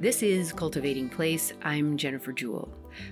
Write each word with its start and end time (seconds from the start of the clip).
This 0.00 0.22
is 0.22 0.52
Cultivating 0.52 1.08
Place. 1.08 1.52
I'm 1.60 1.96
Jennifer 1.96 2.30
Jewell. 2.30 2.68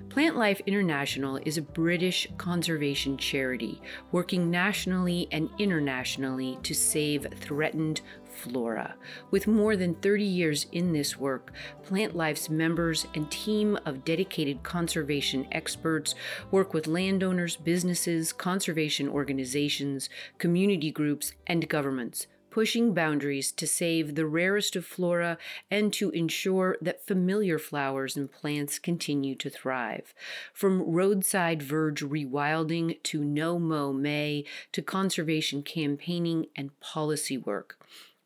Plantlife 0.07 0.65
International 0.67 1.37
is 1.45 1.59
a 1.59 1.63
British 1.63 2.29
conservation 2.39 3.17
charity 3.17 3.83
working 4.13 4.53
nationally 4.53 5.27
and 5.33 5.51
internationally 5.59 6.61
to 6.63 6.75
save 6.77 7.27
threatened 7.41 8.03
flora. 8.31 8.95
With 9.33 9.49
more 9.49 9.75
than 9.75 9.97
30 9.97 10.23
years 10.23 10.67
in 10.71 10.93
this 10.93 11.19
work, 11.19 11.53
Plantlife's 11.85 12.49
members 12.49 13.05
and 13.17 13.29
team 13.33 13.77
of 13.85 14.05
dedicated 14.05 14.63
conservation 14.63 15.49
experts 15.51 16.15
work 16.53 16.73
with 16.73 16.87
landowners, 16.87 17.57
businesses, 17.57 18.33
conservation 18.33 19.09
organizations, 19.09 20.09
community 20.39 20.93
groups, 20.93 21.33
and 21.49 21.69
governments 21.69 22.29
pushing 22.57 22.95
boundaries 22.95 23.53
to 23.53 23.67
save 23.67 24.15
the 24.15 24.25
rarest 24.25 24.77
of 24.77 24.87
flora 24.87 25.37
and 25.71 25.93
to 25.93 26.09
ensure 26.13 26.79
that 26.81 27.07
familiar 27.07 27.59
flowers 27.59 28.17
and 28.17 28.33
plants 28.33 28.79
continue 28.79 29.35
to 29.35 29.51
thrive. 29.51 30.15
From 30.55 30.81
roadside 30.81 31.63
verge 31.63 32.01
rewilding 32.01 33.03
to 33.03 33.23
no 33.23 33.59
mow 33.59 33.93
May 33.93 34.47
to 34.73 34.81
conservation 34.81 35.63
campaigning 35.63 36.47
and 36.57 36.71
policy 36.81 37.37
work. 37.37 37.79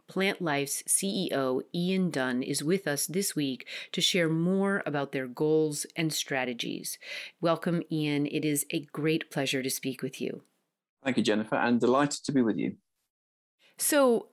Plantlife's 0.09 0.85
CEO, 0.85 1.63
Ian 1.75 2.11
Dunn, 2.11 2.45
is 2.45 2.63
with 2.63 2.87
us 2.87 3.07
this 3.07 3.35
week 3.35 3.67
to 3.91 4.01
share 4.01 4.29
more 4.29 4.85
about 4.87 5.11
their 5.11 5.27
goals 5.27 5.87
and 5.97 6.13
strategies. 6.13 6.99
Welcome, 7.41 7.83
Ian. 7.91 8.27
It 8.27 8.45
is 8.45 8.65
a 8.71 8.87
great 8.93 9.29
pleasure 9.29 9.65
to 9.65 9.71
speak 9.71 10.03
with 10.03 10.21
you. 10.21 10.43
Thank 11.03 11.17
you, 11.17 11.25
Jennifer, 11.25 11.57
and 11.57 11.81
delighted 11.81 12.23
to 12.23 12.31
be 12.31 12.43
with 12.43 12.59
you. 12.59 12.77
So, 13.81 14.27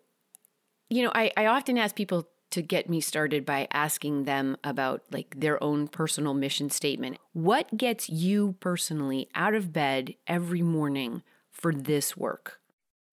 you 0.89 1.03
know, 1.03 1.11
I, 1.15 1.31
I 1.37 1.45
often 1.45 1.77
ask 1.77 1.95
people 1.95 2.27
to 2.51 2.61
get 2.61 2.89
me 2.89 2.99
started 3.01 3.45
by 3.45 3.67
asking 3.71 4.25
them 4.25 4.57
about 4.63 5.03
like 5.11 5.39
their 5.39 5.61
own 5.63 5.87
personal 5.87 6.33
mission 6.33 6.69
statement. 6.69 7.17
What 7.33 7.75
gets 7.75 8.09
you 8.09 8.55
personally 8.59 9.29
out 9.33 9.53
of 9.53 9.71
bed 9.71 10.15
every 10.27 10.61
morning 10.61 11.23
for 11.51 11.73
this 11.73 12.15
work? 12.15 12.59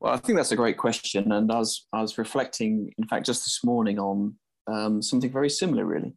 Well, 0.01 0.13
I 0.13 0.19
think 0.19 0.37
that's 0.37 0.53
a 0.53 0.57
great 0.57 0.77
question, 0.77 1.33
and 1.33 1.51
I 1.51 1.59
was 1.59 1.87
I 1.93 2.03
was 2.03 2.19
reflecting, 2.19 2.93
in 2.99 3.07
fact, 3.07 3.27
just 3.27 3.45
this 3.45 3.65
morning 3.65 3.99
on 3.99 4.35
um, 4.67 5.01
something 5.01 5.33
very 5.33 5.49
similar, 5.49 5.85
really. 5.85 6.15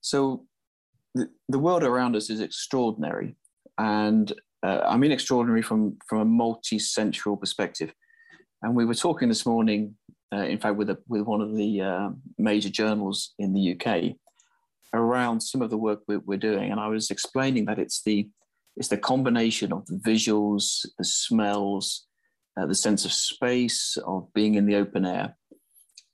So, 0.00 0.46
the, 1.14 1.28
the 1.48 1.58
world 1.58 1.82
around 1.82 2.16
us 2.16 2.30
is 2.30 2.40
extraordinary, 2.40 3.36
and 3.78 4.32
uh, 4.62 4.82
I 4.86 4.96
mean 4.96 5.12
extraordinary 5.12 5.60
from 5.60 5.98
from 6.08 6.20
a 6.20 6.24
multi-sensual 6.24 7.36
perspective. 7.36 7.92
And 8.62 8.74
we 8.74 8.84
were 8.84 8.94
talking 8.94 9.28
this 9.28 9.46
morning, 9.46 9.96
uh, 10.32 10.38
in 10.38 10.58
fact, 10.58 10.76
with, 10.76 10.90
a, 10.90 10.98
with 11.08 11.22
one 11.22 11.40
of 11.40 11.54
the 11.54 11.80
uh, 11.80 12.10
major 12.38 12.70
journals 12.70 13.34
in 13.38 13.52
the 13.52 13.72
UK 13.74 14.16
around 14.94 15.40
some 15.40 15.62
of 15.62 15.70
the 15.70 15.76
work 15.76 16.00
we're, 16.08 16.20
we're 16.20 16.38
doing. 16.38 16.70
And 16.70 16.80
I 16.80 16.88
was 16.88 17.10
explaining 17.10 17.66
that 17.66 17.78
it's 17.78 18.02
the, 18.02 18.28
it's 18.76 18.88
the 18.88 18.98
combination 18.98 19.72
of 19.72 19.86
the 19.86 19.96
visuals, 19.96 20.86
the 20.98 21.04
smells, 21.04 22.06
uh, 22.58 22.66
the 22.66 22.74
sense 22.74 23.04
of 23.04 23.12
space, 23.12 23.98
of 24.06 24.32
being 24.32 24.54
in 24.54 24.66
the 24.66 24.76
open 24.76 25.04
air. 25.04 25.36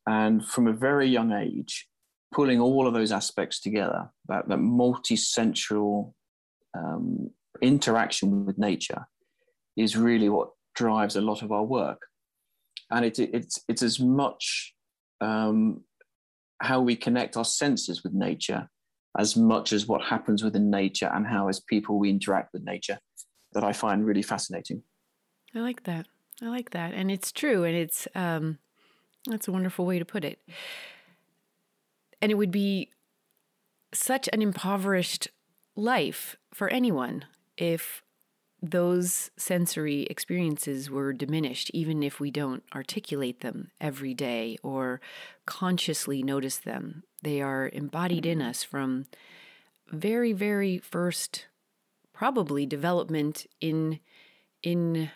And 0.06 0.44
from 0.44 0.66
a 0.66 0.72
very 0.72 1.06
young 1.06 1.32
age, 1.32 1.86
pulling 2.34 2.60
all 2.60 2.86
of 2.88 2.94
those 2.94 3.12
aspects 3.12 3.60
together, 3.60 4.10
that, 4.28 4.48
that 4.48 4.58
multi-sensual 4.58 6.14
um, 6.76 7.30
interaction 7.60 8.44
with 8.44 8.58
nature 8.58 9.06
is 9.76 9.96
really 9.96 10.28
what 10.28 10.50
drives 10.74 11.14
a 11.14 11.20
lot 11.20 11.42
of 11.42 11.52
our 11.52 11.62
work 11.62 12.00
and 12.92 13.04
it, 13.04 13.18
it's 13.18 13.58
it's 13.68 13.82
as 13.82 13.98
much 13.98 14.74
um, 15.20 15.82
how 16.60 16.80
we 16.80 16.94
connect 16.94 17.36
our 17.36 17.44
senses 17.44 18.04
with 18.04 18.12
nature 18.12 18.68
as 19.18 19.36
much 19.36 19.72
as 19.72 19.86
what 19.86 20.02
happens 20.02 20.42
within 20.42 20.70
nature 20.70 21.10
and 21.12 21.26
how 21.26 21.48
as 21.48 21.60
people 21.60 21.98
we 21.98 22.08
interact 22.08 22.50
with 22.52 22.64
nature 22.64 22.98
that 23.52 23.62
I 23.62 23.72
find 23.72 24.06
really 24.06 24.22
fascinating. 24.22 24.82
I 25.54 25.58
like 25.58 25.82
that. 25.84 26.06
I 26.40 26.46
like 26.46 26.70
that, 26.70 26.94
and 26.94 27.10
it's 27.10 27.30
true, 27.30 27.64
and 27.64 27.76
it's 27.76 28.08
um, 28.14 28.58
that's 29.26 29.48
a 29.48 29.52
wonderful 29.52 29.86
way 29.86 29.98
to 29.98 30.04
put 30.04 30.24
it. 30.24 30.38
And 32.20 32.30
it 32.30 32.36
would 32.36 32.50
be 32.50 32.90
such 33.92 34.28
an 34.32 34.42
impoverished 34.42 35.28
life 35.76 36.36
for 36.54 36.68
anyone 36.68 37.24
if 37.56 38.02
those 38.62 39.32
sensory 39.36 40.02
experiences 40.04 40.88
were 40.88 41.12
diminished, 41.12 41.70
even 41.74 42.02
if 42.02 42.20
we 42.20 42.30
don't 42.30 42.62
articulate 42.72 43.40
them 43.40 43.72
every 43.80 44.14
day 44.14 44.56
or 44.62 45.00
consciously 45.46 46.22
notice 46.22 46.58
them. 46.58 47.02
They 47.22 47.42
are 47.42 47.68
embodied 47.72 48.24
in 48.24 48.40
us 48.40 48.62
from 48.62 49.06
very, 49.88 50.32
very 50.32 50.78
first, 50.78 51.46
probably 52.12 52.64
development 52.64 53.46
in 53.60 53.98
in 54.62 55.10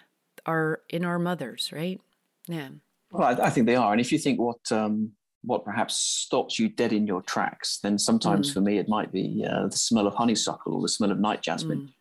our 0.44 0.80
in 0.90 1.04
our 1.04 1.20
mothers, 1.20 1.70
right? 1.72 2.00
Yeah. 2.48 2.70
Well, 3.12 3.40
I, 3.40 3.46
I 3.46 3.50
think 3.50 3.66
they 3.66 3.76
are, 3.76 3.92
and 3.92 4.00
if 4.00 4.10
you 4.10 4.18
think 4.18 4.40
what 4.40 4.72
um, 4.72 5.12
what 5.44 5.64
perhaps 5.64 5.94
stops 5.94 6.58
you 6.58 6.68
dead 6.68 6.92
in 6.92 7.06
your 7.06 7.22
tracks, 7.22 7.78
then 7.78 7.96
sometimes 7.96 8.50
mm. 8.50 8.54
for 8.54 8.60
me 8.60 8.78
it 8.78 8.88
might 8.88 9.12
be 9.12 9.46
uh, 9.48 9.68
the 9.68 9.76
smell 9.76 10.08
of 10.08 10.14
honeysuckle 10.14 10.74
or 10.74 10.82
the 10.82 10.88
smell 10.88 11.12
of 11.12 11.20
night 11.20 11.42
jasmine. 11.42 11.82
Mm 11.82 11.92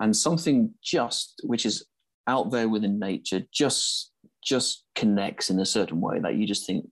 and 0.00 0.16
something 0.16 0.72
just 0.82 1.40
which 1.44 1.66
is 1.66 1.86
out 2.26 2.50
there 2.50 2.68
within 2.68 2.98
nature 2.98 3.42
just 3.52 4.12
just 4.42 4.84
connects 4.94 5.50
in 5.50 5.58
a 5.60 5.66
certain 5.66 6.00
way 6.00 6.18
that 6.18 6.36
you 6.36 6.46
just 6.46 6.66
think 6.66 6.84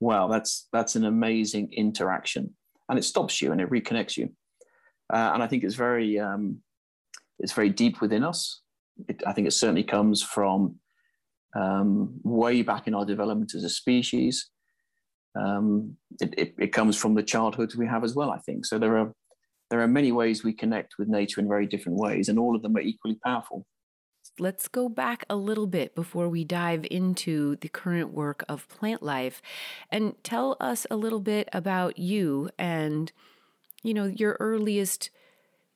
wow 0.00 0.28
that's 0.28 0.68
that's 0.72 0.96
an 0.96 1.04
amazing 1.04 1.72
interaction. 1.72 2.54
And 2.88 2.98
it 2.98 3.02
stops 3.04 3.42
you 3.42 3.50
and 3.50 3.60
it 3.60 3.70
reconnects 3.70 4.16
you. 4.16 4.28
Uh, 5.12 5.30
and 5.34 5.42
i 5.42 5.46
think 5.46 5.64
it's 5.64 5.74
very 5.74 6.18
um, 6.18 6.58
it's 7.38 7.52
very 7.52 7.70
deep 7.70 8.00
within 8.00 8.24
us. 8.24 8.62
It, 9.08 9.22
i 9.26 9.32
think 9.32 9.46
it 9.46 9.52
certainly 9.52 9.84
comes 9.84 10.22
from 10.22 10.76
um, 11.54 12.20
way 12.22 12.62
back 12.62 12.86
in 12.86 12.94
our 12.94 13.04
development 13.04 13.54
as 13.54 13.64
a 13.64 13.70
species. 13.70 14.50
Um, 15.38 15.96
it, 16.20 16.34
it, 16.38 16.54
it 16.58 16.72
comes 16.72 16.96
from 16.96 17.14
the 17.14 17.22
childhoods 17.22 17.76
we 17.76 17.86
have 17.86 18.04
as 18.04 18.14
well 18.14 18.30
i 18.30 18.38
think. 18.38 18.64
So 18.66 18.78
there 18.78 18.96
are 18.98 19.12
there 19.70 19.80
are 19.80 19.88
many 19.88 20.12
ways 20.12 20.44
we 20.44 20.52
connect 20.52 20.98
with 20.98 21.08
nature 21.08 21.40
in 21.40 21.48
very 21.48 21.66
different 21.66 21.98
ways, 21.98 22.28
and 22.28 22.38
all 22.38 22.54
of 22.54 22.62
them 22.62 22.76
are 22.76 22.80
equally 22.80 23.18
powerful. 23.24 23.66
Let's 24.38 24.68
go 24.68 24.88
back 24.88 25.24
a 25.30 25.36
little 25.36 25.66
bit 25.66 25.94
before 25.94 26.28
we 26.28 26.44
dive 26.44 26.86
into 26.90 27.56
the 27.56 27.68
current 27.68 28.12
work 28.12 28.44
of 28.48 28.68
Plantlife 28.68 29.40
and 29.90 30.14
tell 30.22 30.56
us 30.60 30.86
a 30.90 30.96
little 30.96 31.20
bit 31.20 31.48
about 31.52 31.98
you 31.98 32.50
and 32.58 33.12
you 33.82 33.94
know 33.94 34.04
your 34.04 34.36
earliest 34.40 35.10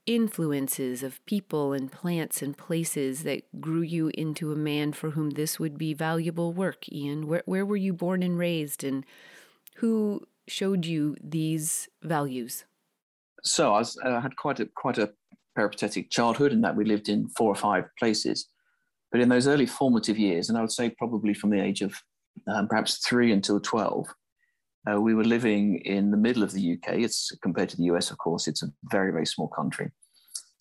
influences 0.05 1.03
of 1.03 1.25
people 1.27 1.73
and 1.73 1.93
plants 1.93 2.43
and 2.43 2.57
places 2.57 3.23
that 3.23 3.61
grew 3.61 3.83
you 3.83 4.11
into 4.15 4.53
a 4.53 4.57
man 4.57 4.93
for 4.93 5.11
whom 5.11 5.31
this 5.31 5.61
would 5.61 5.79
be 5.79 5.95
valuable 5.95 6.53
work 6.53 6.91
Ian 6.91 7.29
where 7.29 7.43
where 7.47 7.65
were 7.65 7.77
you 7.77 7.93
born 7.93 8.23
and 8.23 8.37
raised 8.37 8.83
and 8.83 9.07
who 9.77 10.27
showed 10.49 10.85
you 10.85 11.17
these 11.23 11.89
values 12.03 12.65
so 13.43 13.75
I 13.75 13.79
was, 13.79 13.99
uh, 14.05 14.21
had 14.21 14.37
quite 14.37 14.61
a 14.61 14.67
quite 14.75 14.99
a 14.99 15.13
peripatetic 15.57 16.11
childhood 16.11 16.53
in 16.53 16.61
that 16.63 16.77
we 16.77 16.85
lived 16.85 17.09
in 17.09 17.29
four 17.37 17.51
or 17.51 17.57
five 17.57 17.85
places. 17.99 18.49
But 19.11 19.21
in 19.21 19.29
those 19.29 19.49
early 19.49 19.67
formative 19.67 20.19
years, 20.19 20.49
and 20.49 20.57
I 20.57 20.61
would 20.61 20.73
say 20.73 20.91
probably 20.91 21.35
from 21.35 21.51
the 21.51 21.61
age 21.61 21.83
of 21.83 21.95
um, 22.47 22.69
perhaps 22.69 23.05
three 23.07 23.33
until 23.33 23.61
12, 23.61 24.07
uh, 24.91 25.01
we 25.01 25.15
were 25.15 25.25
living 25.25 25.81
in 25.85 26.11
the 26.11 26.17
middle 26.17 26.43
of 26.43 26.53
the 26.53 26.73
UK. 26.75 26.95
It's 26.99 27.31
compared 27.43 27.69
to 27.71 27.77
the 27.77 27.85
US, 27.85 28.11
of 28.11 28.19
course, 28.19 28.47
it's 28.47 28.63
a 28.63 28.73
very, 28.91 29.11
very 29.11 29.27
small 29.27 29.49
country. 29.49 29.91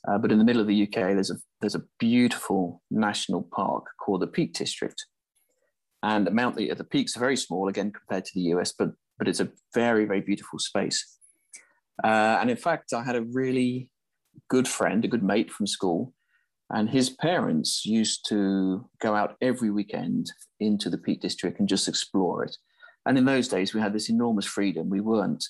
Uh, 0.07 0.17
but 0.17 0.31
in 0.31 0.38
the 0.38 0.46
middle 0.46 0.61
of 0.61 0.67
the 0.67 0.84
UK, 0.84 1.13
there's 1.13 1.29
a, 1.29 1.38
there's 1.61 1.75
a 1.75 1.84
beautiful 2.00 2.81
national 2.90 3.47
park 3.53 3.85
called 4.03 4.22
the 4.22 4.28
Peak 4.28 4.53
District. 4.53 5.06
And 6.01 6.31
Mount 6.31 6.56
the, 6.56 6.73
the 6.73 6.84
peaks 6.84 7.16
are 7.16 7.19
very 7.19 7.35
small, 7.35 7.67
again, 7.67 7.91
compared 7.91 8.25
to 8.25 8.31
the 8.34 8.47
US, 8.55 8.73
but, 8.78 8.90
but 9.17 9.28
it's 9.28 9.41
a 9.41 9.49
very, 9.73 10.05
very 10.05 10.22
beautiful 10.22 10.58
space. 10.58 11.18
Uh, 12.03 12.37
and 12.40 12.49
in 12.49 12.57
fact, 12.57 12.93
I 12.93 13.03
had 13.03 13.16
a 13.16 13.23
really 13.23 13.90
good 14.49 14.67
friend, 14.67 15.03
a 15.03 15.07
good 15.07 15.23
mate 15.23 15.51
from 15.51 15.67
school, 15.67 16.13
and 16.72 16.90
his 16.90 17.09
parents 17.09 17.85
used 17.85 18.28
to 18.29 18.87
go 19.01 19.16
out 19.16 19.35
every 19.41 19.72
weekend 19.72 20.31
into 20.59 20.90
the 20.90 20.97
Peak 20.97 21.22
District 21.22 21.59
and 21.59 21.67
just 21.67 21.87
explore 21.87 22.43
it. 22.43 22.55
And 23.05 23.17
in 23.17 23.25
those 23.25 23.47
days, 23.47 23.73
we 23.73 23.81
had 23.81 23.93
this 23.93 24.09
enormous 24.09 24.46
freedom. 24.46 24.90
We 24.90 25.01
weren't 25.01 25.43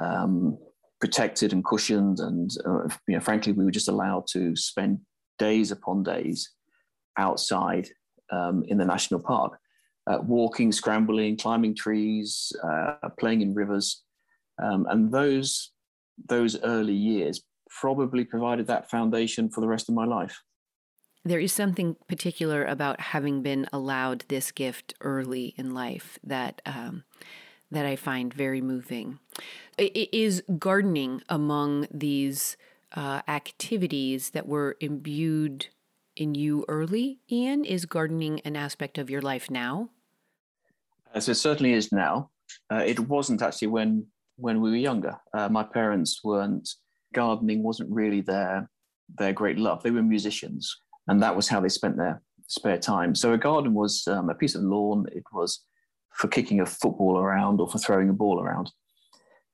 um, 0.00 0.58
protected 1.00 1.52
and 1.52 1.64
cushioned, 1.64 2.20
and 2.20 2.50
uh, 2.64 2.88
you 3.08 3.14
know, 3.14 3.20
frankly, 3.20 3.52
we 3.52 3.64
were 3.64 3.70
just 3.70 3.88
allowed 3.88 4.26
to 4.28 4.54
spend 4.54 5.00
days 5.38 5.72
upon 5.72 6.02
days 6.02 6.50
outside 7.18 7.88
um, 8.30 8.64
in 8.68 8.78
the 8.78 8.84
national 8.84 9.20
park, 9.20 9.58
uh, 10.06 10.18
walking, 10.22 10.72
scrambling, 10.72 11.36
climbing 11.36 11.74
trees, 11.74 12.52
uh, 12.62 12.94
playing 13.18 13.40
in 13.40 13.54
rivers. 13.54 14.02
Um, 14.62 14.86
and 14.88 15.12
those 15.12 15.72
those 16.28 16.60
early 16.62 16.94
years 16.94 17.42
probably 17.80 18.24
provided 18.24 18.66
that 18.66 18.90
foundation 18.90 19.48
for 19.48 19.60
the 19.60 19.68
rest 19.68 19.88
of 19.88 19.94
my 19.94 20.04
life. 20.04 20.42
There 21.24 21.40
is 21.40 21.52
something 21.52 21.96
particular 22.06 22.64
about 22.64 23.00
having 23.00 23.42
been 23.42 23.66
allowed 23.72 24.24
this 24.28 24.52
gift 24.52 24.94
early 25.00 25.54
in 25.56 25.72
life 25.72 26.18
that 26.22 26.60
um, 26.66 27.04
that 27.70 27.86
I 27.86 27.96
find 27.96 28.32
very 28.32 28.60
moving. 28.60 29.18
Is 29.78 30.42
gardening 30.58 31.22
among 31.28 31.86
these 31.90 32.56
uh, 32.94 33.22
activities 33.26 34.30
that 34.30 34.46
were 34.46 34.76
imbued 34.80 35.68
in 36.14 36.34
you 36.34 36.64
early, 36.68 37.18
Ian? 37.30 37.64
Is 37.64 37.86
gardening 37.86 38.40
an 38.44 38.54
aspect 38.54 38.98
of 38.98 39.10
your 39.10 39.22
life 39.22 39.50
now? 39.50 39.90
As 41.12 41.28
it 41.28 41.34
certainly 41.34 41.72
is 41.72 41.90
now. 41.90 42.30
Uh, 42.70 42.84
it 42.86 43.00
wasn't 43.00 43.42
actually 43.42 43.68
when 43.68 44.06
when 44.36 44.60
we 44.60 44.70
were 44.70 44.76
younger. 44.76 45.16
Uh, 45.32 45.48
my 45.48 45.62
parents 45.62 46.20
weren't 46.24 46.68
gardening 47.14 47.62
wasn't 47.62 47.90
really 47.90 48.20
their 48.20 48.68
their 49.18 49.32
great 49.32 49.58
love. 49.58 49.82
They 49.82 49.90
were 49.90 50.02
musicians, 50.02 50.76
and 51.08 51.22
that 51.22 51.36
was 51.36 51.48
how 51.48 51.60
they 51.60 51.68
spent 51.68 51.96
their 51.96 52.22
spare 52.48 52.78
time. 52.78 53.14
So 53.14 53.32
a 53.32 53.38
garden 53.38 53.74
was 53.74 54.06
um, 54.06 54.28
a 54.28 54.34
piece 54.34 54.54
of 54.54 54.62
lawn. 54.62 55.06
It 55.12 55.24
was 55.32 55.64
for 56.14 56.28
kicking 56.28 56.60
a 56.60 56.66
football 56.66 57.18
around 57.18 57.60
or 57.60 57.68
for 57.68 57.78
throwing 57.78 58.08
a 58.08 58.12
ball 58.12 58.40
around. 58.40 58.70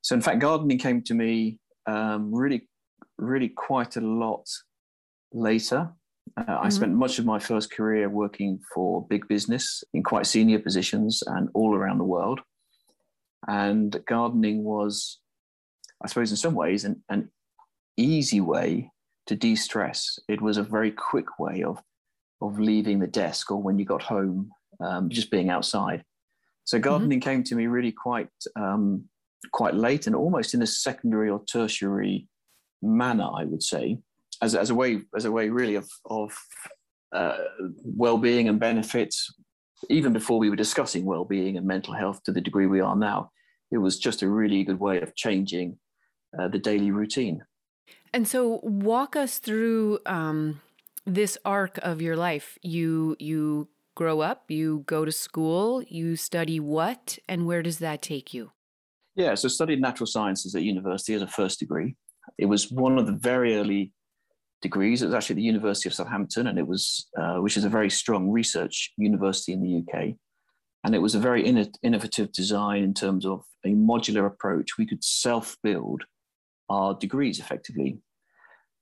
So 0.03 0.15
in 0.15 0.21
fact, 0.21 0.41
gardening 0.41 0.79
came 0.79 1.03
to 1.03 1.15
me 1.15 1.59
um, 1.87 2.35
really, 2.35 2.69
really 3.19 3.49
quite 3.49 3.97
a 3.97 4.01
lot 4.01 4.47
later. 5.33 5.91
Uh, 6.37 6.43
mm-hmm. 6.43 6.67
I 6.67 6.69
spent 6.69 6.93
much 6.93 7.19
of 7.19 7.27
my 7.27 7.39
first 7.39 7.73
career 7.73 8.09
working 8.09 8.61
for 8.75 9.07
big 9.09 9.27
business 9.29 9.83
in 9.95 10.03
quite 10.03 10.27
senior 10.27 10.59
positions 10.59 11.23
and 11.27 11.49
all 11.55 11.75
around 11.75 11.99
the 11.99 12.05
world. 12.05 12.41
And 13.51 14.01
gardening 14.07 14.63
was, 14.63 15.19
I 16.05 16.07
suppose, 16.07 16.31
in 16.31 16.37
some 16.37 16.55
ways, 16.55 16.85
an, 16.85 17.03
an 17.09 17.31
easy 17.97 18.41
way 18.41 18.93
to 19.27 19.35
de 19.35 19.57
stress. 19.57 20.21
It 20.29 20.41
was 20.41 20.57
a 20.57 20.63
very 20.63 20.93
quick 20.93 21.41
way 21.41 21.65
of, 21.65 21.83
of 22.41 22.61
leaving 22.61 23.01
the 23.01 23.09
desk 23.09 23.51
or 23.51 23.61
when 23.61 23.77
you 23.77 23.85
got 23.85 24.03
home, 24.03 24.53
um, 24.79 25.09
just 25.09 25.33
being 25.33 25.51
outside. 25.51 26.05
So 26.65 26.77
mm-hmm. 26.77 26.89
gardening 26.89 27.21
mm-hmm. 27.21 27.29
came 27.29 27.43
to 27.43 27.57
me 27.57 27.67
really 27.67 27.91
quite 27.91 28.29
um, 28.55 29.05
quite 29.53 29.75
late 29.75 30.07
and 30.07 30.15
almost 30.15 30.55
in 30.55 30.63
a 30.63 30.67
secondary 30.67 31.29
or 31.29 31.43
tertiary 31.45 32.29
manner, 32.83 33.29
I 33.35 33.45
would 33.45 33.65
say, 33.65 33.99
as, 34.43 34.55
as 34.55 34.71
a 34.71 34.77
way 34.77 35.01
as 35.17 35.25
a 35.25 35.33
way 35.33 35.49
really 35.49 35.75
of 35.75 35.89
of 36.05 36.31
uh, 37.13 37.39
well-being 38.05 38.49
and 38.49 38.61
benefits. 38.61 39.35
Even 39.89 40.13
before 40.13 40.39
we 40.39 40.51
were 40.51 40.63
discussing 40.65 41.05
well-being 41.05 41.57
and 41.57 41.67
mental 41.67 41.95
health 41.95 42.23
to 42.25 42.33
the 42.33 42.41
degree 42.41 42.67
we 42.67 42.81
are 42.81 42.95
now, 42.95 43.31
it 43.71 43.79
was 43.79 43.99
just 43.99 44.23
a 44.23 44.29
really 44.29 44.65
good 44.65 44.81
way 44.81 45.01
of 45.01 45.15
changing 45.15 45.79
uh, 46.39 46.49
the 46.49 46.59
daily 46.59 46.91
routine. 46.91 47.43
And 48.13 48.27
so, 48.27 48.61
walk 48.63 49.15
us 49.17 49.39
through 49.39 50.01
um, 50.07 50.61
this 51.07 51.39
arc 51.45 51.79
of 51.79 52.03
your 52.03 52.17
life. 52.17 52.59
You 52.63 53.17
you 53.19 53.69
grow 53.95 54.21
up, 54.21 54.51
you 54.51 54.83
go 54.87 55.05
to 55.05 55.13
school, 55.13 55.83
you 55.83 56.17
study 56.17 56.59
what, 56.59 57.19
and 57.29 57.47
where 57.47 57.63
does 57.63 57.79
that 57.79 58.03
take 58.03 58.33
you? 58.33 58.53
Yeah, 59.15 59.35
so 59.35 59.49
studied 59.49 59.81
natural 59.81 60.07
sciences 60.07 60.55
at 60.55 60.63
university 60.63 61.15
as 61.15 61.23
a 61.23 61.27
first 61.27 61.61
degree. 61.61 61.97
It 62.39 62.47
was 62.47 62.71
one 62.71 62.99
of 62.99 63.07
the 63.07 63.13
very 63.13 63.57
early 63.57 63.93
degrees. 64.63 65.03
It 65.03 65.07
was 65.07 65.15
actually 65.15 65.37
the 65.37 65.43
University 65.43 65.89
of 65.89 65.95
Southampton, 65.95 66.47
and 66.47 66.59
it 66.59 66.67
was 66.67 67.09
uh, 67.21 67.37
which 67.37 67.57
is 67.57 67.65
a 67.65 67.69
very 67.69 67.91
strong 67.91 68.31
research 68.31 68.93
university 68.97 69.53
in 69.53 69.63
the 69.63 69.83
UK. 69.83 70.15
And 70.85 70.95
it 70.95 70.99
was 70.99 71.15
a 71.15 71.21
very 71.21 71.47
innovative 71.47 72.33
design 72.33 72.83
in 72.83 72.95
terms 72.95 73.27
of 73.27 73.45
a 73.65 73.71
modular 73.71 74.27
approach. 74.27 74.79
We 74.79 74.87
could 74.87 75.05
self-build 75.05 76.05
our 76.71 76.95
degrees 76.95 77.39
effectively. 77.39 77.99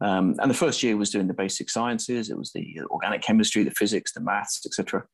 Um, 0.01 0.37
and 0.39 0.49
the 0.49 0.55
first 0.55 0.83
year 0.83 0.97
was 0.97 1.11
doing 1.11 1.27
the 1.27 1.35
basic 1.35 1.71
sciences. 1.71 2.31
It 2.31 2.39
was 2.39 2.53
the 2.53 2.81
organic 2.91 3.23
chemistry, 3.23 3.65
the 3.65 3.73
physics, 3.73 4.13
the 4.13 4.21
maths, 4.21 4.65
etc. 4.65 5.05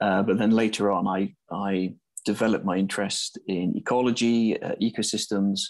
Uh, 0.00 0.22
but 0.22 0.38
then 0.38 0.50
later 0.50 0.90
on, 0.90 1.06
I, 1.06 1.34
I 1.52 1.94
developed 2.24 2.64
my 2.64 2.76
interest 2.76 3.38
in 3.46 3.76
ecology, 3.76 4.60
uh, 4.62 4.74
ecosystems, 4.80 5.60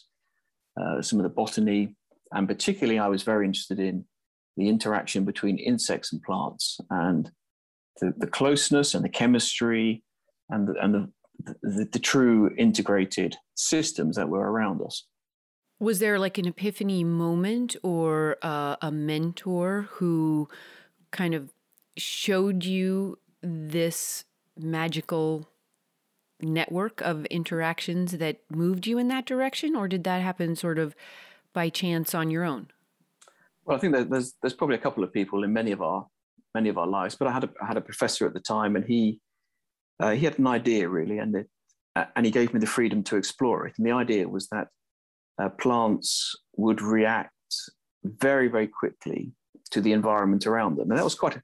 uh, 0.80 1.02
some 1.02 1.18
of 1.18 1.24
the 1.24 1.30
botany, 1.30 1.96
and 2.32 2.46
particularly 2.46 2.98
I 2.98 3.08
was 3.08 3.24
very 3.24 3.44
interested 3.44 3.80
in 3.80 4.04
the 4.56 4.68
interaction 4.68 5.24
between 5.24 5.58
insects 5.58 6.12
and 6.12 6.22
plants 6.22 6.78
and 6.90 7.30
the, 8.00 8.12
the 8.18 8.26
closeness 8.26 8.94
and 8.94 9.04
the 9.04 9.08
chemistry 9.08 10.04
and 10.50 10.68
the, 10.68 10.74
and 10.82 10.94
the, 10.94 11.54
the, 11.62 11.88
the 11.92 11.98
true 11.98 12.50
integrated 12.58 13.36
systems 13.54 14.16
that 14.16 14.28
were 14.28 14.50
around 14.50 14.82
us. 14.82 15.06
Was 15.78 15.98
there 15.98 16.18
like 16.18 16.36
an 16.36 16.46
epiphany 16.46 17.04
moment 17.04 17.76
or 17.82 18.36
uh, 18.42 18.76
a 18.82 18.90
mentor 18.90 19.88
who 19.92 20.48
kind 21.10 21.34
of 21.34 21.50
showed 21.96 22.64
you 22.64 23.18
this 23.42 24.24
magical 24.58 25.48
network 26.42 27.00
of 27.00 27.24
interactions 27.26 28.12
that 28.12 28.40
moved 28.50 28.86
you 28.86 28.98
in 28.98 29.08
that 29.08 29.26
direction, 29.26 29.74
or 29.74 29.88
did 29.88 30.04
that 30.04 30.22
happen 30.22 30.56
sort 30.56 30.78
of 30.78 30.94
by 31.52 31.68
chance 31.68 32.14
on 32.14 32.30
your 32.30 32.44
own? 32.44 32.68
Well, 33.64 33.76
I 33.76 33.80
think 33.80 33.94
that 33.94 34.10
there's 34.10 34.34
there's 34.42 34.54
probably 34.54 34.76
a 34.76 34.80
couple 34.80 35.04
of 35.04 35.12
people 35.12 35.44
in 35.44 35.52
many 35.52 35.72
of 35.72 35.82
our 35.82 36.06
many 36.54 36.68
of 36.68 36.78
our 36.78 36.86
lives, 36.86 37.14
but 37.14 37.28
I 37.28 37.32
had 37.32 37.44
a 37.44 37.50
I 37.62 37.66
had 37.66 37.76
a 37.76 37.82
professor 37.82 38.26
at 38.26 38.34
the 38.34 38.40
time, 38.40 38.76
and 38.76 38.84
he 38.84 39.20
uh, 40.00 40.10
he 40.12 40.24
had 40.24 40.38
an 40.38 40.46
idea 40.46 40.88
really, 40.88 41.18
and 41.18 41.34
it, 41.36 41.48
and 42.16 42.24
he 42.24 42.32
gave 42.32 42.54
me 42.54 42.60
the 42.60 42.66
freedom 42.66 43.02
to 43.04 43.16
explore 43.16 43.66
it. 43.66 43.74
And 43.76 43.86
the 43.86 43.92
idea 43.92 44.28
was 44.28 44.48
that 44.48 44.68
uh, 45.40 45.48
plants 45.50 46.34
would 46.56 46.80
react 46.80 47.32
very, 48.04 48.48
very 48.48 48.66
quickly 48.66 49.32
to 49.70 49.80
the 49.80 49.92
environment 49.92 50.46
around 50.46 50.76
them. 50.76 50.90
And 50.90 50.98
that 50.98 51.04
was 51.04 51.14
quite 51.14 51.36
a, 51.36 51.42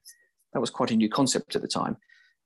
that 0.53 0.59
was 0.59 0.69
quite 0.69 0.91
a 0.91 0.95
new 0.95 1.09
concept 1.09 1.55
at 1.55 1.61
the 1.61 1.67
time. 1.67 1.97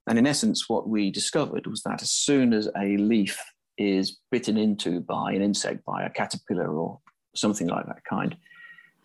And 0.08 0.18
in 0.18 0.28
essence, 0.28 0.68
what 0.68 0.90
we 0.90 1.12
discovered 1.12 1.68
was 1.68 1.84
that 1.84 2.02
as 2.02 2.12
soon 2.12 2.54
as 2.54 2.68
a 2.78 2.98
leaf 2.98 3.40
is 3.78 4.19
bitten 4.31 4.58
into 4.58 5.00
by 5.00 5.31
an 5.31 5.42
insect, 5.42 5.86
by 5.86 6.04
a 6.04 6.10
caterpillar 6.10 6.75
or 6.75 7.00
something 7.36 7.68
like 7.68 7.86
that 7.86 8.04
kind, 8.10 8.36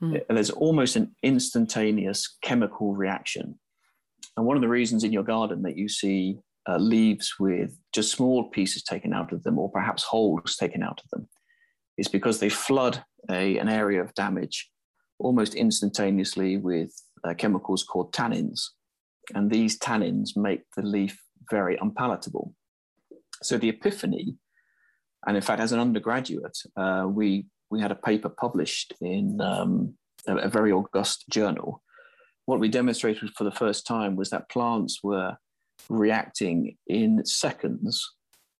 hmm. 0.00 0.16
there's 0.28 0.50
almost 0.50 0.96
an 0.96 1.14
instantaneous 1.22 2.36
chemical 2.42 2.94
reaction. 2.94 3.58
And 4.36 4.46
one 4.46 4.56
of 4.56 4.62
the 4.62 4.68
reasons 4.68 5.04
in 5.04 5.12
your 5.12 5.22
garden 5.22 5.62
that 5.62 5.76
you 5.76 5.88
see 5.88 6.38
uh, 6.68 6.78
leaves 6.78 7.34
with 7.38 7.78
just 7.94 8.12
small 8.12 8.48
pieces 8.50 8.82
taken 8.82 9.12
out 9.12 9.32
of 9.32 9.42
them, 9.42 9.58
or 9.58 9.70
perhaps 9.70 10.02
holes 10.02 10.56
taken 10.56 10.82
out 10.82 11.00
of 11.02 11.10
them, 11.10 11.28
is 11.98 12.08
because 12.08 12.38
they 12.38 12.48
flood 12.48 13.04
a, 13.30 13.58
an 13.58 13.68
area 13.68 14.00
of 14.00 14.14
damage 14.14 14.70
almost 15.18 15.54
instantaneously 15.54 16.56
with 16.56 16.92
uh, 17.24 17.34
chemicals 17.34 17.82
called 17.82 18.12
tannins. 18.12 18.60
And 19.34 19.50
these 19.50 19.78
tannins 19.78 20.36
make 20.36 20.62
the 20.76 20.82
leaf 20.82 21.20
very 21.50 21.76
unpalatable. 21.80 22.54
So 23.42 23.58
the 23.58 23.70
epiphany, 23.70 24.36
and 25.26 25.36
in 25.36 25.42
fact, 25.42 25.60
as 25.60 25.72
an 25.72 25.80
undergraduate, 25.80 26.56
uh, 26.76 27.06
we, 27.08 27.46
we 27.70 27.80
had 27.80 27.92
a 27.92 27.96
paper 27.96 28.28
published 28.28 28.92
in 29.00 29.40
um, 29.40 29.94
a, 30.26 30.36
a 30.36 30.48
very 30.48 30.72
august 30.72 31.24
journal. 31.30 31.82
What 32.44 32.60
we 32.60 32.68
demonstrated 32.68 33.30
for 33.36 33.44
the 33.44 33.50
first 33.50 33.86
time 33.86 34.16
was 34.16 34.30
that 34.30 34.48
plants 34.50 35.00
were 35.02 35.36
reacting 35.88 36.76
in 36.86 37.24
seconds 37.24 38.16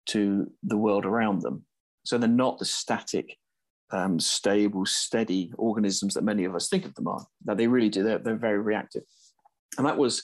to 0.07 0.51
the 0.63 0.77
world 0.77 1.05
around 1.05 1.41
them. 1.41 1.65
So 2.05 2.17
they're 2.17 2.29
not 2.29 2.57
the 2.57 2.65
static, 2.65 3.37
um, 3.91 4.19
stable, 4.19 4.85
steady 4.85 5.51
organisms 5.57 6.13
that 6.13 6.23
many 6.23 6.45
of 6.45 6.55
us 6.55 6.69
think 6.69 6.85
of 6.85 6.95
them 6.95 7.07
are. 7.07 7.25
That 7.45 7.57
they 7.57 7.67
really 7.67 7.89
do. 7.89 8.03
They're, 8.03 8.19
they're 8.19 8.35
very 8.35 8.59
reactive, 8.59 9.03
and 9.77 9.85
that 9.85 9.97
was 9.97 10.23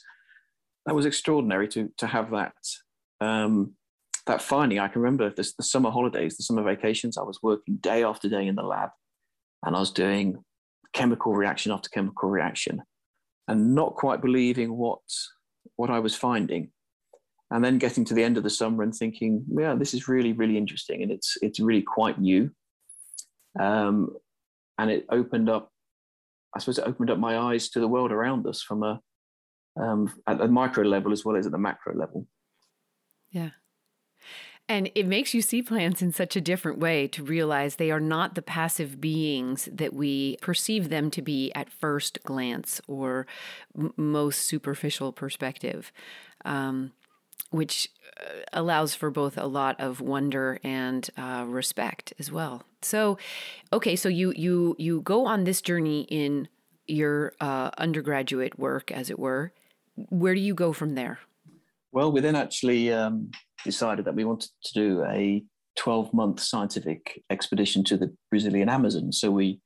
that 0.86 0.96
was 0.96 1.06
extraordinary 1.06 1.68
to 1.70 1.90
to 1.98 2.08
have 2.08 2.32
that 2.32 2.54
um, 3.20 3.74
that 4.28 4.42
finding. 4.42 4.80
I 4.80 4.88
can 4.88 5.02
remember 5.02 5.30
the, 5.30 5.52
the 5.58 5.64
summer 5.64 5.92
holidays, 5.92 6.38
the 6.38 6.44
summer 6.44 6.64
vacations. 6.64 7.18
I 7.18 7.24
was 7.24 7.40
working 7.44 7.78
day 7.78 8.04
after 8.04 8.30
day 8.30 8.48
in 8.48 8.56
the 8.56 8.64
lab, 8.64 8.90
and 9.66 9.76
I 9.76 9.80
was 9.80 9.92
doing 9.92 10.44
chemical 10.94 11.34
reaction 11.34 11.72
after 11.72 11.90
chemical 11.90 12.30
reaction, 12.30 12.82
and 13.50 13.76
not 13.76 13.96
quite 13.96 14.22
believing 14.22 14.78
what 14.78 15.02
what 15.76 15.90
I 15.90 16.00
was 16.00 16.16
finding 16.16 16.72
and 17.53 17.63
then 17.63 17.77
getting 17.77 18.03
to 18.05 18.15
the 18.15 18.24
end 18.24 18.36
of 18.36 18.43
the 18.43 18.50
summer 18.50 18.81
and 18.81 18.95
thinking, 18.95 19.45
yeah, 19.48 19.75
this 19.75 19.93
is 19.93 20.07
really, 20.07 20.33
really 20.33 20.57
interesting, 20.57 21.03
and 21.03 21.12
it's 21.12 21.38
it's 21.43 21.60
really 21.60 21.83
quite 21.83 22.19
new. 22.19 22.50
Um, 23.60 24.17
and 24.79 24.89
it 24.89 25.05
opened 25.10 25.50
up, 25.50 25.69
I 26.55 26.60
suppose, 26.60 26.79
it 26.79 26.88
opened 26.88 27.12
up 27.12 27.19
my 27.19 27.38
eyes 27.38 27.69
to 27.69 27.79
the 27.79 27.88
world 27.88 28.12
around 28.12 28.48
us 28.48 28.63
from 28.63 28.81
a 28.81 29.00
um, 29.79 30.12
at 30.27 30.39
the 30.39 30.48
micro 30.48 30.83
level 30.83 31.13
as 31.13 31.24
well 31.24 31.36
as 31.36 31.45
at 31.45 31.51
the 31.51 31.60
macro 31.60 31.95
level. 31.95 32.27
Yeah. 33.29 33.51
And 34.67 34.89
it 34.95 35.05
makes 35.05 35.33
you 35.33 35.41
see 35.41 35.62
plants 35.62 36.01
in 36.01 36.12
such 36.12 36.36
a 36.36 36.41
different 36.41 36.79
way 36.79 37.07
to 37.10 37.24
realize 37.24 37.75
they 37.75 37.91
are 37.91 38.00
not 38.00 38.33
the 38.33 38.41
passive 38.41 39.00
beings 39.01 39.67
that 39.72 39.93
we 39.93 40.38
perceive 40.41 40.89
them 40.89 41.12
to 41.12 41.22
be 41.22 41.51
at 41.53 41.69
first 41.69 42.24
glance 42.24 42.81
or 42.88 43.27
m- 43.77 43.93
most 43.98 44.43
superficial 44.43 45.12
perspective. 45.12 45.91
Um, 46.45 46.93
which 47.53 47.88
uh, 48.19 48.41
allows 48.51 48.95
for 48.95 49.12
both 49.12 49.38
a 49.38 49.45
lot 49.45 49.79
of 49.79 50.01
wonder 50.01 50.60
and 50.63 51.07
uh, 51.17 51.45
respect 51.48 52.12
as 52.17 52.31
well. 52.31 52.63
So, 52.81 53.17
okay, 53.72 53.95
so 53.95 54.10
you 54.10 54.33
you 54.36 54.75
you 54.79 55.01
go 55.01 55.25
on 55.25 55.43
this 55.43 55.62
journey 55.62 56.01
in 56.10 56.48
your 56.88 57.33
uh, 57.39 57.69
undergraduate 57.77 58.57
work, 58.57 58.91
as 58.91 59.10
it 59.10 59.19
were. 59.19 59.53
Where 59.95 60.33
do 60.33 60.41
you 60.41 60.55
go 60.55 60.74
from 60.74 60.95
there? 60.95 61.19
Well, 61.91 62.12
we 62.12 62.22
then 62.22 62.36
actually 62.36 62.91
um, 62.91 63.29
decided 63.63 64.05
that 64.05 64.15
we 64.15 64.25
wanted 64.25 64.50
to 64.63 64.74
do 64.74 65.03
a 65.03 65.43
12 65.77 66.12
month 66.13 66.39
scientific 66.39 67.22
expedition 67.29 67.83
to 67.86 67.98
the 67.98 68.15
Brazilian 68.31 68.67
Amazon. 68.67 69.12
So 69.12 69.29
we, 69.29 69.60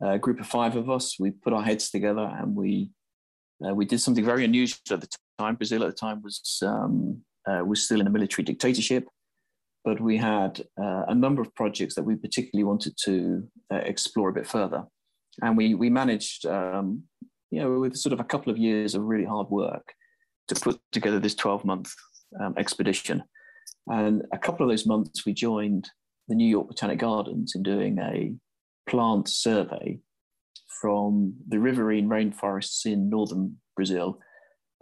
a 0.00 0.18
group 0.18 0.40
of 0.40 0.46
five 0.46 0.76
of 0.76 0.88
us, 0.88 1.16
we 1.20 1.30
put 1.30 1.52
our 1.52 1.62
heads 1.62 1.90
together 1.90 2.30
and 2.38 2.56
we 2.56 2.90
uh, 3.64 3.74
we 3.74 3.84
did 3.84 4.00
something 4.00 4.24
very 4.24 4.44
unusual 4.44 4.78
at 4.92 5.00
the 5.00 5.08
time. 5.38 5.54
Brazil 5.56 5.82
at 5.84 5.90
the 5.90 5.94
time 5.94 6.22
was 6.22 6.58
um, 6.62 7.22
uh, 7.48 7.64
was 7.64 7.84
still 7.84 8.00
in 8.00 8.06
a 8.06 8.10
military 8.10 8.44
dictatorship, 8.44 9.08
but 9.84 10.00
we 10.00 10.16
had 10.16 10.60
uh, 10.80 11.04
a 11.08 11.14
number 11.14 11.40
of 11.40 11.54
projects 11.54 11.94
that 11.94 12.02
we 12.02 12.16
particularly 12.16 12.64
wanted 12.64 12.94
to 13.04 13.46
uh, 13.72 13.76
explore 13.76 14.28
a 14.28 14.32
bit 14.32 14.46
further, 14.46 14.84
and 15.42 15.56
we 15.56 15.74
we 15.74 15.90
managed, 15.90 16.46
um, 16.46 17.02
you 17.50 17.60
know, 17.60 17.80
with 17.80 17.96
sort 17.96 18.12
of 18.12 18.20
a 18.20 18.24
couple 18.24 18.52
of 18.52 18.58
years 18.58 18.94
of 18.94 19.02
really 19.02 19.24
hard 19.24 19.48
work, 19.48 19.92
to 20.48 20.54
put 20.54 20.80
together 20.92 21.18
this 21.18 21.34
twelve 21.34 21.64
month 21.64 21.92
um, 22.40 22.54
expedition. 22.58 23.22
And 23.90 24.22
a 24.32 24.38
couple 24.38 24.64
of 24.64 24.70
those 24.70 24.86
months, 24.86 25.24
we 25.24 25.32
joined 25.32 25.88
the 26.28 26.34
New 26.34 26.46
York 26.48 26.68
Botanic 26.68 26.98
Gardens 26.98 27.54
in 27.54 27.62
doing 27.62 27.98
a 27.98 28.34
plant 28.90 29.28
survey 29.28 29.98
from 30.80 31.34
the 31.48 31.58
riverine 31.58 32.08
rainforests 32.08 32.84
in 32.84 33.08
northern 33.08 33.56
Brazil 33.74 34.20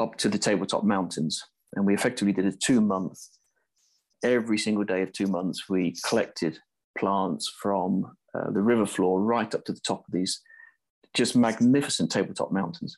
up 0.00 0.16
to 0.18 0.28
the 0.28 0.38
tabletop 0.38 0.84
mountains. 0.84 1.42
And 1.74 1.86
we 1.86 1.94
effectively 1.94 2.32
did 2.32 2.46
a 2.46 2.52
two 2.52 2.80
month, 2.80 3.20
every 4.22 4.58
single 4.58 4.84
day 4.84 5.02
of 5.02 5.12
two 5.12 5.26
months, 5.26 5.68
we 5.68 5.94
collected 6.04 6.58
plants 6.98 7.52
from 7.60 8.16
uh, 8.34 8.50
the 8.50 8.62
river 8.62 8.86
floor 8.86 9.20
right 9.20 9.54
up 9.54 9.64
to 9.64 9.72
the 9.72 9.80
top 9.80 10.06
of 10.06 10.12
these 10.12 10.40
just 11.14 11.36
magnificent 11.36 12.10
tabletop 12.10 12.52
mountains. 12.52 12.96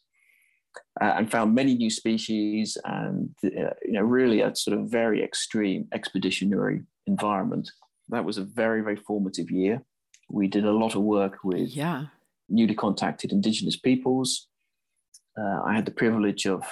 Uh, 1.00 1.14
and 1.16 1.30
found 1.30 1.54
many 1.54 1.74
new 1.74 1.90
species 1.90 2.76
and 2.84 3.30
uh, 3.44 3.72
you 3.82 3.92
know 3.92 4.02
really 4.02 4.42
a 4.42 4.54
sort 4.54 4.78
of 4.78 4.88
very 4.88 5.24
extreme 5.24 5.88
expeditionary 5.92 6.82
environment 7.06 7.68
that 8.10 8.24
was 8.24 8.38
a 8.38 8.44
very 8.44 8.80
very 8.80 8.94
formative 8.94 9.50
year 9.50 9.82
we 10.28 10.46
did 10.46 10.64
a 10.64 10.70
lot 10.70 10.94
of 10.94 11.02
work 11.02 11.38
with 11.42 11.68
yeah 11.70 12.04
newly 12.48 12.74
contacted 12.74 13.32
indigenous 13.32 13.76
peoples. 13.76 14.48
Uh, 15.38 15.62
I 15.64 15.74
had 15.74 15.84
the 15.84 15.92
privilege 15.92 16.46
of, 16.46 16.62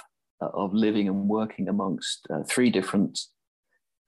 of 0.40 0.75
living 0.75 1.09
and 1.09 1.28
working 1.28 1.69
amongst 1.69 2.26
uh, 2.31 2.43
three 2.45 2.71
different 2.71 3.19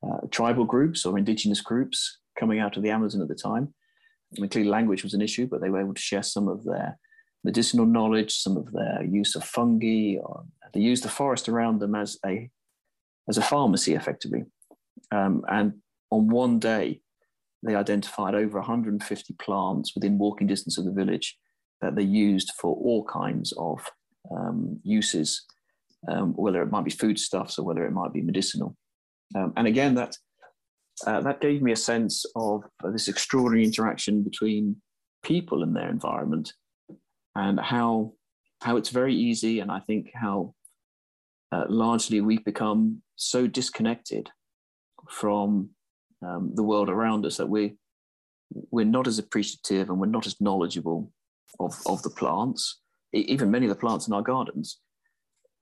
uh, 0.07 0.27
tribal 0.31 0.65
groups 0.65 1.05
or 1.05 1.19
indigenous 1.19 1.61
groups 1.61 2.19
coming 2.39 2.61
out 2.61 2.77
of 2.77 2.83
the 2.83 2.91
Amazon 2.91 3.23
at 3.23 3.29
the 3.29 3.35
time. 3.35 3.75
I 4.37 4.41
mean, 4.41 4.51
clearly 4.51 4.71
language 4.71 5.03
was 5.03 5.15
an 5.15 5.23
issue, 5.23 5.47
but 5.47 5.61
they 5.61 5.71
were 5.71 5.81
able 5.81 5.95
to 5.95 6.01
share 6.01 6.23
some 6.23 6.49
of 6.49 6.65
their 6.65 6.99
medicinal 7.45 7.87
knowledge, 7.87 8.35
some 8.35 8.57
of 8.57 8.71
their 8.73 9.03
use 9.05 9.35
of 9.35 9.45
fungi, 9.45 10.17
or 10.19 10.45
they 10.75 10.81
used 10.81 11.03
the 11.03 11.09
forest 11.09 11.49
around 11.49 11.81
them 11.81 11.95
as 11.95 12.19
a, 12.27 12.51
as 13.29 13.39
a 13.39 13.43
pharmacy 13.43 13.95
effectively. 13.95 14.45
Um, 15.11 15.45
and 15.49 15.75
on 16.11 16.29
one 16.29 16.59
day, 16.59 17.01
they 17.63 17.75
identified 17.75 18.35
over 18.35 18.59
150 18.59 19.35
plants 19.35 19.95
within 19.95 20.19
walking 20.19 20.47
distance 20.47 20.79
of 20.79 20.85
the 20.85 20.93
village 20.93 21.37
that 21.81 21.97
they 21.97 22.03
used 22.03 22.53
for 22.59 22.75
all 22.77 23.05
kinds 23.05 23.53
of 23.57 23.89
um, 24.31 24.79
uses, 24.83 25.45
um, 26.07 26.33
whether 26.35 26.63
it 26.63 26.71
might 26.71 26.85
be 26.85 26.91
foodstuffs 26.91 27.59
or 27.59 27.65
whether 27.65 27.85
it 27.85 27.93
might 27.93 28.13
be 28.13 28.23
medicinal. 28.23 28.77
Um, 29.35 29.53
and 29.57 29.67
again, 29.67 29.95
that 29.95 30.17
uh, 31.07 31.21
that 31.21 31.41
gave 31.41 31.63
me 31.63 31.73
a 31.73 31.77
sense 31.77 32.25
of 32.35 32.65
uh, 32.83 32.91
this 32.91 33.09
extraordinary 33.09 33.65
interaction 33.65 34.23
between 34.23 34.77
people 35.23 35.63
and 35.63 35.75
their 35.75 35.89
environment, 35.89 36.53
and 37.35 37.61
how 37.61 38.13
how 38.63 38.77
it's 38.77 38.91
very 38.91 39.15
easy, 39.15 39.61
and 39.61 39.71
I 39.71 39.81
think 39.81 40.11
how 40.15 40.55
uh, 41.53 41.65
largely 41.69 42.21
we've 42.21 42.45
become 42.45 43.03
so 43.17 43.47
disconnected 43.47 44.31
from 45.09 45.71
um, 46.23 46.53
the 46.55 46.63
world 46.63 46.89
around 46.89 47.25
us 47.27 47.37
that 47.37 47.49
we 47.49 47.77
we're 48.71 48.85
not 48.85 49.07
as 49.07 49.19
appreciative 49.19 49.91
and 49.91 49.99
we're 49.99 50.07
not 50.07 50.27
as 50.27 50.41
knowledgeable 50.41 51.13
of, 51.61 51.75
of 51.87 52.03
the 52.03 52.11
plants, 52.11 52.81
even 53.13 53.51
many 53.51 53.67
of 53.67 53.71
the 53.71 53.79
plants 53.79 54.09
in 54.09 54.15
our 54.15 54.23
gardens, 54.23 54.81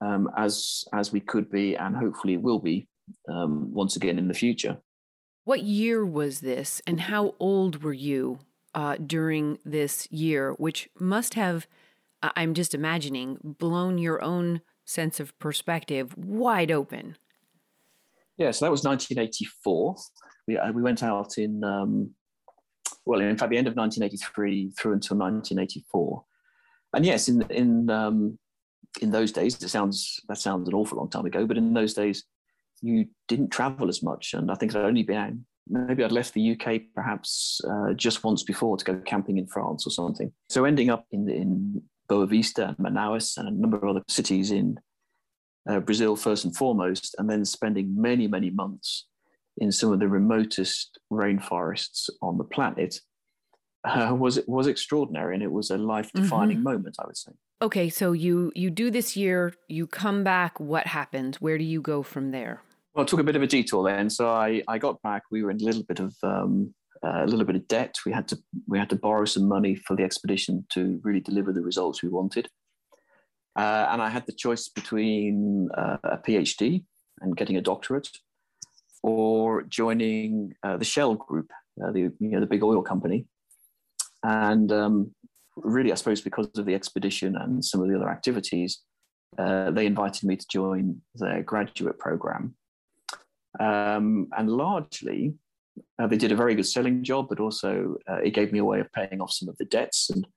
um, 0.01 0.29
as, 0.37 0.85
as 0.93 1.11
we 1.11 1.19
could 1.19 1.49
be 1.49 1.75
and 1.75 1.95
hopefully 1.95 2.37
will 2.37 2.59
be 2.59 2.87
um, 3.29 3.71
once 3.73 3.95
again 3.95 4.17
in 4.17 4.27
the 4.27 4.33
future. 4.33 4.77
What 5.43 5.63
year 5.63 6.05
was 6.05 6.41
this, 6.41 6.81
and 6.85 6.99
how 6.99 7.35
old 7.39 7.81
were 7.81 7.93
you 7.93 8.39
uh, 8.75 8.97
during 8.97 9.59
this 9.63 10.07
year, 10.11 10.51
which 10.53 10.89
must 10.99 11.35
have, 11.35 11.67
I'm 12.21 12.53
just 12.53 12.73
imagining, 12.73 13.37
blown 13.41 13.97
your 13.97 14.21
own 14.21 14.61
sense 14.83 15.19
of 15.21 15.37
perspective 15.39 16.17
wide 16.17 16.69
open? 16.69 17.15
Yeah, 18.37 18.51
so 18.51 18.65
that 18.65 18.71
was 18.71 18.83
1984. 18.83 19.95
We, 20.47 20.57
uh, 20.57 20.71
we 20.73 20.81
went 20.81 21.01
out 21.01 21.37
in 21.37 21.63
um, 21.63 22.11
well, 23.07 23.21
in 23.21 23.37
fact, 23.37 23.51
the 23.51 23.57
end 23.57 23.67
of 23.67 23.75
1983 23.75 24.71
through 24.71 24.93
until 24.93 25.17
1984. 25.17 26.23
And 26.93 27.05
yes, 27.05 27.29
in 27.29 27.41
in 27.49 27.89
um, 27.89 28.37
in 29.01 29.11
those 29.11 29.31
days, 29.31 29.61
it 29.61 29.69
sounds 29.69 30.19
that 30.27 30.37
sounds 30.37 30.67
an 30.67 30.73
awful 30.73 30.97
long 30.97 31.09
time 31.09 31.25
ago, 31.25 31.45
but 31.45 31.57
in 31.57 31.73
those 31.73 31.93
days, 31.93 32.23
you 32.81 33.05
didn't 33.27 33.49
travel 33.49 33.89
as 33.89 34.03
much, 34.03 34.33
and 34.33 34.51
I 34.51 34.55
think 34.55 34.75
I'd 34.75 34.85
only 34.85 35.03
been 35.03 35.45
maybe 35.69 36.03
I'd 36.03 36.11
left 36.11 36.33
the 36.33 36.51
UK 36.51 36.81
perhaps 36.95 37.61
uh, 37.69 37.93
just 37.93 38.23
once 38.23 38.43
before 38.43 38.77
to 38.77 38.85
go 38.85 38.95
camping 39.05 39.37
in 39.37 39.47
France 39.47 39.85
or 39.85 39.89
something. 39.89 40.31
So 40.49 40.65
ending 40.65 40.89
up 40.89 41.05
in 41.11 41.29
in 41.29 41.81
Boa 42.07 42.25
Vista 42.27 42.67
and 42.67 42.77
Manaus 42.77 43.37
and 43.37 43.47
a 43.47 43.51
number 43.51 43.77
of 43.77 43.83
other 43.83 44.03
cities 44.07 44.51
in 44.51 44.79
uh, 45.69 45.79
Brazil 45.79 46.15
first 46.15 46.45
and 46.45 46.55
foremost, 46.55 47.15
and 47.17 47.29
then 47.29 47.45
spending 47.45 47.99
many 47.99 48.27
many 48.27 48.49
months 48.49 49.07
in 49.57 49.71
some 49.71 49.91
of 49.91 49.99
the 49.99 50.07
remotest 50.07 50.99
rainforests 51.11 52.09
on 52.21 52.37
the 52.37 52.43
planet 52.43 52.99
uh, 53.83 54.13
was 54.13 54.39
was 54.47 54.67
extraordinary, 54.67 55.33
and 55.33 55.43
it 55.43 55.51
was 55.51 55.69
a 55.69 55.77
life 55.77 56.11
defining 56.13 56.57
mm-hmm. 56.57 56.63
moment. 56.63 56.95
I 56.99 57.05
would 57.05 57.17
say. 57.17 57.31
Okay, 57.59 57.89
so 57.89 58.11
you 58.11 58.51
you 58.55 58.69
do 58.69 58.91
this 58.91 59.17
year, 59.17 59.53
you 59.67 59.87
come 59.87 60.23
back. 60.23 60.59
What 60.59 60.85
happens? 60.85 61.41
Where 61.41 61.57
do 61.57 61.63
you 61.63 61.81
go 61.81 62.03
from 62.03 62.29
there? 62.29 62.61
Well, 62.93 63.03
I 63.03 63.07
took 63.07 63.19
a 63.19 63.23
bit 63.23 63.35
of 63.35 63.41
a 63.41 63.47
detour 63.47 63.83
then. 63.89 64.11
So 64.11 64.29
I 64.29 64.61
I 64.67 64.77
got 64.77 65.01
back. 65.01 65.23
We 65.31 65.41
were 65.41 65.49
in 65.49 65.61
a 65.61 65.63
little 65.63 65.83
bit 65.83 65.99
of 65.99 66.15
um, 66.21 66.73
uh, 67.03 67.23
a 67.23 67.25
little 67.25 67.45
bit 67.45 67.55
of 67.55 67.67
debt. 67.67 67.97
We 68.05 68.11
had 68.11 68.27
to 68.27 68.37
we 68.67 68.77
had 68.77 68.91
to 68.91 68.95
borrow 68.95 69.25
some 69.25 69.47
money 69.47 69.75
for 69.75 69.95
the 69.95 70.03
expedition 70.03 70.67
to 70.73 70.99
really 71.03 71.19
deliver 71.19 71.51
the 71.51 71.61
results 71.61 72.03
we 72.03 72.09
wanted. 72.09 72.47
Uh, 73.55 73.87
and 73.89 74.03
I 74.03 74.09
had 74.09 74.27
the 74.27 74.33
choice 74.33 74.69
between 74.69 75.69
uh, 75.75 75.97
a 76.03 76.17
PhD 76.19 76.83
and 77.21 77.35
getting 77.35 77.57
a 77.57 77.61
doctorate, 77.61 78.07
or 79.01 79.63
joining 79.63 80.53
uh, 80.61 80.77
the 80.77 80.85
Shell 80.85 81.15
Group, 81.15 81.49
uh, 81.83 81.91
the 81.91 82.01
you 82.19 82.29
know 82.29 82.39
the 82.39 82.45
big 82.45 82.61
oil 82.61 82.83
company, 82.83 83.25
and 84.23 84.71
um, 84.71 85.15
really, 85.63 85.91
I 85.91 85.95
suppose 85.95 86.21
because 86.21 86.49
of 86.57 86.65
the 86.65 86.75
expedition 86.75 87.35
and 87.37 87.63
some 87.63 87.81
of 87.81 87.89
the 87.89 87.95
other 87.95 88.09
activities, 88.09 88.81
uh, 89.37 89.71
they 89.71 89.85
invited 89.85 90.25
me 90.25 90.35
to 90.35 90.45
join 90.49 91.01
their 91.15 91.43
graduate 91.43 91.99
program, 91.99 92.55
um, 93.59 94.27
and 94.37 94.49
largely. 94.49 95.33
Uh, 95.99 96.07
they 96.07 96.17
did 96.17 96.31
a 96.31 96.35
very 96.35 96.55
good 96.55 96.65
selling 96.65 97.03
job, 97.03 97.27
but 97.29 97.39
also 97.39 97.97
uh, 98.09 98.15
it 98.15 98.31
gave 98.31 98.51
me 98.51 98.57
a 98.57 98.65
way 98.65 98.79
of 98.79 98.91
paying 98.93 99.21
off 99.21 99.31
some 99.31 99.47
of 99.47 99.55
the 99.57 99.65
debts. 99.65 100.09
And 100.09 100.27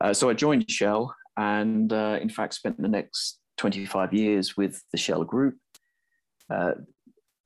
uh, 0.00 0.12
so 0.12 0.30
I 0.30 0.34
joined 0.34 0.70
Shell, 0.70 1.12
and 1.36 1.90
in 1.92 2.28
fact 2.28 2.54
spent 2.54 2.80
the 2.80 2.86
next 2.86 3.40
25 3.56 4.12
years 4.12 4.56
with 4.56 4.80
the 4.92 4.98
Shell 4.98 5.24
Group. 5.24 5.56
Uh, 6.48 6.72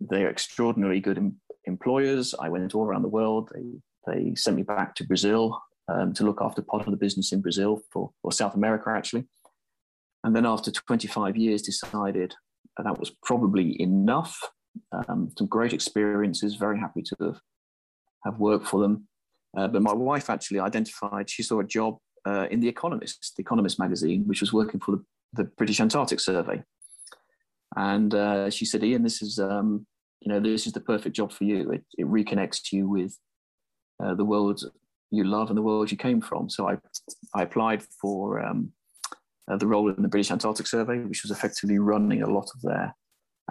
they're 0.01 0.31
extraordinarily 0.31 1.01
good 1.01 1.19
em- 1.19 1.41
employers. 1.65 2.35
I 2.39 2.49
went 2.49 2.75
all 2.75 2.85
around 2.85 3.03
the 3.03 3.09
world. 3.09 3.51
They, 3.55 4.13
they 4.13 4.35
sent 4.35 4.57
me 4.57 4.63
back 4.63 4.95
to 4.97 5.07
Brazil 5.07 5.61
um, 5.91 6.13
to 6.15 6.25
look 6.25 6.41
after 6.41 6.63
part 6.63 6.87
of 6.87 6.91
the 6.91 6.97
business 6.97 7.33
in 7.33 7.41
Brazil 7.41 7.83
for, 7.93 8.11
or 8.23 8.33
South 8.33 8.55
America, 8.55 8.91
actually. 8.91 9.25
And 10.25 10.37
then 10.37 10.47
after 10.47 10.71
25 10.71 11.37
years, 11.37 11.63
decided 11.63 12.35
that 12.83 12.99
was 12.99 13.13
probably 13.23 13.81
enough. 13.81 14.39
Um, 14.93 15.31
some 15.37 15.47
great 15.47 15.73
experiences, 15.73 16.55
very 16.55 16.79
happy 16.79 17.03
to 17.03 17.17
have, 17.21 17.41
have 18.25 18.39
worked 18.39 18.67
for 18.67 18.81
them. 18.81 19.09
Uh, 19.57 19.67
but 19.67 19.83
my 19.83 19.93
wife 19.93 20.31
actually 20.31 20.61
identified, 20.61 21.29
she 21.29 21.43
saw 21.43 21.61
a 21.61 21.65
job 21.65 21.99
uh, 22.27 22.47
in 22.51 22.61
The 22.61 22.69
Economist, 22.69 23.33
The 23.37 23.43
Economist 23.43 23.79
magazine, 23.79 24.25
which 24.27 24.41
was 24.41 24.53
working 24.53 24.79
for 24.79 24.93
the, 24.93 25.05
the 25.33 25.45
British 25.45 25.81
Antarctic 25.81 26.21
Survey. 26.21 26.63
And 27.77 28.15
uh, 28.15 28.51
she 28.51 28.65
said, 28.65 28.85
Ian, 28.85 29.03
this 29.03 29.23
is 29.23 29.39
um, 29.39 29.87
you 30.21 30.31
know, 30.31 30.41
this 30.41 30.67
is 30.67 30.73
the 30.73 30.81
perfect 30.81 31.17
job 31.17 31.33
for 31.33 31.45
you. 31.45 31.71
It, 31.71 31.85
it 31.97 32.07
reconnects 32.07 32.73
you 32.73 32.89
with 32.89 33.17
uh, 34.03 34.15
the 34.15 34.25
world 34.25 34.63
you 35.11 35.25
love 35.25 35.49
and 35.49 35.57
the 35.57 35.63
world 35.63 35.91
you 35.91 35.97
came 35.97 36.21
from. 36.21 36.49
So 36.49 36.69
I, 36.69 36.79
I 37.35 37.43
applied 37.43 37.83
for 37.83 38.41
um, 38.41 38.73
uh, 39.51 39.57
the 39.57 39.67
role 39.67 39.91
in 39.91 40.03
the 40.03 40.09
British 40.09 40.31
Antarctic 40.31 40.67
Survey, 40.67 40.99
which 40.99 41.23
was 41.23 41.31
effectively 41.31 41.79
running 41.79 42.23
a 42.23 42.31
lot 42.31 42.49
of 42.55 42.63
their 42.63 42.95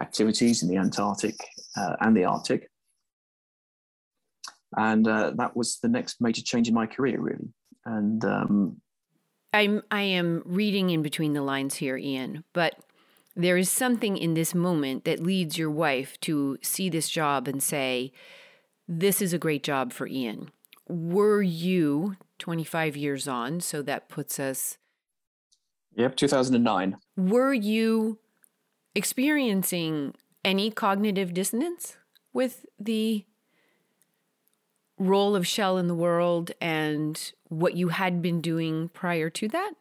activities 0.00 0.62
in 0.62 0.68
the 0.68 0.76
Antarctic 0.76 1.36
uh, 1.76 1.96
and 2.00 2.16
the 2.16 2.24
Arctic. 2.24 2.68
And 4.76 5.06
uh, 5.06 5.32
that 5.36 5.56
was 5.56 5.78
the 5.82 5.88
next 5.88 6.20
major 6.20 6.42
change 6.42 6.68
in 6.68 6.74
my 6.74 6.86
career, 6.86 7.20
really. 7.20 7.48
And 7.84 8.24
um, 8.24 8.80
I'm 9.52 9.82
I 9.90 10.02
am 10.02 10.42
reading 10.44 10.90
in 10.90 11.02
between 11.02 11.32
the 11.32 11.42
lines 11.42 11.76
here, 11.76 11.96
Ian, 11.96 12.44
but 12.52 12.76
there 13.34 13.56
is 13.56 13.70
something 13.70 14.16
in 14.16 14.34
this 14.34 14.54
moment 14.54 15.04
that 15.04 15.20
leads 15.20 15.58
your 15.58 15.70
wife 15.70 16.18
to 16.20 16.58
see 16.62 16.88
this 16.88 17.08
job 17.08 17.48
and 17.48 17.62
say, 17.62 18.12
this 18.86 19.22
is 19.22 19.32
a 19.32 19.38
great 19.38 19.62
job 19.62 19.92
for 19.92 20.06
Ian. 20.06 20.50
Were 20.90 21.42
you 21.42 22.16
25 22.38 22.96
years 22.96 23.28
on? 23.28 23.60
So 23.60 23.82
that 23.82 24.08
puts 24.08 24.40
us. 24.40 24.78
Yep, 25.96 26.16
2009. 26.16 26.96
Were 27.16 27.52
you 27.52 28.18
experiencing 28.94 30.14
any 30.44 30.70
cognitive 30.70 31.32
dissonance 31.34 31.96
with 32.32 32.66
the 32.78 33.24
role 34.98 35.34
of 35.34 35.46
Shell 35.46 35.78
in 35.78 35.88
the 35.88 35.94
world 35.94 36.52
and 36.60 37.32
what 37.48 37.74
you 37.74 37.88
had 37.88 38.20
been 38.20 38.40
doing 38.40 38.88
prior 38.90 39.30
to 39.30 39.48
that? 39.48 39.72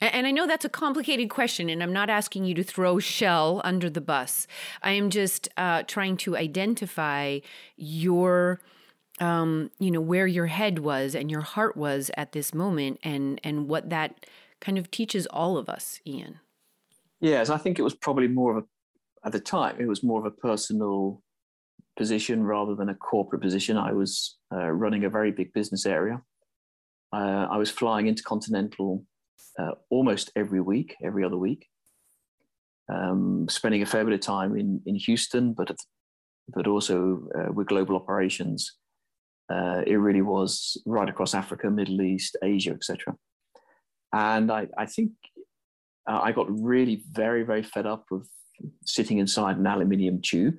And 0.00 0.26
I 0.26 0.30
know 0.30 0.46
that's 0.46 0.64
a 0.64 0.68
complicated 0.68 1.28
question, 1.28 1.68
and 1.68 1.82
I'm 1.82 1.92
not 1.92 2.08
asking 2.08 2.44
you 2.44 2.54
to 2.54 2.62
throw 2.62 3.00
Shell 3.00 3.60
under 3.64 3.90
the 3.90 4.00
bus. 4.00 4.46
I 4.80 4.92
am 4.92 5.10
just 5.10 5.48
uh, 5.56 5.82
trying 5.84 6.16
to 6.18 6.36
identify 6.36 7.40
your, 7.76 8.60
um, 9.20 9.70
you 9.78 9.90
know, 9.90 10.00
where 10.00 10.26
your 10.26 10.46
head 10.46 10.78
was 10.80 11.14
and 11.14 11.30
your 11.30 11.40
heart 11.40 11.76
was 11.76 12.10
at 12.16 12.32
this 12.32 12.54
moment, 12.54 13.00
and 13.02 13.40
and 13.44 13.68
what 13.68 13.90
that 13.90 14.26
kind 14.60 14.78
of 14.78 14.90
teaches 14.90 15.26
all 15.26 15.56
of 15.56 15.68
us, 15.68 16.00
Ian. 16.06 16.40
Yes, 17.20 17.50
I 17.50 17.56
think 17.56 17.78
it 17.78 17.82
was 17.82 17.94
probably 17.94 18.28
more 18.28 18.56
of 18.56 18.64
a, 18.64 19.26
at 19.26 19.32
the 19.32 19.40
time, 19.40 19.76
it 19.78 19.88
was 19.88 20.02
more 20.02 20.20
of 20.20 20.26
a 20.26 20.36
personal 20.36 21.22
position 21.96 22.44
rather 22.44 22.74
than 22.74 22.88
a 22.88 22.94
corporate 22.94 23.42
position. 23.42 23.76
I 23.76 23.92
was 23.92 24.38
uh, 24.52 24.70
running 24.70 25.04
a 25.04 25.10
very 25.10 25.32
big 25.32 25.52
business 25.52 25.84
area. 25.84 26.22
Uh, 27.12 27.46
I 27.50 27.56
was 27.56 27.70
flying 27.70 28.06
intercontinental 28.06 29.04
uh, 29.58 29.72
almost 29.90 30.30
every 30.36 30.60
week, 30.60 30.94
every 31.02 31.24
other 31.24 31.36
week. 31.36 31.66
Um, 32.88 33.46
spending 33.50 33.82
a 33.82 33.86
fair 33.86 34.04
bit 34.04 34.14
of 34.14 34.20
time 34.20 34.56
in, 34.56 34.80
in 34.86 34.94
Houston, 34.94 35.52
but 35.52 35.76
but 36.54 36.66
also 36.66 37.28
uh, 37.38 37.52
with 37.52 37.66
global 37.66 37.96
operations. 37.96 38.78
Uh, 39.50 39.82
it 39.86 39.96
really 39.96 40.22
was 40.22 40.76
right 40.86 41.08
across 41.08 41.34
Africa, 41.34 41.70
Middle 41.70 42.02
East, 42.02 42.36
Asia, 42.42 42.72
etc. 42.72 43.14
And 44.12 44.50
I, 44.52 44.68
I 44.76 44.86
think 44.86 45.12
uh, 46.08 46.20
I 46.22 46.32
got 46.32 46.46
really 46.50 47.02
very, 47.10 47.42
very 47.42 47.62
fed 47.62 47.86
up 47.86 48.04
with 48.10 48.28
sitting 48.84 49.18
inside 49.18 49.56
an 49.56 49.66
aluminium 49.66 50.20
tube. 50.20 50.56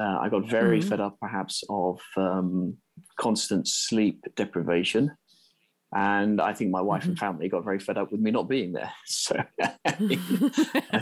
Uh, 0.00 0.18
I 0.20 0.28
got 0.30 0.48
very 0.48 0.80
mm-hmm. 0.80 0.88
fed 0.88 1.00
up, 1.00 1.18
perhaps, 1.20 1.62
of 1.68 2.00
um, 2.16 2.76
constant 3.18 3.68
sleep 3.68 4.24
deprivation 4.36 5.12
and 5.92 6.40
I 6.40 6.52
think 6.52 6.70
my 6.70 6.80
wife 6.80 7.02
mm-hmm. 7.02 7.10
and 7.10 7.18
family 7.18 7.48
got 7.48 7.64
very 7.64 7.80
fed 7.80 7.98
up 7.98 8.12
with 8.12 8.20
me 8.20 8.30
not 8.30 8.48
being 8.48 8.72
there. 8.72 8.92
So 9.06 9.36
I, 9.60 11.00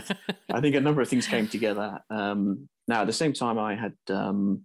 think, 0.61 0.75
a 0.75 0.81
number 0.81 1.01
of 1.01 1.07
things 1.07 1.27
came 1.27 1.47
together. 1.47 1.99
Um, 2.09 2.67
now, 2.87 3.01
at 3.01 3.07
the 3.07 3.13
same 3.13 3.33
time, 3.33 3.59
I 3.59 3.75
had 3.75 3.93
um, 4.09 4.63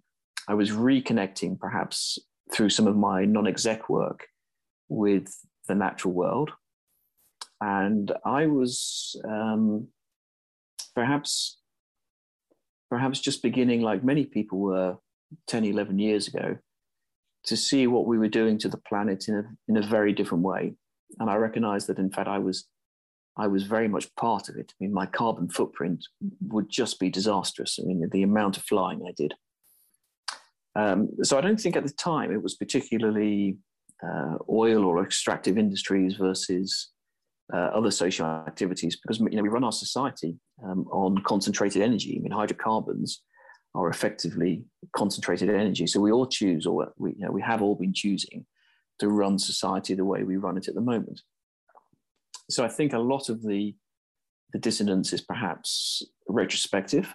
I 0.49 0.55
was 0.55 0.71
reconnecting, 0.71 1.59
perhaps 1.59 2.19
through 2.53 2.71
some 2.71 2.87
of 2.87 2.97
my 2.97 3.25
non-exec 3.25 3.89
work, 3.89 4.27
with 4.89 5.35
the 5.67 5.75
natural 5.75 6.13
world, 6.13 6.51
and 7.61 8.13
I 8.25 8.47
was 8.47 9.17
um, 9.27 9.89
perhaps 10.95 11.59
perhaps 12.95 13.19
just 13.19 13.43
beginning, 13.43 13.81
like 13.81 14.05
many 14.05 14.25
people 14.25 14.59
were 14.61 14.97
10, 15.49 15.65
11 15.65 15.99
years 15.99 16.29
ago, 16.29 16.57
to 17.45 17.57
see 17.57 17.89
what 17.89 18.07
we 18.07 18.19
were 18.19 18.29
doing 18.29 18.57
to 18.59 18.69
the 18.69 18.79
planet 18.89 19.27
in 19.27 19.35
a, 19.35 19.45
in 19.69 19.77
a 19.77 19.87
very 19.87 20.13
different 20.13 20.45
way. 20.45 20.75
And 21.19 21.29
I 21.29 21.35
recognized 21.35 21.89
that, 21.89 21.99
in 21.99 22.11
fact, 22.11 22.29
I 22.29 22.39
was, 22.39 22.67
I 23.37 23.49
was 23.49 23.65
very 23.65 23.89
much 23.89 24.15
part 24.15 24.49
of 24.49 24.57
it. 24.57 24.73
I 24.73 24.77
mean, 24.85 24.95
my 24.95 25.07
carbon 25.07 25.49
footprint 25.49 26.05
would 26.49 26.71
just 26.71 27.01
be 27.01 27.11
disastrous. 27.11 27.81
I 27.83 27.85
mean, 27.85 28.09
the 28.13 28.23
amount 28.23 28.57
of 28.57 28.63
flying 28.63 29.03
I 29.09 29.13
did. 29.17 29.35
Um, 30.77 31.09
so 31.23 31.39
I 31.39 31.41
don't 31.41 31.61
think 31.61 31.77
at 31.77 31.85
the 31.85 31.93
time 31.93 32.33
it 32.33 32.43
was 32.43 32.57
particularly 32.57 33.59
uh, 34.03 34.37
oil 34.51 34.85
or 34.85 35.03
extractive 35.03 35.57
industries 35.57 36.15
versus 36.15 36.91
uh, 37.53 37.71
other 37.75 37.91
social 37.91 38.27
activities 38.27 38.97
because 38.97 39.21
you 39.21 39.37
know 39.37 39.43
we 39.43 39.49
run 39.49 39.65
our 39.65 39.73
society 39.73 40.37
um, 40.65 40.87
on 40.91 41.19
concentrated 41.25 41.83
energy. 41.83 42.17
I 42.19 42.23
mean, 42.23 42.33
hydrocarbons 42.33 43.23
are 43.75 43.89
effectively 43.89 44.65
concentrated 44.97 45.51
energy. 45.51 45.87
So 45.87 46.01
we 46.01 46.13
all 46.13 46.27
choose, 46.27 46.67
or 46.67 46.93
we, 46.97 47.11
you 47.11 47.27
know, 47.27 47.33
we 47.33 47.43
have 47.43 47.61
all 47.61 47.75
been 47.75 47.93
choosing 47.93 48.47
to 49.01 49.09
run 49.09 49.39
society 49.39 49.95
the 49.95 50.05
way 50.05 50.23
we 50.23 50.37
run 50.37 50.57
it 50.57 50.69
at 50.69 50.75
the 50.75 50.81
moment. 50.81 51.21
So 52.51 52.65
I 52.65 52.69
think 52.69 52.93
a 52.93 52.99
lot 52.99 53.29
of 53.29 53.43
the 53.43 53.75
the 54.53 54.59
dissonance 54.61 55.13
is 55.13 55.21
perhaps 55.21 56.03
retrospective. 56.29 57.13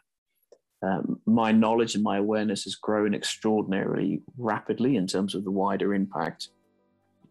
Um, 0.82 1.20
my 1.26 1.52
knowledge 1.52 1.96
and 1.96 2.04
my 2.04 2.18
awareness 2.18 2.63
has 2.63 2.76
grown 2.76 3.13
extraordinarily 3.13 4.22
rapidly 4.38 4.96
in 4.96 5.08
terms 5.08 5.36
of 5.36 5.44
the 5.44 5.52
wider 5.52 5.94
impact. 5.94 6.50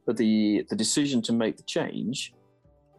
But 0.07 0.17
the, 0.17 0.65
the 0.69 0.77
decision 0.77 1.23
to 1.23 1.33
make 1.33 1.57
the 1.57 1.63
change 1.63 2.35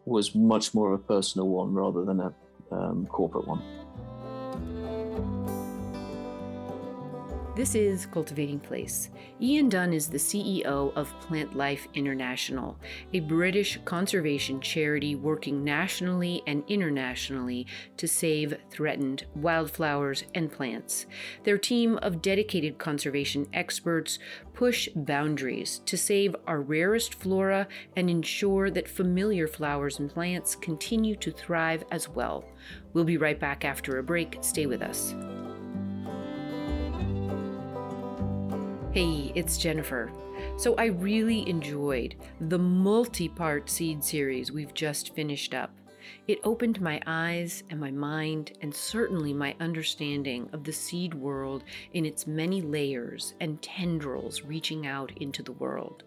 was 0.06 0.34
much 0.34 0.74
more 0.74 0.94
of 0.94 1.00
a 1.00 1.04
personal 1.04 1.50
one 1.50 1.74
rather 1.74 2.04
than 2.04 2.20
a 2.20 2.34
um, 2.72 3.06
corporate 3.08 3.48
one. 3.48 3.62
This 7.60 7.76
is 7.76 8.06
Cultivating 8.06 8.62
Place. 8.62 9.10
Ian 9.42 9.68
Dunn 9.68 9.92
is 9.92 10.08
the 10.08 10.18
CEO 10.18 10.94
of 10.96 11.14
Plantlife 11.20 11.94
International, 11.94 12.78
a 13.12 13.20
British 13.20 13.78
conservation 13.84 14.62
charity 14.62 15.16
working 15.16 15.62
nationally 15.62 16.42
and 16.48 16.64
internationally 16.70 17.68
to 17.98 18.08
save 18.08 18.56
threatened 18.70 19.26
wildflowers 19.36 20.24
and 20.34 20.50
plants. 20.50 21.06
Their 21.44 21.58
team 21.58 21.98
of 21.98 22.22
dedicated 22.22 22.78
conservation 22.78 23.46
experts 23.52 24.20
push 24.54 24.88
boundaries 24.96 25.82
to 25.86 25.98
save 25.98 26.38
our 26.48 26.62
rarest 26.62 27.14
flora 27.16 27.68
and 27.98 28.10
ensure 28.10 28.72
that 28.72 28.88
familiar 28.88 29.50
flowers 29.50 30.00
and 30.00 30.10
plants 30.10 30.56
continue 30.56 31.18
to 31.18 31.30
thrive 31.30 31.84
as 31.92 32.08
well. 32.08 32.46
We'll 32.94 33.04
be 33.04 33.18
right 33.18 33.38
back 33.38 33.66
after 33.66 33.98
a 33.98 34.04
break. 34.04 34.38
Stay 34.40 34.66
with 34.66 34.82
us. 34.82 35.14
Hey, 38.92 39.32
it's 39.36 39.60
Jennifer. 39.60 40.12
So, 40.58 40.74
I 40.74 40.86
really 40.86 41.48
enjoyed 41.48 42.16
the 42.42 42.58
multi 42.58 43.30
part 43.30 43.70
seed 43.70 44.04
series 44.04 44.52
we've 44.52 44.74
just 44.74 45.14
finished 45.14 45.54
up. 45.54 45.70
It 46.28 46.40
opened 46.44 46.82
my 46.82 47.00
eyes 47.06 47.62
and 47.70 47.80
my 47.80 47.92
mind, 47.92 48.54
and 48.62 48.74
certainly 48.74 49.32
my 49.32 49.56
understanding 49.60 50.50
of 50.54 50.64
the 50.64 50.74
seed 50.74 51.14
world 51.14 51.66
in 51.94 52.04
its 52.04 52.26
many 52.26 52.64
layers 52.64 53.36
and 53.40 53.62
tendrils 53.62 54.42
reaching 54.42 54.88
out 54.88 55.12
into 55.22 55.44
the 55.44 55.52
world. 55.52 56.02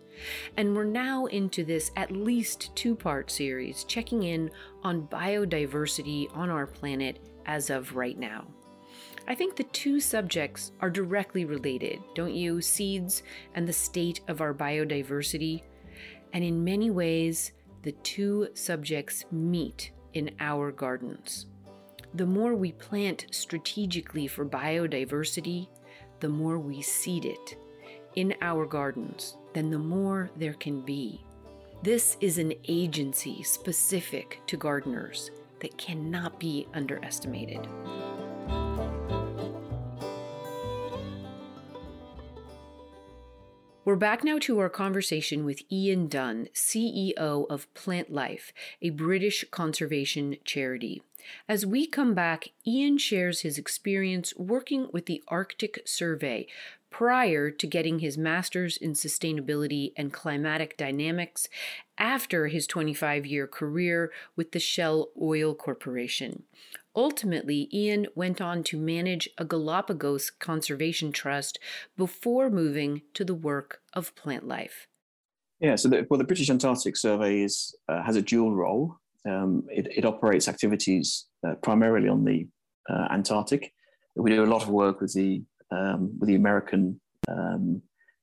And 0.57 0.75
we're 0.75 0.83
now 0.83 1.27
into 1.27 1.62
this 1.62 1.92
at 1.95 2.11
least 2.11 2.75
two 2.75 2.97
part 2.97 3.31
series, 3.31 3.85
checking 3.85 4.25
in 4.25 4.51
on 4.83 5.07
biodiversity 5.07 6.37
on 6.37 6.51
our 6.51 6.66
planet 6.66 7.21
as 7.47 7.71
of 7.71 7.95
right 7.95 8.18
now. 8.18 8.49
I 9.28 9.35
think 9.35 9.56
the 9.56 9.64
two 9.64 10.00
subjects 10.00 10.72
are 10.80 10.90
directly 10.90 11.44
related, 11.44 12.00
don't 12.14 12.35
you? 12.35 12.61
Seeds 12.61 13.22
and 13.54 13.66
the 13.66 13.72
state 13.72 14.20
of 14.28 14.40
our 14.40 14.52
biodiversity. 14.52 15.62
And 16.32 16.42
in 16.42 16.64
many 16.64 16.90
ways, 16.90 17.52
the 17.82 17.92
two 17.92 18.48
subjects 18.54 19.24
meet 19.30 19.92
in 20.14 20.30
our 20.40 20.72
gardens. 20.72 21.46
The 22.14 22.26
more 22.26 22.54
we 22.54 22.72
plant 22.72 23.26
strategically 23.30 24.26
for 24.26 24.44
biodiversity, 24.44 25.68
the 26.20 26.28
more 26.28 26.58
we 26.58 26.82
seed 26.82 27.24
it 27.24 27.56
in 28.14 28.35
our 28.42 28.66
gardens, 28.66 29.37
then 29.54 29.70
the 29.70 29.78
more 29.78 30.30
there 30.37 30.54
can 30.54 30.82
be. 30.82 31.24
This 31.82 32.16
is 32.20 32.38
an 32.38 32.52
agency 32.68 33.42
specific 33.42 34.40
to 34.46 34.56
gardeners 34.56 35.30
that 35.61 35.78
cannot 35.78 36.38
be 36.38 36.66
underestimated. 36.74 37.66
We're 43.85 43.97
back 43.97 44.23
now 44.23 44.38
to 44.42 44.61
our 44.61 44.68
conversation 44.68 45.45
with 45.45 45.64
Ian 45.68 46.07
Dunn, 46.07 46.47
CEO 46.55 47.18
of 47.51 47.66
Plantlife, 47.75 48.53
a 48.81 48.90
British 48.90 49.45
conservation 49.51 50.37
charity. 50.45 51.03
As 51.49 51.66
we 51.66 51.88
come 51.88 52.14
back, 52.14 52.51
Ian 52.64 52.97
shares 52.99 53.40
his 53.40 53.59
experience 53.59 54.35
working 54.37 54.87
with 54.92 55.07
the 55.07 55.21
Arctic 55.27 55.83
Survey 55.85 56.47
prior 56.90 57.51
to 57.51 57.66
getting 57.66 57.99
his 57.99 58.16
master's 58.16 58.77
in 58.77 58.92
sustainability 58.92 59.92
and 59.97 60.12
climatic 60.12 60.77
dynamics 60.77 61.49
after 61.99 62.47
his 62.47 62.68
25 62.68 63.27
year 63.27 63.49
career 63.49 64.12
with 64.37 64.53
the 64.53 64.61
Shell 64.61 65.09
Oil 65.21 65.57
Corporation. 65.57 66.45
Ultimately, 66.94 67.68
Ian 67.72 68.07
went 68.14 68.40
on 68.40 68.62
to 68.64 68.76
manage 68.76 69.28
a 69.38 69.44
Galapagos 69.44 70.31
conservation 70.31 71.11
trust 71.11 71.59
before 71.96 72.50
moving 72.50 73.02
to 73.14 73.24
the 73.24 73.35
work 73.35 73.81
of 73.94 74.14
Plantlife. 74.14 74.87
Yeah, 75.61 75.76
so 75.76 75.88
the, 75.88 76.07
well, 76.11 76.18
the 76.18 76.24
British 76.24 76.50
Antarctic 76.50 76.96
Survey 76.96 77.42
is, 77.42 77.74
uh, 77.88 78.02
has 78.02 78.16
a 78.16 78.22
dual 78.22 78.55
role. 78.55 78.96
Um, 79.26 79.64
it, 79.70 79.87
it, 79.96 80.05
operates 80.05 80.48
activities 80.48 81.26
uh, 81.46 81.55
primarily 81.62 82.09
on 82.09 82.24
the 82.24 82.48
uh, 82.90 83.07
Antarctic. 83.12 83.72
We 84.16 84.31
do 84.31 84.44
a 84.44 84.46
lot 84.46 84.62
of 84.62 84.68
work 84.68 85.00
with 85.00 85.14
the 85.14 85.44
um, 85.70 86.18
with 86.18 86.28
the 86.28 86.35
American 86.35 87.00
um, 87.28 87.81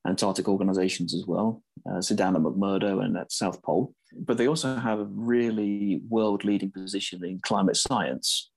Antarctic 0.07 0.47
organizations 0.47 1.13
as 1.13 1.25
well, 1.25 1.63
uh, 1.89 1.99
Sedana 1.99 2.37
McMurdo 2.37 3.03
and 3.03 3.17
at 3.17 3.31
South 3.31 3.61
Pole. 3.63 3.93
But 4.25 4.37
they 4.37 4.47
also 4.47 4.75
have 4.75 4.99
a 4.99 5.05
really 5.05 6.01
world 6.09 6.43
leading 6.43 6.71
position 6.71 7.23
in 7.23 7.39
climate 7.43 7.77
science. 7.77 8.51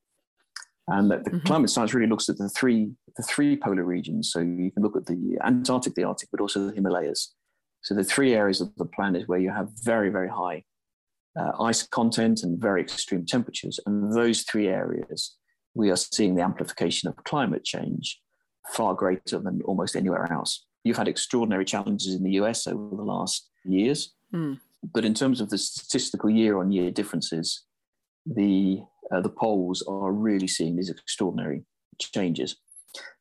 And 0.93 1.11
that 1.11 1.25
the 1.25 1.31
mm-hmm. 1.31 1.47
climate 1.47 1.71
science 1.71 1.95
really 1.95 2.07
looks 2.09 2.29
at 2.29 2.37
the 2.37 2.51
three, 2.51 2.91
the 3.17 3.23
three 3.23 3.57
polar 3.57 3.85
regions. 3.85 4.31
So 4.31 4.41
you 4.41 4.71
can 4.71 4.83
look 4.83 4.97
at 4.97 5.07
the 5.07 5.39
Antarctic, 5.43 5.95
the 5.95 6.05
Arctic, 6.05 6.29
but 6.31 6.41
also 6.41 6.67
the 6.67 6.75
Himalayas. 6.75 7.35
So 7.83 7.95
the 7.95 8.05
three 8.05 8.35
areas 8.35 8.61
of 8.61 8.75
the 8.77 8.85
planet 8.85 9.27
where 9.27 9.39
you 9.39 9.51
have 9.51 9.71
very, 9.83 10.11
very 10.11 10.29
high 10.29 10.65
uh, 11.39 11.63
ice 11.63 11.83
content 11.83 12.43
and 12.43 12.61
very 12.61 12.83
extreme 12.83 13.25
temperatures. 13.25 13.81
And 13.87 14.15
those 14.15 14.43
three 14.43 14.69
areas, 14.69 15.37
we 15.75 15.91
are 15.91 15.97
seeing 15.97 16.35
the 16.35 16.43
amplification 16.43 17.09
of 17.09 17.17
climate 17.25 17.65
change 17.65 18.21
far 18.71 18.95
greater 18.95 19.39
than 19.39 19.63
almost 19.65 19.97
anywhere 19.97 20.31
else. 20.31 20.67
You've 20.85 20.99
had 20.99 21.09
extraordinary 21.09 21.65
challenges 21.65 22.15
in 22.15 22.23
the 22.23 22.33
US 22.33 22.67
over 22.67 22.97
the 22.97 23.03
last 23.03 23.49
years. 23.65 24.13
Mm. 24.35 24.61
But 24.93 25.05
in 25.05 25.15
terms 25.15 25.41
of 25.41 25.49
the 25.49 25.59
statistical 25.59 26.29
year 26.29 26.59
on 26.59 26.71
year 26.71 26.91
differences, 26.91 27.65
the, 28.27 28.81
uh, 29.13 29.21
the 29.21 29.29
poles 29.29 29.83
are 29.89 30.13
really 30.13 30.49
seeing 30.49 30.77
these 30.77 30.91
extraordinary 30.91 31.65
changes. 31.99 32.57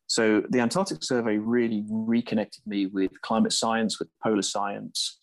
So 0.06 0.42
the 0.50 0.60
Antarctic 0.60 1.02
survey 1.02 1.38
really 1.38 1.84
reconnected 1.88 2.66
me 2.66 2.86
with 2.86 3.10
climate 3.22 3.52
science, 3.52 3.98
with 3.98 4.08
polar 4.22 4.42
science, 4.42 5.20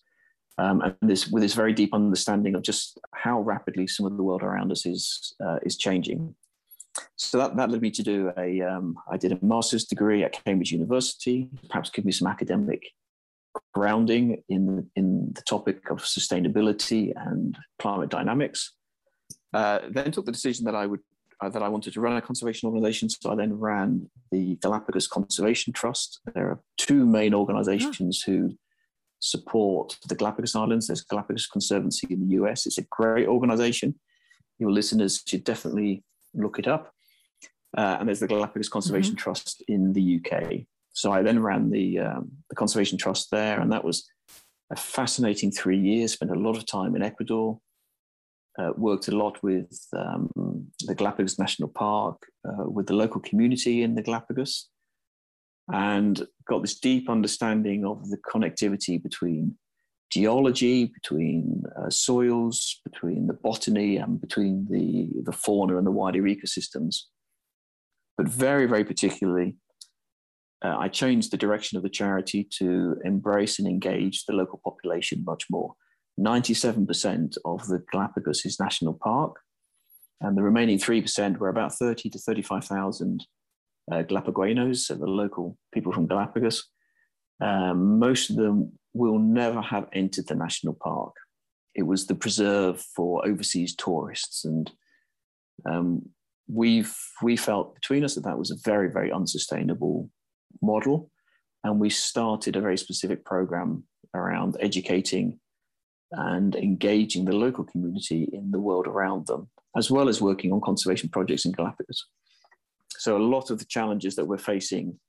um, 0.58 0.82
and 0.82 0.96
this 1.02 1.28
with 1.28 1.44
this 1.44 1.54
very 1.54 1.74
deep 1.74 1.94
understanding 1.94 2.56
of 2.56 2.64
just 2.64 3.00
how 3.14 3.40
rapidly 3.42 3.88
some 3.88 4.06
of 4.06 4.18
the 4.18 4.24
world 4.24 4.44
around 4.44 4.72
us 4.72 4.86
is 4.86 5.36
uh, 5.46 5.58
is 5.64 5.78
changing. 5.78 6.36
So 7.16 7.38
that, 7.38 7.56
that 7.56 7.70
led 7.70 7.82
me 7.82 7.92
to 7.92 8.04
do 8.04 8.32
a 8.38 8.62
um, 8.62 8.96
I 9.10 9.18
did 9.18 9.32
a 9.32 9.40
master's 9.46 9.86
degree 9.86 10.24
at 10.24 10.44
Cambridge 10.44 10.72
University, 10.72 11.50
perhaps 11.70 11.90
give 11.90 12.04
me 12.04 12.12
some 12.12 12.28
academic 12.28 12.82
grounding 13.74 14.44
in 14.50 14.90
in 14.96 15.32
the 15.34 15.42
topic 15.44 15.90
of 15.90 16.00
sustainability 16.00 17.14
and 17.16 17.58
climate 17.78 18.10
dynamics. 18.10 18.74
Uh, 19.54 19.80
then 19.90 20.12
took 20.12 20.26
the 20.26 20.32
decision 20.32 20.66
that 20.66 20.76
I 20.76 20.86
would 20.86 21.00
uh, 21.42 21.50
that 21.50 21.64
I 21.64 21.70
wanted 21.70 21.94
to 21.94 22.02
run 22.02 22.18
a 22.18 22.22
conservation 22.22 22.68
organization. 22.68 23.10
So 23.10 23.32
I 23.32 23.36
then 23.36 23.58
ran 23.58 24.10
the 24.32 24.56
Galapagos 24.62 25.08
Conservation 25.08 25.74
Trust. 25.74 26.20
There 26.36 26.48
are 26.48 26.60
two 26.78 27.06
main 27.06 27.34
organizations 27.34 28.24
oh. 28.28 28.32
who 28.32 28.58
support 29.20 29.98
the 30.08 30.16
Galapagos 30.16 30.56
Islands. 30.56 30.88
There's 30.88 31.04
Galapagos 31.04 31.48
Conservancy 31.48 32.08
in 32.10 32.28
the 32.28 32.36
US. 32.36 32.66
It's 32.66 32.78
a 32.78 32.86
great 32.90 33.28
organization. 33.28 33.96
Your 34.58 34.72
listeners 34.72 35.24
should 35.26 35.44
definitely 35.44 36.04
look 36.34 36.60
it 36.60 36.68
up. 36.68 36.94
Uh, 37.78 37.98
and 38.00 38.08
there's 38.08 38.20
the 38.20 38.28
Galapagos 38.28 38.70
Conservation 38.70 39.14
mm-hmm. 39.14 39.24
Trust 39.24 39.64
in 39.68 39.94
the 39.94 40.20
UK. 40.20 40.66
So 40.94 41.12
I 41.12 41.22
then 41.22 41.42
ran 41.42 41.70
the, 41.70 42.00
um, 42.00 42.32
the 42.50 42.56
Conservation 42.56 42.98
Trust 42.98 43.32
there, 43.32 43.60
and 43.60 43.72
that 43.72 43.86
was 43.86 44.10
a 44.72 44.76
fascinating 44.76 45.52
three 45.52 45.80
years. 45.80 46.14
Spent 46.14 46.32
a 46.32 46.40
lot 46.40 46.58
of 46.58 46.66
time 46.66 46.96
in 46.96 47.04
Ecuador, 47.04 47.60
uh, 48.60 48.72
worked 48.76 49.08
a 49.08 49.16
lot 49.16 49.42
with 49.42 49.88
um, 49.96 50.30
the 50.82 50.96
Galapagos 50.96 51.40
National 51.40 51.70
Park, 51.70 52.18
uh, 52.48 52.70
with 52.70 52.88
the 52.88 52.94
local 52.94 53.22
community 53.22 53.84
in 53.84 53.96
the 53.96 54.02
Galapagos, 54.02 54.70
and 55.72 56.26
got 56.48 56.62
this 56.62 56.80
deep 56.80 57.10
understanding 57.10 57.86
of 57.86 58.10
the 58.10 58.18
connectivity 58.18 59.02
between 59.02 59.56
geology, 60.12 60.86
between 60.86 61.64
uh, 61.80 61.90
soils, 61.90 62.82
between 62.84 63.28
the 63.28 63.34
botany, 63.34 63.98
and 63.98 64.20
between 64.20 64.68
the, 64.70 65.10
the 65.24 65.32
fauna 65.32 65.78
and 65.78 65.86
the 65.86 65.92
wider 65.92 66.24
ecosystems. 66.24 66.96
But 68.18 68.28
very, 68.28 68.66
very 68.66 68.84
particularly, 68.84 69.56
uh, 70.66 70.76
I 70.78 70.90
changed 70.90 71.32
the 71.32 71.38
direction 71.38 71.78
of 71.78 71.84
the 71.84 71.90
charity 71.90 72.48
to 72.58 72.98
embrace 73.06 73.60
and 73.60 73.68
engage 73.68 74.26
the 74.26 74.34
local 74.34 74.60
population 74.64 75.24
much 75.26 75.46
more. 75.50 75.76
97% 76.20 77.38
of 77.46 77.68
the 77.68 77.84
Galapagos 77.92 78.46
is 78.46 78.60
national 78.60 78.94
park, 79.02 79.38
and 80.22 80.38
the 80.38 80.44
remaining 80.44 80.78
3% 80.78 81.38
were 81.38 81.50
about 81.50 81.74
30 81.74 82.10
to 82.10 82.20
35,000 82.20 83.26
uh, 83.92 84.04
so 84.74 84.96
the 84.96 85.06
local 85.08 85.58
people 85.74 85.92
from 85.92 86.08
Galapagos. 86.08 86.68
Um, 87.42 87.98
most 88.00 88.30
of 88.30 88.36
them 88.36 88.74
will 88.94 89.18
never 89.18 89.62
have 89.62 89.88
entered 89.94 90.28
the 90.28 90.36
national 90.36 90.74
park. 90.74 91.14
It 91.74 91.84
was 91.84 92.06
the 92.06 92.16
preserve 92.16 92.82
for 92.96 93.26
overseas 93.26 93.76
tourists, 93.76 94.44
and 94.44 94.70
um, 95.70 96.02
we've 96.48 96.96
we 97.22 97.38
felt 97.38 97.76
between 97.76 98.04
us 98.04 98.16
that 98.16 98.26
that 98.26 98.38
was 98.38 98.52
a 98.52 98.58
very 98.66 98.92
very 98.92 99.12
unsustainable 99.12 100.10
model, 100.62 101.10
and 101.64 101.80
we 101.80 101.90
started 101.90 102.56
a 102.56 102.62
very 102.62 102.78
specific 102.78 103.24
program 103.24 103.84
around 104.14 104.58
educating 104.60 105.40
and 106.12 106.56
engaging 106.56 107.26
the 107.26 107.36
local 107.36 107.64
community 107.64 108.30
in 108.34 108.52
the 108.52 108.60
world 108.60 108.88
around 108.88 109.28
them, 109.28 109.50
as 109.78 109.92
well 109.92 110.10
as 110.10 110.22
working 110.22 110.52
on 110.52 110.62
conservation 110.62 111.10
projects 111.10 111.46
in 111.46 111.52
Galapagos. 111.52 112.06
So 112.98 113.16
a 113.16 113.20
lot 113.20 113.52
of 113.52 113.60
the 113.60 113.66
challenges 113.66 114.16
that 114.16 114.26
we're 114.26 114.38
facing 114.38 115.00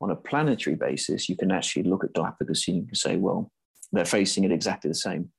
on 0.00 0.10
a 0.10 0.16
planetary 0.16 0.76
basis, 0.76 1.28
you 1.28 1.36
can 1.36 1.50
actually 1.50 1.82
look 1.84 2.04
at 2.04 2.12
Galapagos 2.12 2.66
and 2.68 2.76
you 2.78 2.86
can 2.86 2.94
say, 2.94 3.16
well, 3.16 3.50
they're 3.92 4.04
facing 4.04 4.44
it 4.44 4.52
exactly 4.52 4.88
the 4.88 4.94
same. 4.94 5.30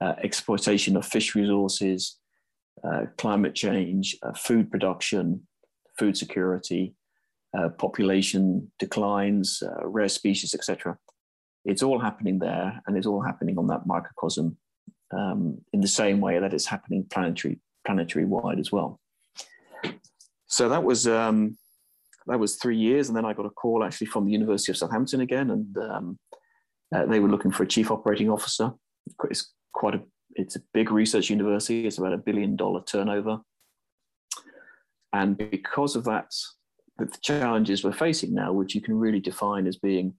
Uh, 0.00 0.14
exploitation 0.22 0.96
of 0.96 1.06
fish 1.06 1.34
resources, 1.34 2.18
uh, 2.84 3.06
climate 3.16 3.54
change, 3.54 4.16
uh, 4.22 4.32
food 4.34 4.70
production, 4.70 5.46
food 5.98 6.16
security, 6.16 6.94
uh, 7.56 7.70
population 7.70 8.70
declines, 8.78 9.62
uh, 9.62 9.86
rare 9.86 10.08
species, 10.08 10.54
etc. 10.54 10.98
It's 11.66 11.82
all 11.82 11.98
happening 11.98 12.38
there, 12.38 12.80
and 12.86 12.96
it's 12.96 13.06
all 13.06 13.20
happening 13.20 13.58
on 13.58 13.66
that 13.66 13.86
microcosm 13.86 14.56
um, 15.12 15.58
in 15.72 15.80
the 15.80 15.88
same 15.88 16.20
way 16.20 16.38
that 16.38 16.54
it's 16.54 16.66
happening 16.66 17.04
planetary 17.10 17.58
planetary 17.84 18.24
wide 18.24 18.58
as 18.58 18.72
well. 18.72 19.00
So 20.46 20.68
that 20.68 20.82
was 20.84 21.06
um, 21.08 21.58
that 22.26 22.38
was 22.38 22.56
three 22.56 22.76
years, 22.76 23.08
and 23.08 23.16
then 23.16 23.24
I 23.24 23.32
got 23.32 23.46
a 23.46 23.50
call 23.50 23.84
actually 23.84 24.06
from 24.06 24.26
the 24.26 24.32
University 24.32 24.72
of 24.72 24.76
Southampton 24.76 25.20
again, 25.20 25.50
and 25.50 25.76
um, 25.78 26.18
uh, 26.94 27.06
they 27.06 27.18
were 27.20 27.28
looking 27.28 27.50
for 27.50 27.64
a 27.64 27.68
chief 27.68 27.90
operating 27.90 28.30
officer. 28.30 28.72
It's 29.28 29.52
quite 29.72 29.96
a 29.96 30.02
it's 30.36 30.56
a 30.56 30.60
big 30.72 30.90
research 30.90 31.30
university. 31.30 31.86
It's 31.86 31.98
about 31.98 32.12
a 32.12 32.18
billion 32.18 32.54
dollar 32.54 32.82
turnover, 32.84 33.38
and 35.12 35.36
because 35.36 35.96
of 35.96 36.04
that, 36.04 36.32
the 36.98 37.10
challenges 37.22 37.82
we're 37.82 37.92
facing 37.92 38.34
now, 38.34 38.52
which 38.52 38.74
you 38.74 38.80
can 38.80 38.96
really 38.96 39.20
define 39.20 39.66
as 39.66 39.76
being 39.76 40.14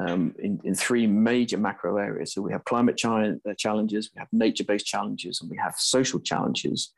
um, 0.00 0.34
in, 0.38 0.60
in 0.64 0.74
three 0.74 1.06
major 1.06 1.58
macro 1.58 1.96
areas. 1.96 2.32
So 2.32 2.42
we 2.42 2.52
have 2.52 2.64
climate 2.64 2.96
ch- 2.96 3.58
challenges, 3.58 4.10
we 4.14 4.18
have 4.18 4.28
nature-based 4.32 4.86
challenges, 4.86 5.40
and 5.40 5.50
we 5.50 5.56
have 5.56 5.74
social 5.76 6.20
challenges. 6.20 6.92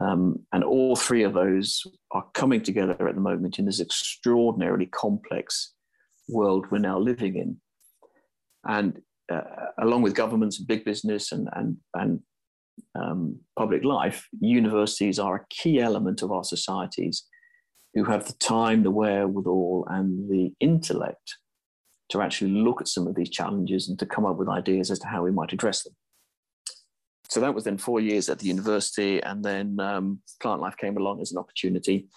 Um, 0.00 0.46
and 0.52 0.64
all 0.64 0.96
three 0.96 1.24
of 1.24 1.34
those 1.34 1.82
are 2.12 2.24
coming 2.32 2.62
together 2.62 3.06
at 3.06 3.14
the 3.14 3.20
moment 3.20 3.58
in 3.58 3.66
this 3.66 3.80
extraordinarily 3.80 4.86
complex 4.86 5.74
world 6.28 6.66
we're 6.70 6.78
now 6.78 6.98
living 6.98 7.36
in. 7.36 7.60
And 8.66 9.00
uh, 9.30 9.42
along 9.80 10.02
with 10.02 10.14
governments 10.14 10.58
and 10.58 10.66
big 10.66 10.84
business 10.84 11.32
and, 11.32 11.48
and, 11.52 11.76
and 11.94 12.20
um, 12.94 13.38
public 13.58 13.84
life, 13.84 14.26
universities 14.40 15.18
are 15.18 15.36
a 15.36 15.46
key 15.50 15.80
element 15.80 16.22
of 16.22 16.32
our 16.32 16.44
societies 16.44 17.26
who 17.94 18.04
have 18.04 18.26
the 18.26 18.34
time, 18.34 18.82
the 18.82 18.90
wherewithal, 18.90 19.86
and 19.90 20.30
the 20.30 20.52
intellect 20.60 21.36
to 22.10 22.20
actually 22.20 22.50
look 22.50 22.80
at 22.80 22.88
some 22.88 23.06
of 23.06 23.14
these 23.14 23.30
challenges 23.30 23.88
and 23.88 23.98
to 23.98 24.06
come 24.06 24.26
up 24.26 24.36
with 24.36 24.48
ideas 24.48 24.90
as 24.90 24.98
to 24.98 25.06
how 25.06 25.22
we 25.22 25.30
might 25.30 25.52
address 25.52 25.82
them 25.84 25.94
so 27.30 27.38
that 27.38 27.54
was 27.54 27.62
then 27.62 27.78
four 27.78 28.00
years 28.00 28.28
at 28.28 28.40
the 28.40 28.48
university, 28.48 29.22
and 29.22 29.44
then 29.44 29.78
um, 29.78 30.20
Plantlife 30.42 30.76
came 30.76 30.96
along 30.96 31.20
as 31.20 31.30
an 31.30 31.38
opportunity, 31.38 32.08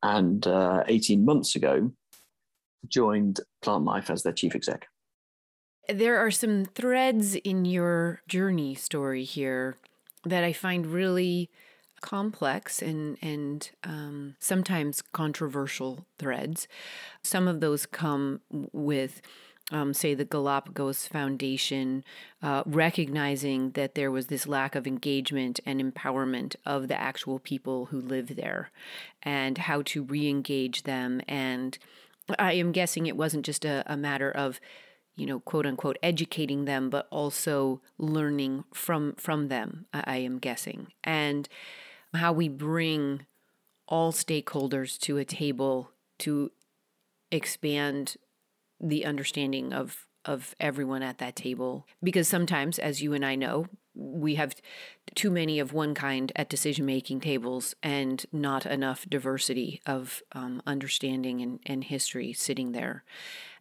and 0.00 0.46
uh, 0.46 0.84
18 0.86 1.24
months 1.24 1.56
ago, 1.56 1.90
joined 2.86 3.40
Plantlife 3.64 4.10
as 4.10 4.22
their 4.22 4.32
chief 4.32 4.54
exec. 4.54 4.86
There 5.88 6.18
are 6.18 6.30
some 6.30 6.66
threads 6.66 7.34
in 7.34 7.64
your 7.64 8.22
journey 8.28 8.76
story 8.76 9.24
here 9.24 9.76
that 10.24 10.44
I 10.44 10.52
find 10.52 10.86
really 10.86 11.50
complex 12.00 12.82
and 12.82 13.16
and 13.22 13.70
um, 13.84 14.36
sometimes 14.38 15.02
controversial 15.02 16.06
threads. 16.18 16.68
Some 17.22 17.48
of 17.48 17.60
those 17.60 17.86
come 17.86 18.40
with 18.50 19.20
um, 19.70 19.94
say, 19.94 20.14
the 20.14 20.24
Galapagos 20.24 21.06
Foundation, 21.06 22.04
uh, 22.42 22.62
recognizing 22.66 23.70
that 23.72 23.94
there 23.94 24.10
was 24.10 24.26
this 24.26 24.46
lack 24.46 24.74
of 24.74 24.86
engagement 24.86 25.60
and 25.64 25.80
empowerment 25.80 26.56
of 26.66 26.88
the 26.88 27.00
actual 27.00 27.38
people 27.38 27.86
who 27.86 28.00
live 28.00 28.34
there 28.36 28.70
and 29.22 29.58
how 29.58 29.82
to 29.82 30.02
re 30.02 30.28
engage 30.28 30.82
them. 30.82 31.20
And 31.28 31.78
I 32.38 32.54
am 32.54 32.72
guessing 32.72 33.06
it 33.06 33.16
wasn't 33.16 33.46
just 33.46 33.64
a, 33.64 33.84
a 33.86 33.96
matter 33.96 34.30
of 34.30 34.60
you 35.16 35.26
know 35.26 35.40
quote 35.40 35.66
unquote 35.66 35.98
educating 36.02 36.64
them 36.64 36.88
but 36.88 37.06
also 37.10 37.82
learning 37.98 38.64
from 38.72 39.12
from 39.16 39.48
them 39.48 39.84
i 39.92 40.16
am 40.16 40.38
guessing 40.38 40.86
and 41.02 41.48
how 42.14 42.32
we 42.32 42.48
bring 42.48 43.26
all 43.88 44.12
stakeholders 44.12 44.98
to 45.00 45.18
a 45.18 45.24
table 45.24 45.90
to 46.18 46.50
expand 47.30 48.16
the 48.80 49.04
understanding 49.04 49.72
of 49.72 50.06
of 50.26 50.54
everyone 50.60 51.02
at 51.02 51.16
that 51.18 51.34
table. 51.34 51.86
Because 52.02 52.28
sometimes 52.28 52.78
as 52.78 53.02
you 53.02 53.14
and 53.14 53.24
I 53.24 53.36
know 53.36 53.66
we 53.94 54.34
have 54.34 54.54
too 55.14 55.30
many 55.30 55.58
of 55.58 55.72
one 55.72 55.94
kind 55.94 56.30
at 56.36 56.48
decision 56.48 56.86
making 56.86 57.20
tables 57.20 57.74
and 57.82 58.24
not 58.30 58.66
enough 58.66 59.06
diversity 59.08 59.80
of 59.86 60.22
um, 60.32 60.62
understanding 60.66 61.40
and, 61.40 61.58
and 61.66 61.84
history 61.84 62.32
sitting 62.32 62.72
there 62.72 63.02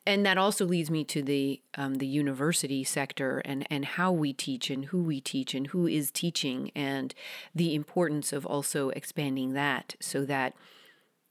and 0.10 0.26
that 0.26 0.40
also 0.40 0.66
leads 0.66 0.90
me 0.90 1.04
to 1.04 1.22
the 1.22 1.62
um, 1.76 1.96
the 1.96 2.08
university 2.08 2.84
sector 2.84 3.40
and 3.46 3.66
and 3.70 3.86
how 3.86 4.12
we 4.12 4.34
teach 4.34 4.72
and 4.72 4.86
who 4.86 5.04
we 5.04 5.22
teach 5.22 5.54
and 5.54 5.68
who 5.68 5.86
is 5.88 6.10
teaching 6.10 6.72
and 6.76 7.14
the 7.54 7.76
importance 7.76 8.34
of 8.34 8.46
also 8.46 8.90
expanding 8.90 9.54
that 9.54 9.96
so 10.00 10.26
that 10.26 10.54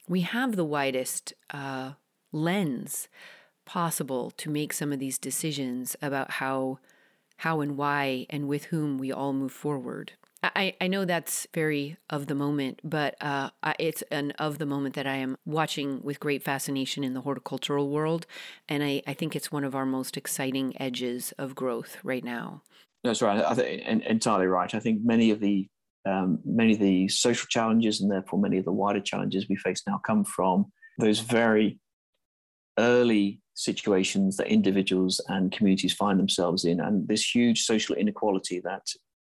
we 0.09 0.21
have 0.21 0.55
the 0.55 0.65
widest 0.65 1.35
uh, 1.51 1.93
lens 2.31 3.09
possible 3.65 4.31
to 4.31 4.49
make 4.49 4.73
some 4.73 4.93
of 4.93 5.01
these 5.01 5.19
decisions 5.19 5.97
about 6.01 6.33
how 6.33 6.79
how 7.39 7.61
and 7.61 7.77
why 7.77 8.27
and 8.31 8.47
with 8.47 8.67
whom 8.67 8.97
we 8.97 9.11
all 9.11 9.33
move 9.33 9.53
forward. 9.53 10.13
I, 10.43 10.75
I 10.81 10.87
know 10.87 11.05
that's 11.05 11.49
very 11.53 11.97
of 12.11 12.29
the 12.29 12.35
moment, 12.35 12.81
but 12.85 13.17
uh, 13.21 13.51
it's 13.79 14.03
an 14.11 14.31
of 14.33 14.59
the 14.59 14.67
moment 14.67 14.95
that 14.95 15.07
I 15.07 15.17
am 15.17 15.37
watching 15.45 16.01
with 16.03 16.21
great 16.21 16.45
fascination 16.45 17.03
in 17.03 17.15
the 17.15 17.23
horticultural 17.23 17.89
world. 17.89 18.25
And 18.69 18.85
I, 18.85 19.03
I 19.07 19.15
think 19.15 19.35
it's 19.35 19.51
one 19.51 19.65
of 19.65 19.75
our 19.75 19.87
most 19.87 20.17
exciting 20.17 20.81
edges 20.81 21.33
of 21.39 21.57
growth 21.57 21.99
right 22.05 22.23
now. 22.23 22.63
That's 23.03 23.21
right. 23.21 23.45
I 23.45 23.55
think 23.55 23.83
entirely 24.05 24.47
right. 24.47 24.73
I 24.73 24.79
think 24.79 25.01
many 25.05 25.31
of 25.31 25.41
the 25.41 25.69
um, 26.07 26.39
many 26.45 26.73
of 26.73 26.79
the 26.79 27.09
social 27.09 27.47
challenges 27.49 28.01
and 28.01 28.11
therefore 28.11 28.39
many 28.39 28.59
of 28.59 28.65
the 28.65 28.73
wider 28.73 29.01
challenges 29.01 29.47
we 29.49 29.57
face 29.57 29.83
now 29.87 29.99
come 29.99 30.25
from 30.25 30.67
those 30.99 31.21
very 31.21 31.79
early 32.79 33.41
situations 33.55 34.37
that 34.37 34.47
individuals 34.47 35.21
and 35.29 35.53
communities 35.53 35.93
find 35.93 36.19
themselves 36.19 36.65
in, 36.65 36.81
and 36.81 37.09
this 37.09 37.35
huge 37.35 37.63
social 37.63 37.97
inequality 37.97 38.61
that 38.61 38.87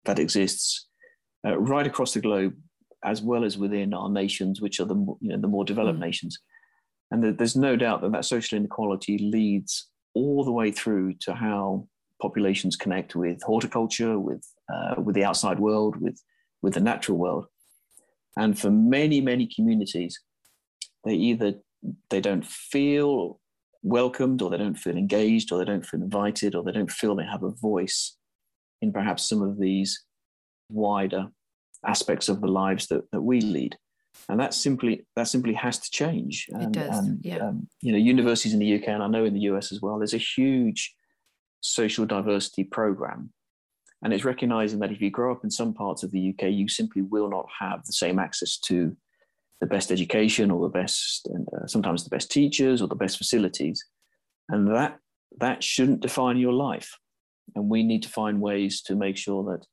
that 0.06 0.20
exists 0.20 0.88
uh, 1.46 1.58
right 1.58 1.88
across 1.88 2.14
the 2.14 2.22
globe, 2.22 2.54
as 3.04 3.22
well 3.22 3.44
as 3.44 3.58
within 3.58 3.94
our 3.94 4.10
nations, 4.10 4.62
which 4.62 4.80
are 4.80 4.86
the 4.86 4.96
you 5.20 5.30
know 5.30 5.38
the 5.38 5.48
more 5.48 5.66
developed 5.66 6.00
mm. 6.00 6.04
nations. 6.04 6.40
And 7.12 7.38
there's 7.38 7.56
no 7.56 7.76
doubt 7.76 8.02
that 8.02 8.12
that 8.14 8.26
social 8.26 8.58
inequality 8.58 9.18
leads 9.20 9.90
all 10.16 10.44
the 10.44 10.52
way 10.52 10.72
through 10.72 11.14
to 11.22 11.34
how 11.34 11.88
populations 12.22 12.76
connect 12.76 13.16
with 13.16 13.42
horticulture, 13.44 14.18
with 14.18 14.44
uh, 14.74 14.96
with 15.02 15.16
the 15.16 15.26
outside 15.26 15.60
world, 15.60 15.96
with 16.02 16.20
with 16.62 16.74
the 16.74 16.80
natural 16.80 17.18
world. 17.18 17.46
And 18.38 18.58
for 18.58 18.72
many 18.72 19.22
many 19.22 19.48
communities, 19.54 20.20
they 21.04 21.14
either 21.14 21.56
they 22.10 22.22
don't 22.22 22.46
feel 22.46 23.40
welcomed, 23.84 24.42
or 24.42 24.50
they 24.50 24.58
don't 24.58 24.78
feel 24.78 24.96
engaged, 24.96 25.52
or 25.52 25.60
they 25.60 25.66
don't 25.66 25.86
feel 25.86 26.02
invited, 26.02 26.56
or 26.56 26.64
they 26.64 26.72
don't 26.72 26.92
feel 26.92 27.16
they 27.16 27.26
have 27.26 27.44
a 27.44 27.52
voice 27.52 28.18
in 28.82 28.92
perhaps 28.92 29.28
some 29.28 29.42
of 29.42 29.60
these 29.60 30.04
wider 30.70 31.28
aspects 31.86 32.30
of 32.30 32.42
the 32.42 32.48
lives 32.48 32.88
that, 32.88 33.10
that 33.12 33.22
we 33.22 33.42
lead 33.42 33.78
and 34.30 34.40
that 34.40 34.54
simply 34.54 35.06
that 35.16 35.28
simply 35.28 35.54
has 35.54 35.80
to 35.80 35.90
change 35.92 36.48
and, 36.50 36.64
it 36.64 36.72
does. 36.72 36.98
And, 36.98 37.20
yeah. 37.24 37.38
Um, 37.38 37.68
you 37.82 37.92
know 37.92 37.98
universities 37.98 38.54
in 38.54 38.60
the 38.60 38.76
uk 38.76 38.88
and 38.88 39.04
i 39.04 39.08
know 39.08 39.26
in 39.26 39.34
the 39.34 39.42
us 39.42 39.72
as 39.72 39.82
well 39.82 39.98
there's 39.98 40.14
a 40.14 40.18
huge 40.18 40.96
social 41.62 42.06
diversity 42.06 42.64
program 42.64 43.32
and 44.04 44.14
it's 44.14 44.26
recognizing 44.26 44.80
that 44.80 44.92
if 44.92 45.02
you 45.02 45.10
grow 45.10 45.32
up 45.32 45.44
in 45.44 45.52
some 45.52 45.74
parts 45.74 46.04
of 46.04 46.12
the 46.12 46.30
uk 46.30 46.44
you 46.44 46.68
simply 46.68 47.02
will 47.02 47.30
not 47.30 47.48
have 47.60 47.84
the 47.86 47.94
same 47.94 48.20
access 48.20 48.58
to 48.58 48.96
the 49.62 49.68
best 49.68 49.92
education 49.92 50.52
or 50.52 50.62
the 50.62 50.80
best 50.80 51.28
and 51.28 51.48
uh, 51.56 51.66
sometimes 51.68 52.04
the 52.04 52.10
best 52.10 52.30
teachers 52.32 52.82
or 52.82 52.88
the 52.88 52.96
best 52.96 53.18
facilities 53.18 53.84
and 54.50 54.68
that 54.68 54.98
that 55.40 55.64
shouldn't 55.64 56.02
define 56.02 56.38
your 56.38 56.54
life 56.54 56.98
and 57.56 57.70
we 57.70 57.82
need 57.82 58.04
to 58.04 58.10
find 58.10 58.42
ways 58.42 58.82
to 58.82 58.96
make 58.96 59.18
sure 59.18 59.44
that 59.44 59.66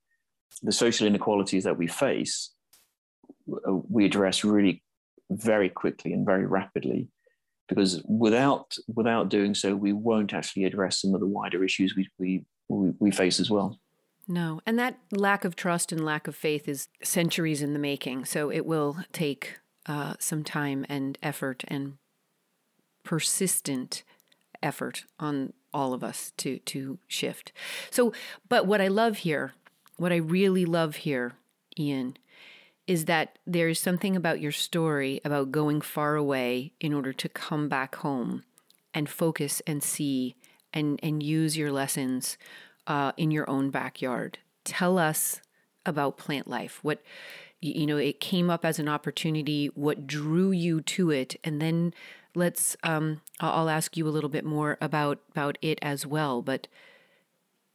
the 0.63 0.73
social 0.73 1.07
inequalities 1.07 1.65
that 1.65 1.79
we 1.79 1.87
face, 1.87 2.51
uh, 3.53 3.73
we 3.89 4.05
address 4.05 4.45
really 4.45 4.83
very 5.31 5.69
quickly 5.69 6.13
and 6.13 6.27
very 6.27 6.47
rapidly 6.47 7.09
because 7.69 8.03
without 8.09 8.77
without 8.93 9.29
doing 9.29 9.55
so 9.55 9.77
we 9.77 9.93
won't 9.93 10.35
actually 10.35 10.65
address 10.65 11.01
some 11.01 11.15
of 11.15 11.21
the 11.21 11.27
wider 11.27 11.65
issues 11.65 11.95
we 12.19 12.45
we, 12.69 12.93
we 12.99 13.11
face 13.11 13.41
as 13.41 13.51
well. 13.51 13.79
No 14.29 14.61
and 14.67 14.79
that 14.79 14.99
lack 15.13 15.45
of 15.45 15.57
trust 15.57 15.93
and 15.93 16.05
lack 16.05 16.27
of 16.27 16.37
faith 16.37 16.69
is 16.69 16.89
centuries 17.03 17.63
in 17.63 17.73
the 17.73 17.79
making. 17.79 18.25
So 18.25 18.51
it 18.51 18.67
will 18.67 18.99
take 19.13 19.61
uh, 19.87 20.15
some 20.19 20.45
time 20.45 20.85
and 20.89 21.17
effort 21.23 21.65
and 21.69 21.95
persistent 23.05 24.03
effort 24.63 25.05
on 25.19 25.53
all 25.73 25.95
of 25.95 26.03
us 26.05 26.33
to 26.39 26.59
to 26.59 26.99
shift. 27.07 27.53
So 27.91 28.13
but 28.49 28.67
what 28.67 28.81
i 28.81 28.89
love 28.89 29.19
here 29.19 29.55
what 30.01 30.13
I 30.13 30.17
really 30.17 30.65
love 30.65 30.97
here, 30.97 31.35
Ian, 31.79 32.17
is 32.87 33.05
that 33.05 33.39
there's 33.47 33.79
something 33.79 34.17
about 34.17 34.41
your 34.41 34.51
story 34.51 35.21
about 35.27 35.53
going 35.53 35.83
far 35.83 36.17
away 36.17 36.73
in 36.81 36.95
order 36.95 37.13
to 37.13 37.29
come 37.29 37.69
back 37.69 37.97
home 37.97 38.43
and 38.95 39.11
focus 39.11 39.61
and 39.67 39.83
see 39.83 40.37
and, 40.73 40.99
and 41.03 41.23
use 41.23 41.55
your 41.55 41.71
lessons 41.71 42.39
uh, 42.87 43.13
in 43.19 43.31
your 43.31 43.49
own 43.51 43.69
backyard. 43.69 44.39
Tell 44.65 44.97
us 44.97 45.43
about 45.85 46.17
Plantlife. 46.17 46.79
What 46.81 47.03
you 47.61 47.85
know, 47.85 47.99
it 47.99 48.21
came 48.21 48.49
up 48.49 48.65
as 48.65 48.79
an 48.79 48.89
opportunity. 48.89 49.67
What 49.75 50.07
drew 50.07 50.51
you 50.51 50.81
to 50.81 51.11
it, 51.11 51.37
and 51.45 51.61
then 51.61 51.93
let's. 52.35 52.75
Um, 52.83 53.21
I'll 53.39 53.69
ask 53.69 53.99
you 53.99 54.09
a 54.09 54.15
little 54.17 54.31
bit 54.31 54.47
more 54.47 54.79
about 54.81 55.21
about 55.33 55.59
it 55.61 55.79
as 55.83 56.07
well. 56.07 56.41
But 56.41 56.69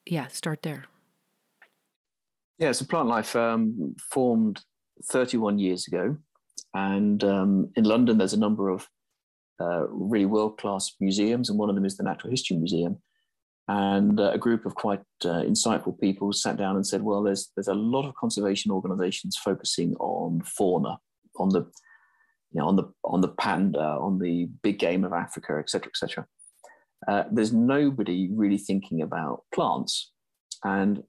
yeah, 0.08 0.26
start 0.26 0.64
there. 0.64 0.86
Yeah, 2.58 2.72
so 2.72 2.86
Plantlife 2.86 3.36
um, 3.36 3.96
formed 4.12 4.62
31 5.12 5.60
years 5.60 5.88
ago. 5.88 6.18
And 6.74 7.24
um, 7.24 7.72
in 7.76 7.84
London, 7.84 8.18
there's 8.18 8.34
a 8.34 8.40
number 8.40 8.70
of 8.70 8.88
uh, 9.62 9.88
really 9.90 10.26
world 10.26 10.58
class 10.58 10.94
museums, 11.00 11.50
and 11.50 11.58
one 11.58 11.70
of 11.70 11.76
them 11.76 11.86
is 11.86 11.98
the 11.98 12.04
Natural 12.04 12.32
History 12.32 12.58
Museum. 12.58 12.98
And 13.68 14.20
uh, 14.20 14.32
a 14.32 14.38
group 14.38 14.66
of 14.66 14.76
quite 14.76 15.02
uh, 15.24 15.42
insightful 15.42 16.00
people 16.00 16.32
sat 16.32 16.58
down 16.58 16.76
and 16.76 16.86
said, 16.86 17.02
well, 17.02 17.24
there's, 17.24 17.52
there's 17.56 17.68
a 17.68 17.74
lot 17.74 18.06
of 18.06 18.14
conservation 18.16 18.72
organizations 18.72 19.38
focusing 19.38 19.96
on 19.96 20.42
fauna, 20.42 20.98
on 21.38 21.50
the, 21.50 21.62
you 22.52 22.60
know, 22.60 22.68
on 22.68 22.76
the, 22.76 22.84
on 23.04 23.22
the 23.22 23.30
panda, 23.30 23.80
on 23.80 24.20
the 24.20 24.48
big 24.62 24.78
game 24.78 25.04
of 25.04 25.14
Africa, 25.14 25.58
et 25.60 25.70
cetera, 25.70 25.90
et 25.90 25.98
cetera. 25.98 26.26
Uh, 27.08 27.24
there's 27.32 27.54
nobody 27.54 28.30
really 28.32 28.58
thinking 28.58 29.02
about 29.02 29.44
plants. 29.54 30.12
And 30.64 31.04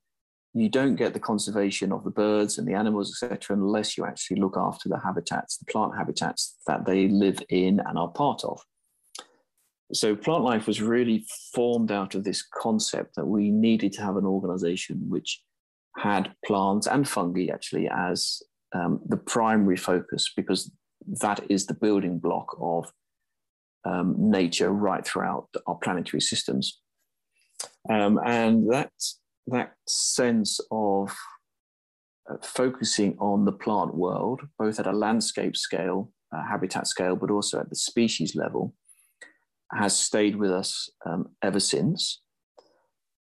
you 0.56 0.70
don't 0.70 0.96
get 0.96 1.12
the 1.12 1.20
conservation 1.20 1.92
of 1.92 2.02
the 2.02 2.10
birds 2.10 2.56
and 2.56 2.66
the 2.66 2.72
animals, 2.72 3.12
etc., 3.22 3.54
unless 3.54 3.98
you 3.98 4.06
actually 4.06 4.40
look 4.40 4.56
after 4.56 4.88
the 4.88 4.98
habitats, 4.98 5.58
the 5.58 5.66
plant 5.66 5.94
habitats 5.96 6.56
that 6.66 6.86
they 6.86 7.08
live 7.08 7.42
in 7.50 7.78
and 7.80 7.98
are 7.98 8.08
part 8.08 8.42
of. 8.42 8.60
So, 9.92 10.16
Plantlife 10.16 10.66
was 10.66 10.80
really 10.80 11.26
formed 11.54 11.92
out 11.92 12.14
of 12.14 12.24
this 12.24 12.42
concept 12.42 13.16
that 13.16 13.26
we 13.26 13.50
needed 13.50 13.92
to 13.94 14.02
have 14.02 14.16
an 14.16 14.24
organization 14.24 15.04
which 15.08 15.42
had 15.98 16.32
plants 16.44 16.86
and 16.86 17.06
fungi 17.06 17.48
actually 17.52 17.88
as 17.88 18.42
um, 18.74 19.00
the 19.06 19.16
primary 19.16 19.76
focus, 19.76 20.32
because 20.34 20.72
that 21.20 21.40
is 21.50 21.66
the 21.66 21.74
building 21.74 22.18
block 22.18 22.56
of 22.60 22.90
um, 23.84 24.14
nature 24.18 24.72
right 24.72 25.06
throughout 25.06 25.48
our 25.66 25.76
planetary 25.76 26.20
systems. 26.20 26.80
Um, 27.88 28.18
and 28.24 28.70
that's 28.70 29.20
that 29.48 29.74
sense 29.86 30.60
of 30.70 31.14
uh, 32.30 32.36
focusing 32.42 33.16
on 33.18 33.44
the 33.44 33.52
plant 33.52 33.94
world, 33.94 34.42
both 34.58 34.80
at 34.80 34.86
a 34.86 34.92
landscape 34.92 35.56
scale, 35.56 36.12
uh, 36.34 36.42
habitat 36.42 36.86
scale, 36.86 37.16
but 37.16 37.30
also 37.30 37.60
at 37.60 37.70
the 37.70 37.76
species 37.76 38.34
level, 38.34 38.74
has 39.72 39.96
stayed 39.96 40.36
with 40.36 40.50
us 40.50 40.90
um, 41.04 41.28
ever 41.42 41.60
since. 41.60 42.20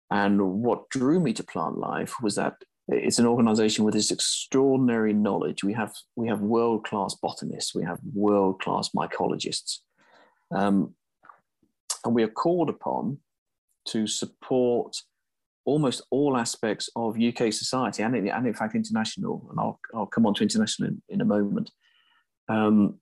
And 0.10 0.62
what 0.62 0.90
drew 0.90 1.20
me 1.20 1.34
to 1.34 1.44
Plantlife 1.44 2.22
was 2.22 2.36
that 2.36 2.56
it's 2.88 3.20
an 3.20 3.26
organization 3.26 3.86
with 3.86 3.94
this 3.94 4.12
extraordinary 4.12 5.14
knowledge. 5.14 5.64
We 5.64 5.74
have 5.74 5.94
we 6.16 6.28
have 6.28 6.42
world 6.42 6.86
class 6.86 7.16
botanists, 7.16 7.74
we 7.74 7.84
have 7.84 8.00
world 8.14 8.62
class 8.62 8.90
mycologists, 8.96 9.80
um, 10.54 10.94
and 12.06 12.14
we 12.14 12.24
are 12.24 12.30
called 12.30 12.70
upon 12.70 13.20
to 13.88 14.06
support 14.06 14.96
almost 15.65 16.02
all 16.10 16.38
aspects 16.38 16.89
of 16.95 17.19
UK 17.19 17.54
society 17.54 18.04
and, 18.04 18.15
and 18.15 18.47
in 18.47 18.54
fact 18.54 18.76
international, 18.76 19.47
and 19.49 19.60
I'll, 19.60 19.80
I'll 19.93 20.06
come 20.06 20.26
on 20.26 20.34
to 20.36 20.43
international 20.43 20.89
in, 20.89 21.02
in 21.10 21.21
a 21.21 21.26
moment. 21.26 21.71
Um, 22.49 22.99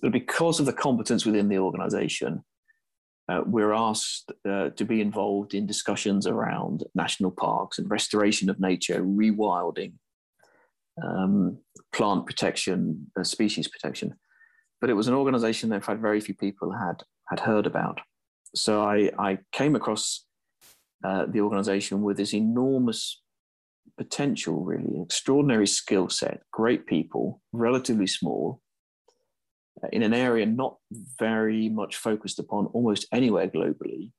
but 0.00 0.12
because 0.12 0.60
of 0.60 0.66
the 0.66 0.72
competence 0.72 1.26
within 1.26 1.48
the 1.48 1.58
organisation, 1.58 2.44
uh, 3.28 3.42
we're 3.46 3.72
asked 3.72 4.32
uh, 4.48 4.70
to 4.70 4.84
be 4.84 5.00
involved 5.00 5.54
in 5.54 5.66
discussions 5.66 6.26
around 6.26 6.84
national 6.94 7.30
parks 7.30 7.78
and 7.78 7.90
restoration 7.90 8.50
of 8.50 8.58
nature, 8.58 9.02
rewilding, 9.02 9.92
um, 11.02 11.58
plant 11.92 12.26
protection, 12.26 13.10
uh, 13.18 13.22
species 13.22 13.68
protection. 13.68 14.14
But 14.80 14.90
it 14.90 14.94
was 14.94 15.08
an 15.08 15.14
organisation 15.14 15.68
that, 15.70 15.76
in 15.76 15.82
fact, 15.82 16.00
very 16.00 16.20
few 16.20 16.34
people 16.34 16.72
had 16.72 17.02
had 17.28 17.40
heard 17.40 17.66
about. 17.66 18.00
So 18.54 18.82
I, 18.82 19.10
I 19.18 19.38
came 19.52 19.74
across 19.76 20.26
uh, 21.04 21.26
the 21.26 21.40
organization 21.40 22.02
with 22.02 22.16
this 22.16 22.34
enormous 22.34 23.22
potential, 23.98 24.64
really, 24.64 25.00
extraordinary 25.02 25.66
skill 25.66 26.08
set, 26.08 26.40
great 26.52 26.86
people, 26.86 27.40
relatively 27.52 28.06
small, 28.06 28.60
uh, 29.82 29.88
in 29.92 30.02
an 30.02 30.14
area 30.14 30.46
not 30.46 30.76
very 31.18 31.68
much 31.68 31.96
focused 31.96 32.38
upon 32.38 32.66
almost 32.66 33.06
anywhere 33.12 33.48
globally, 33.48 34.10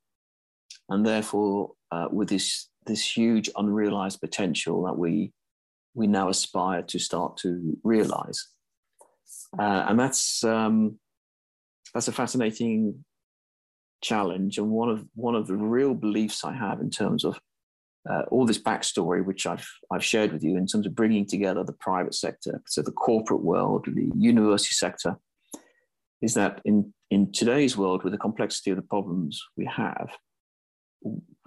and 0.88 1.06
therefore 1.06 1.72
uh, 1.90 2.08
with 2.10 2.28
this 2.28 2.68
this 2.86 3.16
huge 3.16 3.48
unrealized 3.56 4.20
potential 4.20 4.84
that 4.84 4.98
we 4.98 5.32
we 5.94 6.06
now 6.06 6.28
aspire 6.28 6.82
to 6.82 6.98
start 6.98 7.36
to 7.38 7.78
realize, 7.84 8.48
uh, 9.58 9.86
and 9.88 9.98
that's 9.98 10.44
um, 10.44 10.98
that's 11.94 12.08
a 12.08 12.12
fascinating 12.12 13.04
challenge 14.04 14.58
and 14.58 14.70
one 14.70 14.90
of 14.90 15.04
one 15.14 15.34
of 15.34 15.46
the 15.46 15.56
real 15.56 15.94
beliefs 15.94 16.44
I 16.44 16.52
have 16.52 16.80
in 16.80 16.90
terms 16.90 17.24
of 17.24 17.40
uh, 18.08 18.22
all 18.30 18.44
this 18.46 18.62
backstory, 18.62 19.24
which 19.24 19.46
I've 19.46 19.66
I've 19.90 20.04
shared 20.04 20.32
with 20.32 20.44
you 20.44 20.56
in 20.56 20.66
terms 20.66 20.86
of 20.86 20.94
bringing 20.94 21.26
together 21.26 21.64
the 21.64 21.80
private 21.88 22.14
sector, 22.14 22.62
so 22.66 22.82
the 22.82 22.92
corporate 22.92 23.42
world, 23.42 23.86
the 23.86 24.12
university 24.14 24.74
sector, 24.74 25.16
is 26.20 26.34
that 26.34 26.60
in 26.64 26.92
in 27.10 27.32
today's 27.32 27.76
world, 27.76 28.04
with 28.04 28.12
the 28.12 28.24
complexity 28.26 28.70
of 28.70 28.76
the 28.76 28.90
problems 28.94 29.42
we 29.56 29.66
have, 29.66 30.10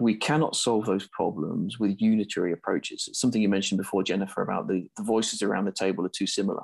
we 0.00 0.14
cannot 0.16 0.56
solve 0.56 0.84
those 0.86 1.08
problems 1.08 1.78
with 1.78 2.00
unitary 2.00 2.52
approaches. 2.52 3.06
It's 3.08 3.20
something 3.20 3.42
you 3.42 3.48
mentioned 3.48 3.78
before, 3.78 4.02
Jennifer, 4.02 4.42
about 4.42 4.68
the, 4.68 4.88
the 4.96 5.02
voices 5.02 5.42
around 5.42 5.66
the 5.66 5.72
table 5.72 6.04
are 6.06 6.16
too 6.20 6.26
similar. 6.26 6.62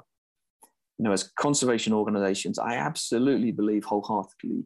You 0.98 1.04
know, 1.04 1.12
as 1.12 1.30
conservation 1.38 1.92
organizations, 1.92 2.58
I 2.58 2.74
absolutely 2.76 3.50
believe 3.50 3.84
wholeheartedly 3.84 4.64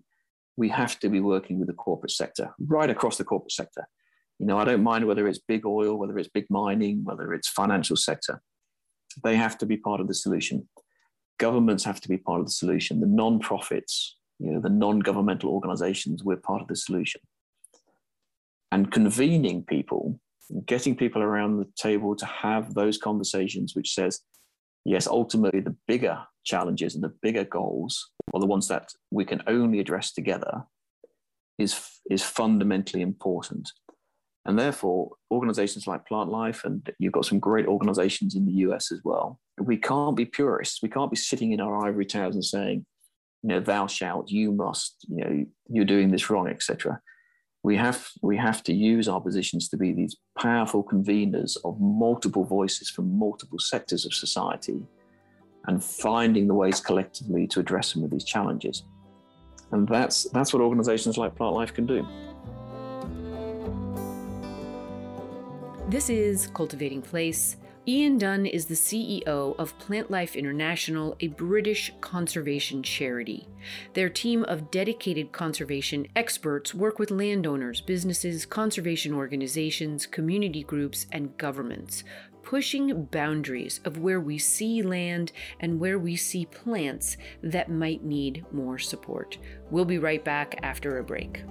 we 0.59 0.69
have 0.69 0.99
to 0.99 1.09
be 1.09 1.21
working 1.21 1.61
with 1.61 1.69
the 1.69 1.75
corporate 1.75 2.11
sector, 2.11 2.53
right 2.59 2.91
across 2.91 3.17
the 3.17 3.25
corporate 3.25 3.53
sector. 3.53 3.87
You 4.41 4.47
know, 4.47 4.59
I 4.59 4.65
don't 4.65 4.83
mind 4.83 5.07
whether 5.07 5.29
it's 5.29 5.39
big 5.39 5.65
oil, 5.65 5.97
whether 5.97 6.19
it's 6.19 6.29
big 6.29 6.47
mining, 6.51 7.05
whether 7.05 7.33
it's 7.33 7.49
financial 7.49 7.97
sector. 7.97 8.43
They 9.23 9.37
have 9.37 9.57
to 9.59 9.67
be 9.67 9.77
part 9.77 10.01
of 10.01 10.09
the 10.09 10.15
solution. 10.15 10.69
Governments 11.39 11.85
have 11.85 12.01
to 12.01 12.09
be 12.09 12.19
part 12.19 12.41
of 12.41 12.47
the 12.47 12.53
solution. 12.53 12.99
The 12.99 13.07
non-profits, 13.07 14.17
you 14.41 14.51
know, 14.51 14.61
the 14.61 14.69
non-governmental 14.69 15.49
organizations, 15.49 16.25
we're 16.25 16.37
part 16.37 16.61
of 16.61 16.67
the 16.67 16.77
solution. 16.77 17.21
And 18.73 18.91
convening 18.91 19.63
people, 19.63 20.19
getting 20.67 20.97
people 20.97 21.23
around 21.23 21.59
the 21.59 21.69
table 21.77 22.17
to 22.17 22.27
have 22.27 22.75
those 22.75 22.99
conversations, 22.99 23.77
which 23.77 23.95
says, 23.95 24.23
yes, 24.85 25.07
ultimately 25.07 25.61
the 25.61 25.77
bigger 25.87 26.19
challenges 26.49 26.95
and 26.95 27.05
the 27.05 27.15
bigger 27.23 27.45
goals, 27.45 28.11
or 28.33 28.41
the 28.41 28.47
ones 28.47 28.69
that 28.69 28.91
we 29.11 29.25
can 29.25 29.43
only 29.47 29.79
address 29.79 30.13
together, 30.13 30.65
is, 31.59 31.79
is 32.11 32.23
fundamentally 32.23 33.03
important. 33.03 33.71
And 34.45 34.59
therefore, 34.59 35.11
organizations 35.31 35.87
like 35.87 36.09
Plantlife, 36.09 36.65
and 36.65 36.89
you've 36.99 37.13
got 37.13 37.27
some 37.27 37.39
great 37.39 37.67
organizations 37.67 38.35
in 38.35 38.47
the 38.47 38.53
US 38.67 38.91
as 38.91 39.01
well, 39.05 39.39
we 39.61 39.77
can't 39.77 40.17
be 40.17 40.25
purists. 40.25 40.83
We 40.83 40.89
can't 40.89 41.11
be 41.11 41.17
sitting 41.17 41.53
in 41.53 41.61
our 41.61 41.87
ivory 41.87 42.07
towers 42.07 42.35
and 42.35 42.45
saying, 42.45 42.87
you 43.43 43.51
know, 43.51 43.61
thou 43.61 43.87
shalt, 43.87 44.31
you 44.31 44.53
must, 44.53 45.05
you 45.09 45.25
know, 45.25 45.45
you're 45.69 45.85
doing 45.85 46.11
this 46.11 46.31
wrong, 46.31 46.49
etc. 46.49 47.01
We 47.63 47.77
have 47.77 48.09
we 48.23 48.37
have 48.37 48.63
to 48.65 48.73
use 48.73 49.09
our 49.09 49.21
positions 49.21 49.69
to 49.69 49.77
be 49.77 49.93
these 49.93 50.17
powerful 50.39 50.83
conveners 50.83 51.57
of 51.65 51.79
multiple 51.81 52.45
voices 52.45 52.89
from 52.89 53.19
multiple 53.19 53.59
sectors 53.59 54.07
of 54.07 54.15
society 54.15 54.87
and 55.67 55.83
finding 55.83 56.47
the 56.47 56.55
ways 56.55 56.81
collectively 56.81 57.47
to 57.49 57.61
address 57.61 57.93
some 57.93 58.05
of 58.05 58.11
these 58.11 58.25
challenges. 58.25 58.85
And 59.73 59.87
that's, 59.87 60.25
that's 60.31 60.53
what 60.53 60.63
organizations 60.63 61.19
like 61.19 61.35
Plantlife 61.35 61.75
can 61.75 61.87
do. 61.87 62.07
This 65.89 66.11
is 66.11 66.49
Cultivating 66.49 67.03
Place. 67.03 67.57
Ian 67.89 68.19
Dunn 68.19 68.45
is 68.45 68.67
the 68.67 68.75
CEO 68.75 69.57
of 69.59 69.79
Plantlife 69.79 70.35
International, 70.35 71.17
a 71.21 71.29
British 71.29 71.91
conservation 72.03 72.83
charity. 72.83 73.49
Their 73.95 74.11
team 74.11 74.45
of 74.45 74.71
dedicated 74.71 75.33
conservation 75.33 76.07
experts 76.15 76.75
work 76.75 76.99
with 76.99 77.11
landowners, 77.11 77.81
businesses, 77.81 78.45
conservation 78.45 79.15
organizations, 79.15 80.05
community 80.05 80.63
groups, 80.63 81.07
and 81.13 81.35
governments 81.39 82.05
pushing 82.49 83.05
boundaries 83.05 83.79
of 83.85 83.99
where 83.99 84.21
we 84.21 84.39
see 84.39 84.81
land 84.81 85.33
and 85.61 85.79
where 85.79 85.99
we 85.99 86.17
see 86.17 86.47
plants 86.47 87.19
that 87.43 87.71
might 87.71 88.03
need 88.03 88.43
more 88.51 88.79
support. 88.79 89.37
We'll 89.71 89.85
be 89.85 89.99
right 89.99 90.25
back 90.25 90.59
after 90.63 90.97
a 90.97 91.05
break. 91.05 91.43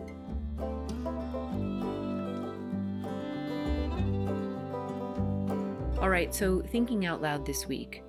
All 6.01 6.09
right, 6.09 6.33
so 6.33 6.63
thinking 6.63 7.05
out 7.05 7.21
loud 7.21 7.45
this 7.45 7.67
week. 7.67 8.01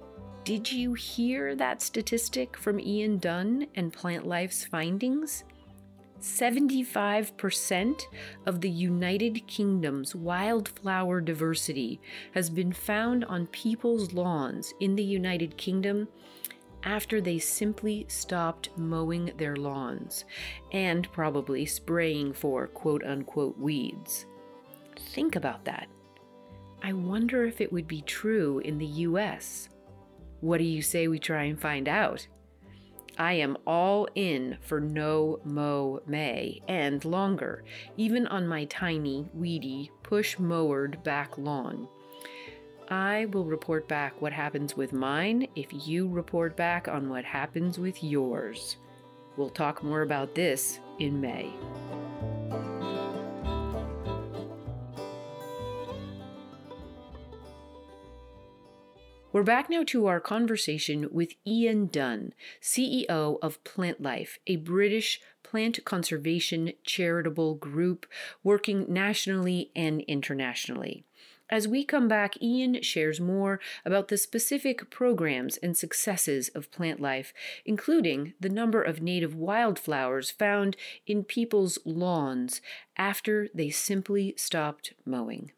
Did 0.44 0.72
you 0.72 0.94
hear 0.94 1.54
that 1.56 1.82
statistic 1.82 2.56
from 2.56 2.80
Ian 2.80 3.18
Dunn 3.18 3.66
and 3.74 3.92
Plantlife's 3.92 4.64
findings? 4.64 5.44
75% 6.20 8.02
of 8.46 8.60
the 8.60 8.70
United 8.70 9.46
Kingdom's 9.46 10.14
wildflower 10.14 11.20
diversity 11.20 12.00
has 12.34 12.50
been 12.50 12.72
found 12.72 13.24
on 13.26 13.46
people's 13.48 14.12
lawns 14.12 14.74
in 14.80 14.96
the 14.96 15.04
United 15.04 15.56
Kingdom 15.56 16.08
after 16.82 17.20
they 17.20 17.38
simply 17.38 18.04
stopped 18.08 18.70
mowing 18.76 19.32
their 19.36 19.56
lawns 19.56 20.24
and 20.72 21.10
probably 21.12 21.66
spraying 21.66 22.32
for 22.32 22.66
quote 22.68 23.04
unquote 23.04 23.58
weeds. 23.58 24.26
Think 24.96 25.36
about 25.36 25.64
that. 25.64 25.88
I 26.82 26.92
wonder 26.92 27.44
if 27.44 27.60
it 27.60 27.72
would 27.72 27.88
be 27.88 28.02
true 28.02 28.60
in 28.60 28.78
the 28.78 28.86
US. 28.86 29.68
What 30.40 30.58
do 30.58 30.64
you 30.64 30.82
say 30.82 31.08
we 31.08 31.18
try 31.18 31.44
and 31.44 31.60
find 31.60 31.88
out? 31.88 32.26
I 33.18 33.32
am 33.32 33.58
all 33.66 34.06
in 34.14 34.58
for 34.60 34.80
no 34.80 35.40
mow 35.44 36.00
May 36.06 36.62
and 36.68 37.04
longer, 37.04 37.64
even 37.96 38.28
on 38.28 38.46
my 38.46 38.64
tiny, 38.66 39.28
weedy, 39.34 39.90
push 40.04 40.38
mowered 40.38 41.02
back 41.02 41.36
lawn. 41.36 41.88
I 42.88 43.26
will 43.26 43.44
report 43.44 43.88
back 43.88 44.22
what 44.22 44.32
happens 44.32 44.76
with 44.76 44.92
mine 44.92 45.48
if 45.56 45.66
you 45.88 46.08
report 46.08 46.56
back 46.56 46.86
on 46.86 47.10
what 47.10 47.24
happens 47.24 47.78
with 47.78 48.02
yours. 48.04 48.76
We'll 49.36 49.50
talk 49.50 49.82
more 49.82 50.02
about 50.02 50.34
this 50.34 50.78
in 50.98 51.20
May. 51.20 51.52
We're 59.30 59.42
back 59.42 59.68
now 59.68 59.84
to 59.88 60.06
our 60.06 60.20
conversation 60.20 61.06
with 61.12 61.34
Ian 61.46 61.88
Dunn, 61.88 62.32
CEO 62.62 63.38
of 63.42 63.62
Plantlife, 63.62 64.38
a 64.46 64.56
British 64.56 65.20
plant 65.42 65.84
conservation 65.84 66.72
charitable 66.82 67.56
group 67.56 68.06
working 68.42 68.86
nationally 68.88 69.70
and 69.76 70.00
internationally. 70.02 71.04
As 71.50 71.68
we 71.68 71.84
come 71.84 72.08
back, 72.08 72.40
Ian 72.42 72.80
shares 72.80 73.20
more 73.20 73.60
about 73.84 74.08
the 74.08 74.16
specific 74.16 74.88
programs 74.88 75.58
and 75.58 75.76
successes 75.76 76.48
of 76.54 76.70
Plantlife, 76.70 77.34
including 77.66 78.32
the 78.40 78.48
number 78.48 78.80
of 78.80 79.02
native 79.02 79.34
wildflowers 79.34 80.30
found 80.30 80.74
in 81.06 81.22
people's 81.22 81.78
lawns 81.84 82.62
after 82.96 83.48
they 83.52 83.68
simply 83.68 84.32
stopped 84.38 84.94
mowing. 85.04 85.52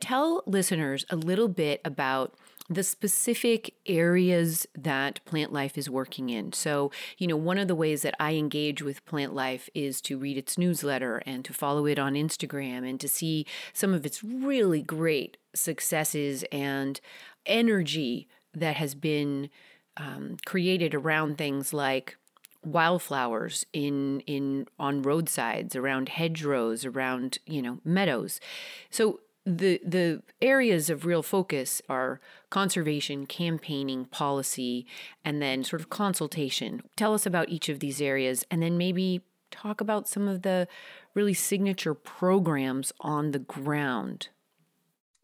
Tell 0.00 0.42
listeners 0.46 1.04
a 1.10 1.16
little 1.16 1.48
bit 1.48 1.80
about 1.84 2.34
the 2.70 2.82
specific 2.82 3.74
areas 3.86 4.66
that 4.74 5.20
Plantlife 5.26 5.76
is 5.76 5.90
working 5.90 6.30
in. 6.30 6.52
So, 6.52 6.90
you 7.18 7.26
know, 7.26 7.36
one 7.36 7.58
of 7.58 7.68
the 7.68 7.74
ways 7.74 8.02
that 8.02 8.14
I 8.18 8.34
engage 8.34 8.80
with 8.82 9.04
Plantlife 9.04 9.68
is 9.74 10.00
to 10.02 10.18
read 10.18 10.38
its 10.38 10.56
newsletter 10.56 11.22
and 11.26 11.44
to 11.44 11.52
follow 11.52 11.84
it 11.86 11.98
on 11.98 12.14
Instagram 12.14 12.88
and 12.88 12.98
to 13.00 13.08
see 13.08 13.44
some 13.74 13.92
of 13.92 14.06
its 14.06 14.24
really 14.24 14.80
great 14.80 15.36
successes 15.54 16.44
and 16.50 17.00
energy 17.44 18.28
that 18.54 18.76
has 18.76 18.94
been 18.94 19.50
um, 19.96 20.38
created 20.46 20.94
around 20.94 21.36
things 21.36 21.72
like 21.72 22.16
wildflowers 22.64 23.66
in 23.74 24.20
in 24.20 24.66
on 24.78 25.02
roadsides 25.02 25.76
around 25.76 26.08
hedgerows 26.08 26.86
around 26.86 27.38
you 27.46 27.60
know 27.60 27.78
meadows 27.84 28.40
so 28.88 29.20
the 29.46 29.80
the 29.84 30.22
areas 30.40 30.88
of 30.88 31.04
real 31.04 31.22
focus 31.22 31.82
are 31.88 32.20
conservation, 32.50 33.26
campaigning, 33.26 34.06
policy, 34.06 34.86
and 35.24 35.42
then 35.42 35.64
sort 35.64 35.80
of 35.80 35.90
consultation. 35.90 36.82
Tell 36.96 37.14
us 37.14 37.26
about 37.26 37.48
each 37.48 37.68
of 37.68 37.80
these 37.80 38.00
areas 38.00 38.44
and 38.50 38.62
then 38.62 38.78
maybe 38.78 39.22
talk 39.50 39.80
about 39.80 40.08
some 40.08 40.28
of 40.28 40.42
the 40.42 40.66
really 41.14 41.34
signature 41.34 41.94
programs 41.94 42.92
on 43.00 43.30
the 43.30 43.38
ground. 43.38 44.28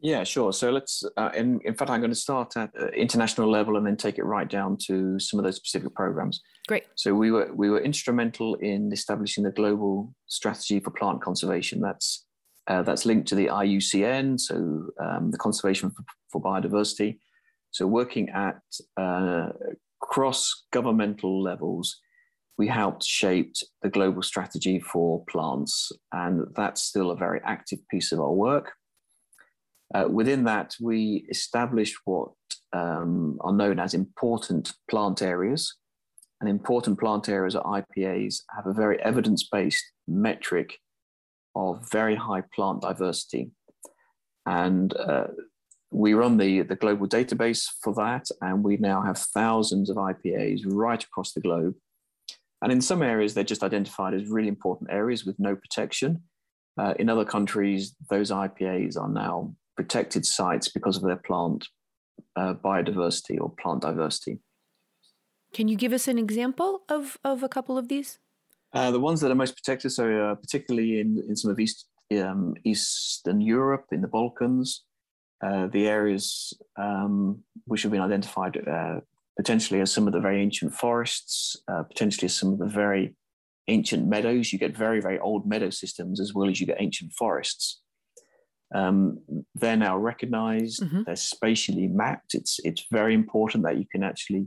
Yeah, 0.02 0.24
sure. 0.24 0.52
So 0.52 0.70
let's, 0.70 1.04
uh, 1.18 1.30
in, 1.34 1.60
in 1.64 1.74
fact, 1.74 1.90
I'm 1.90 2.00
going 2.00 2.10
to 2.10 2.16
start 2.16 2.56
at 2.56 2.70
uh, 2.80 2.86
international 2.88 3.50
level 3.50 3.76
and 3.76 3.86
then 3.86 3.96
take 3.96 4.16
it 4.16 4.24
right 4.24 4.48
down 4.48 4.78
to 4.86 5.18
some 5.18 5.38
of 5.38 5.44
those 5.44 5.56
specific 5.56 5.94
programs. 5.94 6.40
Great. 6.68 6.84
So 6.94 7.12
we 7.14 7.30
were 7.30 7.50
we 7.54 7.68
were 7.68 7.80
instrumental 7.80 8.54
in 8.56 8.92
establishing 8.92 9.44
the 9.44 9.50
global 9.50 10.14
strategy 10.26 10.80
for 10.80 10.90
plant 10.90 11.20
conservation. 11.20 11.80
That's 11.80 12.24
uh, 12.66 12.82
that's 12.82 13.06
linked 13.06 13.28
to 13.28 13.34
the 13.34 13.46
IUCN, 13.46 14.38
so 14.38 14.54
um, 15.00 15.30
the 15.30 15.38
conservation 15.38 15.90
for, 15.90 16.04
for, 16.30 16.42
biodiversity. 16.42 17.18
So 17.70 17.86
working 17.86 18.28
at 18.30 18.60
uh, 18.96 19.48
cross 20.00 20.64
governmental 20.72 21.42
levels, 21.42 21.98
we 22.58 22.68
helped 22.68 23.04
shape 23.04 23.54
the 23.82 23.88
global 23.88 24.22
strategy 24.22 24.80
for 24.80 25.24
plants, 25.26 25.90
and 26.12 26.46
that's 26.54 26.82
still 26.82 27.10
a 27.10 27.16
very 27.16 27.40
active 27.44 27.80
piece 27.90 28.12
of 28.12 28.20
our 28.20 28.32
work. 28.32 28.72
Uh, 29.94 30.06
within 30.08 30.44
that, 30.44 30.76
we 30.80 31.26
established 31.30 31.96
what 32.04 32.30
um, 32.72 33.38
are 33.40 33.52
known 33.52 33.78
as 33.78 33.94
important 33.94 34.72
plant 34.88 35.22
areas. 35.22 35.74
And 36.40 36.48
important 36.48 36.98
plant 36.98 37.28
areas 37.28 37.54
or 37.54 37.62
IPAs 37.64 38.42
have 38.56 38.66
a 38.66 38.72
very 38.72 39.02
evidence 39.02 39.46
based 39.50 39.84
metric 40.08 40.78
of 41.54 41.90
very 41.90 42.14
high 42.14 42.42
plant 42.54 42.82
diversity. 42.82 43.50
And 44.46 44.94
uh, 44.96 45.28
we 45.90 46.14
run 46.14 46.36
the, 46.36 46.62
the 46.62 46.76
global 46.76 47.06
database 47.06 47.66
for 47.82 47.94
that, 47.94 48.26
and 48.40 48.62
we 48.62 48.76
now 48.76 49.02
have 49.02 49.18
thousands 49.18 49.90
of 49.90 49.96
IPAs 49.96 50.62
right 50.64 51.02
across 51.02 51.32
the 51.32 51.40
globe. 51.40 51.74
And 52.62 52.70
in 52.70 52.80
some 52.80 53.02
areas, 53.02 53.34
they're 53.34 53.44
just 53.44 53.64
identified 53.64 54.14
as 54.14 54.28
really 54.28 54.48
important 54.48 54.90
areas 54.90 55.24
with 55.24 55.38
no 55.38 55.56
protection. 55.56 56.22
Uh, 56.78 56.94
in 56.98 57.08
other 57.08 57.24
countries, 57.24 57.94
those 58.08 58.30
IPAs 58.30 59.00
are 59.00 59.08
now 59.08 59.54
protected 59.76 60.24
sites 60.26 60.68
because 60.68 60.96
of 60.96 61.02
their 61.02 61.16
plant 61.16 61.66
uh, 62.36 62.54
biodiversity 62.54 63.40
or 63.40 63.52
plant 63.60 63.82
diversity. 63.82 64.38
Can 65.52 65.68
you 65.68 65.76
give 65.76 65.92
us 65.92 66.06
an 66.06 66.18
example 66.18 66.82
of, 66.88 67.18
of 67.24 67.42
a 67.42 67.48
couple 67.48 67.76
of 67.76 67.88
these? 67.88 68.18
Uh, 68.72 68.90
the 68.90 69.00
ones 69.00 69.20
that 69.20 69.30
are 69.30 69.36
most 69.36 69.56
protected, 69.56 69.90
so 69.90 70.04
uh, 70.10 70.34
particularly 70.36 71.00
in, 71.00 71.22
in 71.28 71.34
some 71.34 71.50
of 71.50 71.58
East, 71.58 71.86
um, 72.18 72.54
Eastern 72.64 73.40
Europe, 73.40 73.86
in 73.90 74.00
the 74.00 74.08
Balkans, 74.08 74.84
uh, 75.44 75.66
the 75.68 75.88
areas 75.88 76.52
um, 76.78 77.42
which 77.66 77.82
have 77.82 77.90
been 77.90 78.00
identified 78.00 78.56
uh, 78.68 79.00
potentially 79.36 79.80
as 79.80 79.92
some 79.92 80.06
of 80.06 80.12
the 80.12 80.20
very 80.20 80.40
ancient 80.40 80.74
forests, 80.74 81.56
uh, 81.66 81.82
potentially 81.82 82.26
as 82.26 82.34
some 82.34 82.52
of 82.52 82.58
the 82.58 82.66
very 82.66 83.16
ancient 83.68 84.06
meadows. 84.06 84.52
You 84.52 84.58
get 84.58 84.76
very, 84.76 85.00
very 85.00 85.18
old 85.18 85.46
meadow 85.46 85.70
systems 85.70 86.20
as 86.20 86.34
well 86.34 86.48
as 86.48 86.60
you 86.60 86.66
get 86.66 86.76
ancient 86.80 87.12
forests. 87.12 87.80
Um, 88.72 89.18
they're 89.54 89.76
now 89.76 89.96
recognized, 89.96 90.82
mm-hmm. 90.82 91.02
they're 91.04 91.16
spatially 91.16 91.88
mapped. 91.88 92.34
It's, 92.34 92.60
it's 92.62 92.86
very 92.92 93.14
important 93.14 93.64
that 93.64 93.78
you 93.78 93.86
can 93.90 94.04
actually 94.04 94.46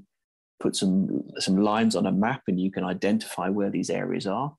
put 0.64 0.76
some, 0.78 1.24
some 1.38 1.58
lines 1.58 1.96
on 1.96 2.06
a 2.08 2.12
map 2.12 2.44
and 2.48 2.60
you 2.60 2.72
can 2.72 2.86
identify 2.86 3.50
where 3.50 3.70
these 3.70 3.90
areas 3.90 4.26
are. 4.26 4.56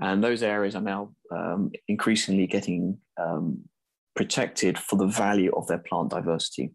And 0.00 0.24
those 0.24 0.42
areas 0.42 0.74
are 0.74 0.80
now 0.80 1.12
um, 1.30 1.70
increasingly 1.86 2.46
getting 2.46 2.98
um, 3.20 3.60
protected 4.16 4.78
for 4.78 4.96
the 4.96 5.06
value 5.06 5.52
of 5.54 5.66
their 5.66 5.78
plant 5.78 6.10
diversity. 6.10 6.72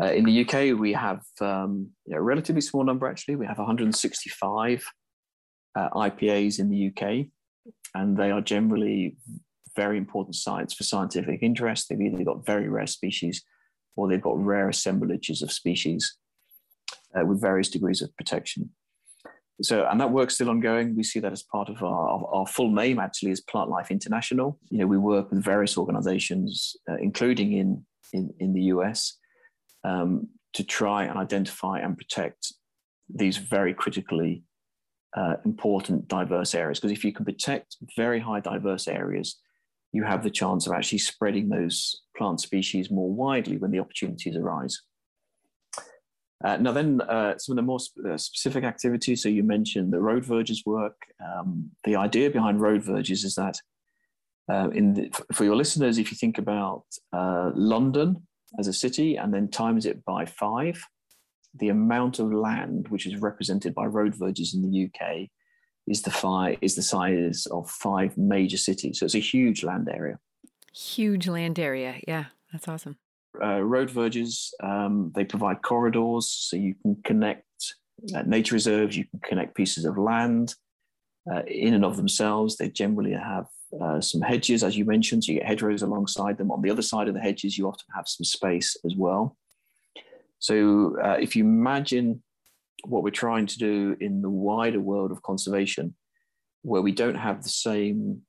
Uh, 0.00 0.12
in 0.12 0.24
the 0.26 0.44
UK, 0.44 0.78
we 0.78 0.92
have 0.92 1.22
um, 1.40 1.88
you 2.04 2.12
know, 2.12 2.18
a 2.18 2.22
relatively 2.22 2.60
small 2.60 2.84
number 2.84 3.08
actually. 3.08 3.34
We 3.34 3.46
have 3.46 3.58
165 3.58 4.84
uh, 5.74 5.88
IPAs 5.90 6.60
in 6.60 6.68
the 6.68 6.88
UK, 6.88 7.26
and 7.94 8.16
they 8.16 8.30
are 8.30 8.42
generally 8.42 9.16
very 9.74 9.96
important 9.96 10.36
sites 10.36 10.74
for 10.74 10.84
scientific 10.84 11.42
interest. 11.42 11.88
They've 11.88 12.00
either 12.00 12.24
got 12.24 12.46
very 12.46 12.68
rare 12.68 12.86
species 12.86 13.42
or 13.96 14.06
they've 14.06 14.20
got 14.20 14.44
rare 14.44 14.68
assemblages 14.68 15.42
of 15.42 15.50
species 15.50 16.18
uh, 17.14 17.24
with 17.24 17.40
various 17.40 17.68
degrees 17.68 18.02
of 18.02 18.14
protection. 18.16 18.70
So, 19.60 19.86
and 19.90 20.00
that 20.00 20.12
work's 20.12 20.34
still 20.34 20.50
ongoing. 20.50 20.94
We 20.94 21.02
see 21.02 21.18
that 21.18 21.32
as 21.32 21.42
part 21.42 21.68
of 21.68 21.82
our, 21.82 22.24
our 22.32 22.46
full 22.46 22.70
name, 22.70 23.00
actually, 23.00 23.32
is 23.32 23.42
Plantlife 23.42 23.90
International. 23.90 24.58
You 24.70 24.78
know, 24.78 24.86
we 24.86 24.98
work 24.98 25.30
with 25.30 25.42
various 25.42 25.76
organizations, 25.76 26.76
uh, 26.88 26.96
including 27.00 27.54
in, 27.54 27.84
in, 28.12 28.32
in 28.38 28.52
the 28.52 28.62
US, 28.74 29.16
um, 29.82 30.28
to 30.52 30.62
try 30.62 31.04
and 31.04 31.18
identify 31.18 31.80
and 31.80 31.96
protect 31.96 32.52
these 33.12 33.36
very 33.36 33.74
critically 33.74 34.44
uh, 35.16 35.34
important 35.44 36.06
diverse 36.06 36.54
areas. 36.54 36.78
Because 36.78 36.92
if 36.92 37.04
you 37.04 37.12
can 37.12 37.24
protect 37.24 37.76
very 37.96 38.20
high 38.20 38.40
diverse 38.40 38.86
areas, 38.86 39.40
you 39.92 40.04
have 40.04 40.22
the 40.22 40.30
chance 40.30 40.66
of 40.66 40.72
actually 40.72 40.98
spreading 40.98 41.48
those 41.48 42.02
plant 42.16 42.40
species 42.40 42.90
more 42.90 43.12
widely 43.12 43.56
when 43.56 43.70
the 43.70 43.80
opportunities 43.80 44.36
arise. 44.36 44.78
Uh, 46.44 46.56
now, 46.56 46.72
then, 46.72 47.00
uh, 47.00 47.36
some 47.36 47.54
of 47.54 47.56
the 47.56 47.62
more 47.62 47.80
sp- 47.82 47.98
uh, 48.08 48.16
specific 48.16 48.64
activities. 48.64 49.22
So, 49.22 49.28
you 49.28 49.42
mentioned 49.42 49.92
the 49.92 50.00
road 50.00 50.24
verges 50.24 50.62
work. 50.64 50.96
Um, 51.20 51.70
the 51.84 51.96
idea 51.96 52.30
behind 52.30 52.60
road 52.60 52.82
verges 52.82 53.24
is 53.24 53.34
that, 53.34 53.58
uh, 54.50 54.70
in 54.70 54.94
the, 54.94 55.10
for 55.32 55.44
your 55.44 55.56
listeners, 55.56 55.98
if 55.98 56.10
you 56.10 56.16
think 56.16 56.38
about 56.38 56.84
uh, 57.12 57.50
London 57.54 58.26
as 58.58 58.68
a 58.68 58.72
city 58.72 59.16
and 59.16 59.34
then 59.34 59.48
times 59.48 59.84
it 59.84 60.04
by 60.04 60.24
five, 60.24 60.82
the 61.54 61.68
amount 61.68 62.18
of 62.18 62.32
land 62.32 62.88
which 62.88 63.06
is 63.06 63.16
represented 63.16 63.74
by 63.74 63.86
road 63.86 64.14
verges 64.14 64.54
in 64.54 64.62
the 64.62 64.84
UK 64.86 65.28
is 65.86 66.02
the 66.02 66.10
five 66.10 66.58
is 66.60 66.76
the 66.76 66.82
size 66.82 67.46
of 67.46 67.68
five 67.70 68.16
major 68.16 68.58
cities. 68.58 68.98
So 68.98 69.06
it's 69.06 69.14
a 69.14 69.20
huge 69.20 69.64
land 69.64 69.88
area. 69.92 70.18
Huge 70.72 71.26
land 71.26 71.58
area. 71.58 71.96
Yeah, 72.06 72.26
that's 72.52 72.68
awesome. 72.68 72.96
Uh, 73.42 73.60
road 73.60 73.90
verges, 73.90 74.52
um, 74.62 75.12
they 75.14 75.24
provide 75.24 75.62
corridors 75.62 76.28
so 76.28 76.56
you 76.56 76.74
can 76.82 76.96
connect 77.04 77.44
uh, 78.14 78.22
nature 78.22 78.54
reserves, 78.54 78.96
you 78.96 79.04
can 79.04 79.20
connect 79.20 79.56
pieces 79.56 79.84
of 79.84 79.98
land 79.98 80.54
uh, 81.32 81.42
in 81.46 81.74
and 81.74 81.84
of 81.84 81.96
themselves. 81.96 82.56
They 82.56 82.68
generally 82.68 83.12
have 83.12 83.46
uh, 83.80 84.00
some 84.00 84.20
hedges, 84.20 84.62
as 84.62 84.76
you 84.76 84.84
mentioned, 84.84 85.24
so 85.24 85.32
you 85.32 85.38
get 85.38 85.48
hedgerows 85.48 85.82
alongside 85.82 86.38
them. 86.38 86.50
On 86.50 86.62
the 86.62 86.70
other 86.70 86.82
side 86.82 87.08
of 87.08 87.14
the 87.14 87.20
hedges, 87.20 87.58
you 87.58 87.68
often 87.68 87.86
have 87.94 88.08
some 88.08 88.24
space 88.24 88.76
as 88.84 88.94
well. 88.96 89.36
So 90.38 90.96
uh, 91.02 91.16
if 91.20 91.34
you 91.34 91.44
imagine 91.44 92.22
what 92.84 93.02
we're 93.02 93.10
trying 93.10 93.46
to 93.46 93.58
do 93.58 93.96
in 94.00 94.22
the 94.22 94.30
wider 94.30 94.80
world 94.80 95.10
of 95.10 95.22
conservation, 95.22 95.94
where 96.62 96.82
we 96.82 96.92
don't 96.92 97.16
have 97.16 97.42
the 97.42 97.48
same 97.48 98.22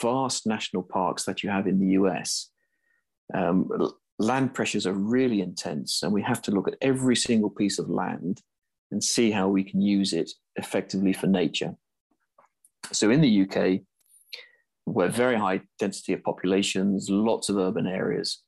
vast 0.00 0.46
national 0.46 0.82
parks 0.82 1.24
that 1.24 1.42
you 1.42 1.50
have 1.50 1.66
in 1.66 1.78
the 1.78 1.92
US. 1.98 2.50
Um, 3.34 3.68
land 4.22 4.54
pressures 4.54 4.86
are 4.86 4.92
really 4.94 5.40
intense, 5.40 6.02
and 6.02 6.12
we 6.12 6.22
have 6.22 6.40
to 6.42 6.50
look 6.50 6.68
at 6.68 6.76
every 6.80 7.16
single 7.16 7.50
piece 7.50 7.78
of 7.78 7.90
land 7.90 8.42
and 8.90 9.02
see 9.02 9.30
how 9.30 9.48
we 9.48 9.64
can 9.64 9.80
use 9.80 10.12
it 10.12 10.30
effectively 10.56 11.12
for 11.12 11.26
nature. 11.26 11.74
So 12.92 13.10
in 13.10 13.20
the 13.20 13.42
UK, 13.42 13.80
we're 14.86 15.08
very 15.08 15.36
high 15.36 15.62
density 15.78 16.12
of 16.12 16.22
populations, 16.22 17.08
lots 17.10 17.48
of 17.48 17.56
urban 17.56 17.86
areas, 17.86 18.42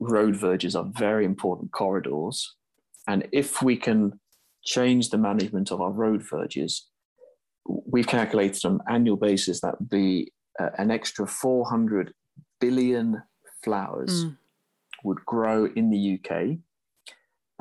road 0.00 0.36
verges 0.36 0.74
are 0.74 0.90
very 0.96 1.24
important 1.24 1.72
corridors. 1.72 2.56
And 3.06 3.26
if 3.32 3.62
we 3.62 3.76
can 3.76 4.20
change 4.64 5.10
the 5.10 5.18
management 5.18 5.70
of 5.70 5.80
our 5.80 5.90
road 5.90 6.22
verges, 6.22 6.88
we've 7.66 8.06
calculated 8.06 8.64
on 8.64 8.74
an 8.74 8.80
annual 8.88 9.16
basis 9.16 9.60
that 9.60 9.78
would 9.78 9.90
be 9.90 10.32
uh, 10.58 10.70
an 10.78 10.90
extra 10.90 11.26
400 11.26 12.12
billion 12.60 13.22
flowers 13.62 14.24
mm. 14.24 14.36
Would 15.04 15.24
grow 15.24 15.66
in 15.66 15.90
the 15.90 16.18
UK. 16.18 16.58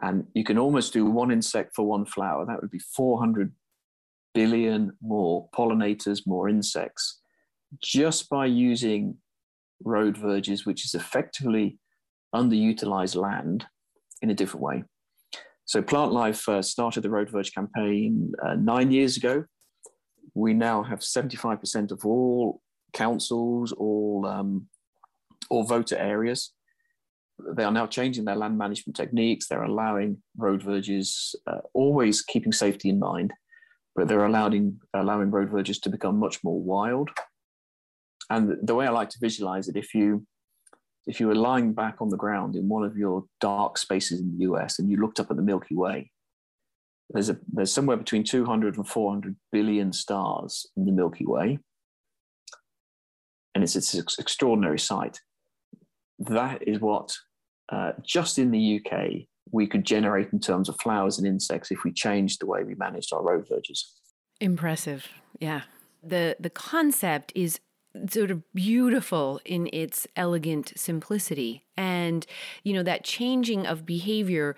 And 0.02 0.26
you 0.34 0.44
can 0.44 0.58
almost 0.58 0.94
do 0.94 1.06
one 1.06 1.32
insect 1.32 1.76
for 1.76 1.86
one 1.86 2.06
flower. 2.06 2.46
That 2.46 2.62
would 2.62 2.72
be 2.72 2.80
400 2.80 3.52
billion 4.34 4.94
more 5.02 5.50
pollinators, 5.54 6.26
more 6.26 6.48
insects, 6.48 7.20
just 7.84 8.30
by 8.30 8.46
using 8.46 9.18
road 9.84 10.18
verges, 10.18 10.66
which 10.66 10.86
is 10.86 10.96
effectively 10.96 11.78
underutilized 12.34 13.16
land 13.16 13.66
in 14.22 14.30
a 14.30 14.34
different 14.34 14.64
way. 14.64 14.84
So 15.66 15.82
Plantlife 15.82 16.48
uh, 16.50 16.62
started 16.62 17.02
the 17.02 17.10
Road 17.10 17.30
Verge 17.30 17.54
campaign 17.54 18.34
uh, 18.44 18.56
nine 18.56 18.92
years 18.92 19.18
ago. 19.18 19.46
We 20.34 20.54
now 20.54 20.84
have 20.84 21.00
75% 21.00 21.92
of 21.92 22.06
all 22.06 22.62
councils, 22.94 23.72
all, 23.74 24.26
um, 24.26 24.68
all 25.50 25.64
voter 25.64 25.98
areas. 25.98 26.54
They 27.56 27.64
are 27.64 27.72
now 27.72 27.88
changing 27.88 28.26
their 28.26 28.36
land 28.36 28.58
management 28.58 28.96
techniques. 28.96 29.48
They're 29.48 29.64
allowing 29.64 30.22
road 30.38 30.62
verges, 30.64 31.36
uh, 31.48 31.60
always 31.74 32.22
keeping 32.22 32.52
safety 32.52 32.90
in 32.90 33.00
mind, 33.00 33.34
but 33.96 34.08
they're 34.08 34.26
allowing, 34.26 34.80
allowing 34.94 35.32
road 35.32 35.50
verges 35.50 35.80
to 35.80 35.90
become 35.90 36.20
much 36.20 36.44
more 36.44 36.60
wild. 36.60 37.10
And 38.30 38.58
the 38.62 38.76
way 38.76 38.86
I 38.86 38.92
like 38.92 39.10
to 39.10 39.20
visualize 39.20 39.68
it, 39.68 39.76
if 39.76 39.94
you 39.96 40.26
if 41.08 41.20
you 41.20 41.28
were 41.28 41.36
lying 41.36 41.74
back 41.74 42.02
on 42.02 42.10
the 42.10 42.18
ground 42.18 42.56
in 42.56 42.70
one 42.70 42.84
of 42.84 42.96
your 42.96 43.24
dark 43.42 43.80
spaces 43.80 44.20
in 44.20 44.38
the 44.38 44.44
US 44.44 44.78
and 44.78 44.92
you 44.92 44.98
looked 44.98 45.20
up 45.20 45.32
at 45.32 45.38
the 45.38 45.42
Milky 45.42 45.76
Way, 45.76 46.12
there's, 47.10 47.30
a, 47.30 47.38
there's 47.52 47.72
somewhere 47.72 47.98
between 47.98 48.24
200 48.24 48.78
and 48.78 48.88
400 48.88 49.36
billion 49.52 49.92
stars 49.92 50.68
in 50.78 50.86
the 50.86 50.92
Milky 50.92 51.26
Way. 51.26 51.58
And 53.56 53.64
it's, 53.64 53.76
it's 53.76 53.96
an 53.96 54.04
extraordinary 54.20 54.78
sight. 54.78 55.20
that 56.20 56.68
is 56.68 56.80
what 56.80 57.12
uh, 57.72 57.94
just 58.04 58.40
in 58.40 58.52
the 58.52 58.80
UK 58.80 59.28
we 59.52 59.68
could 59.68 59.86
generate 59.86 60.32
in 60.32 60.40
terms 60.40 60.70
of 60.70 60.80
flowers 60.80 61.18
and 61.18 61.28
insects 61.28 61.72
if 61.72 61.84
we 61.84 61.92
changed 61.92 62.40
the 62.40 62.46
way 62.46 62.64
we 62.64 62.76
managed 62.76 63.14
our 63.14 63.24
road 63.24 63.48
verges. 63.48 63.94
Impressive, 64.40 65.08
yeah. 65.40 65.62
the 66.04 66.36
The 66.40 66.50
concept 66.50 67.32
is 67.36 67.60
sort 68.10 68.30
of 68.32 68.44
beautiful 68.54 69.42
in 69.46 69.68
its 69.74 70.08
elegant 70.16 70.74
simplicity, 70.76 71.66
and 71.76 72.26
you 72.64 72.74
know 72.74 72.84
that 72.84 73.04
changing 73.04 73.66
of 73.66 73.86
behavior 73.86 74.56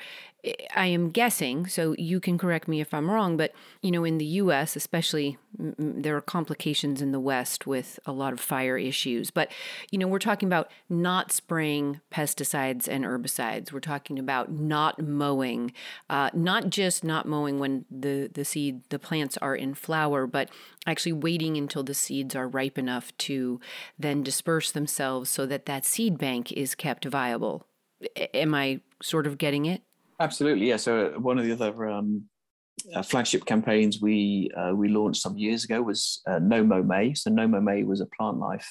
I 0.76 0.88
am 0.88 1.12
guessing, 1.12 1.68
so 1.68 1.94
you 2.00 2.20
can 2.20 2.40
correct 2.40 2.68
me 2.68 2.82
if 2.82 2.96
I'm 2.96 3.12
wrong, 3.12 3.38
but 3.38 3.54
you 3.82 3.92
know, 3.92 4.04
in 4.04 4.18
the 4.18 4.26
U.S., 4.26 4.76
especially, 4.76 5.38
m- 5.60 5.76
there 5.78 6.18
are 6.18 6.22
complications 6.22 7.00
in 7.00 7.12
the 7.12 7.20
West 7.20 7.68
with 7.68 8.00
a 8.08 8.12
lot 8.12 8.34
of 8.34 8.40
fire 8.40 8.76
issues. 8.76 9.30
But 9.30 9.52
you 9.92 10.00
know, 10.00 10.08
we're 10.08 10.18
talking 10.18 10.48
about 10.48 10.72
not 10.90 11.32
spraying 11.32 12.02
pesticides 12.12 12.88
and 12.88 13.06
herbicides. 13.06 13.72
We're 13.72 13.82
talking 13.82 14.18
about 14.18 14.52
not 14.52 15.00
mowing, 15.00 15.74
uh, 16.10 16.32
not 16.34 16.72
just 16.72 17.04
not 17.04 17.28
mowing 17.28 17.60
when 17.60 17.86
the 17.92 18.30
the 18.34 18.44
seed 18.44 18.82
the 18.90 19.00
plants 19.00 19.38
are 19.38 19.56
in 19.56 19.76
flower, 19.76 20.26
but 20.26 20.50
actually 20.88 21.14
waiting 21.14 21.56
until 21.56 21.84
the 21.84 21.94
seeds 21.94 22.36
are 22.36 22.48
ripe 22.48 22.80
enough 22.80 23.16
to 23.20 23.60
then 24.00 24.24
disperse 24.24 24.72
themselves 24.72 25.30
so 25.30 25.46
that 25.46 25.68
that 25.68 25.86
seed 25.86 26.18
bank 26.18 26.52
is 26.52 26.74
kept 26.74 27.06
viable. 27.06 27.68
Am 28.34 28.56
I 28.56 28.80
sort 29.04 29.28
of 29.28 29.38
getting 29.38 29.68
it? 29.68 29.84
Absolutely, 30.22 30.70
yeah. 30.70 30.78
So 30.78 31.08
uh, 31.08 31.20
one 31.20 31.40
of 31.40 31.46
the 31.46 31.52
other 31.52 31.90
um, 31.90 32.26
uh, 32.96 33.02
flagship 33.02 33.44
campaigns 33.44 34.00
we 34.00 34.52
uh, 34.56 34.72
we 34.76 34.88
launched 34.88 35.20
some 35.20 35.36
years 35.36 35.64
ago 35.64 35.82
was 35.82 36.22
uh, 36.30 36.38
No 36.38 36.64
Mow 36.64 36.84
May. 36.84 37.16
So 37.16 37.32
No 37.32 37.48
Mow 37.48 37.60
May 37.60 37.82
was 37.84 38.02
a 38.02 38.08
Plantlife 38.20 38.66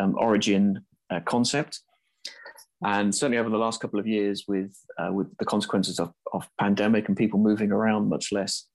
um, 0.00 0.14
origin 0.16 0.84
uh, 1.10 1.18
concept, 1.26 1.80
and 2.84 3.12
certainly 3.12 3.38
over 3.38 3.50
the 3.50 3.58
last 3.58 3.80
couple 3.80 3.98
of 3.98 4.06
years, 4.06 4.44
with 4.46 4.72
uh, 5.00 5.10
with 5.12 5.36
the 5.38 5.44
consequences 5.44 5.98
of, 5.98 6.12
of 6.32 6.48
pandemic 6.60 7.08
and 7.08 7.16
people 7.16 7.40
moving 7.40 7.72
around 7.72 8.08
much 8.08 8.30
less, 8.30 8.68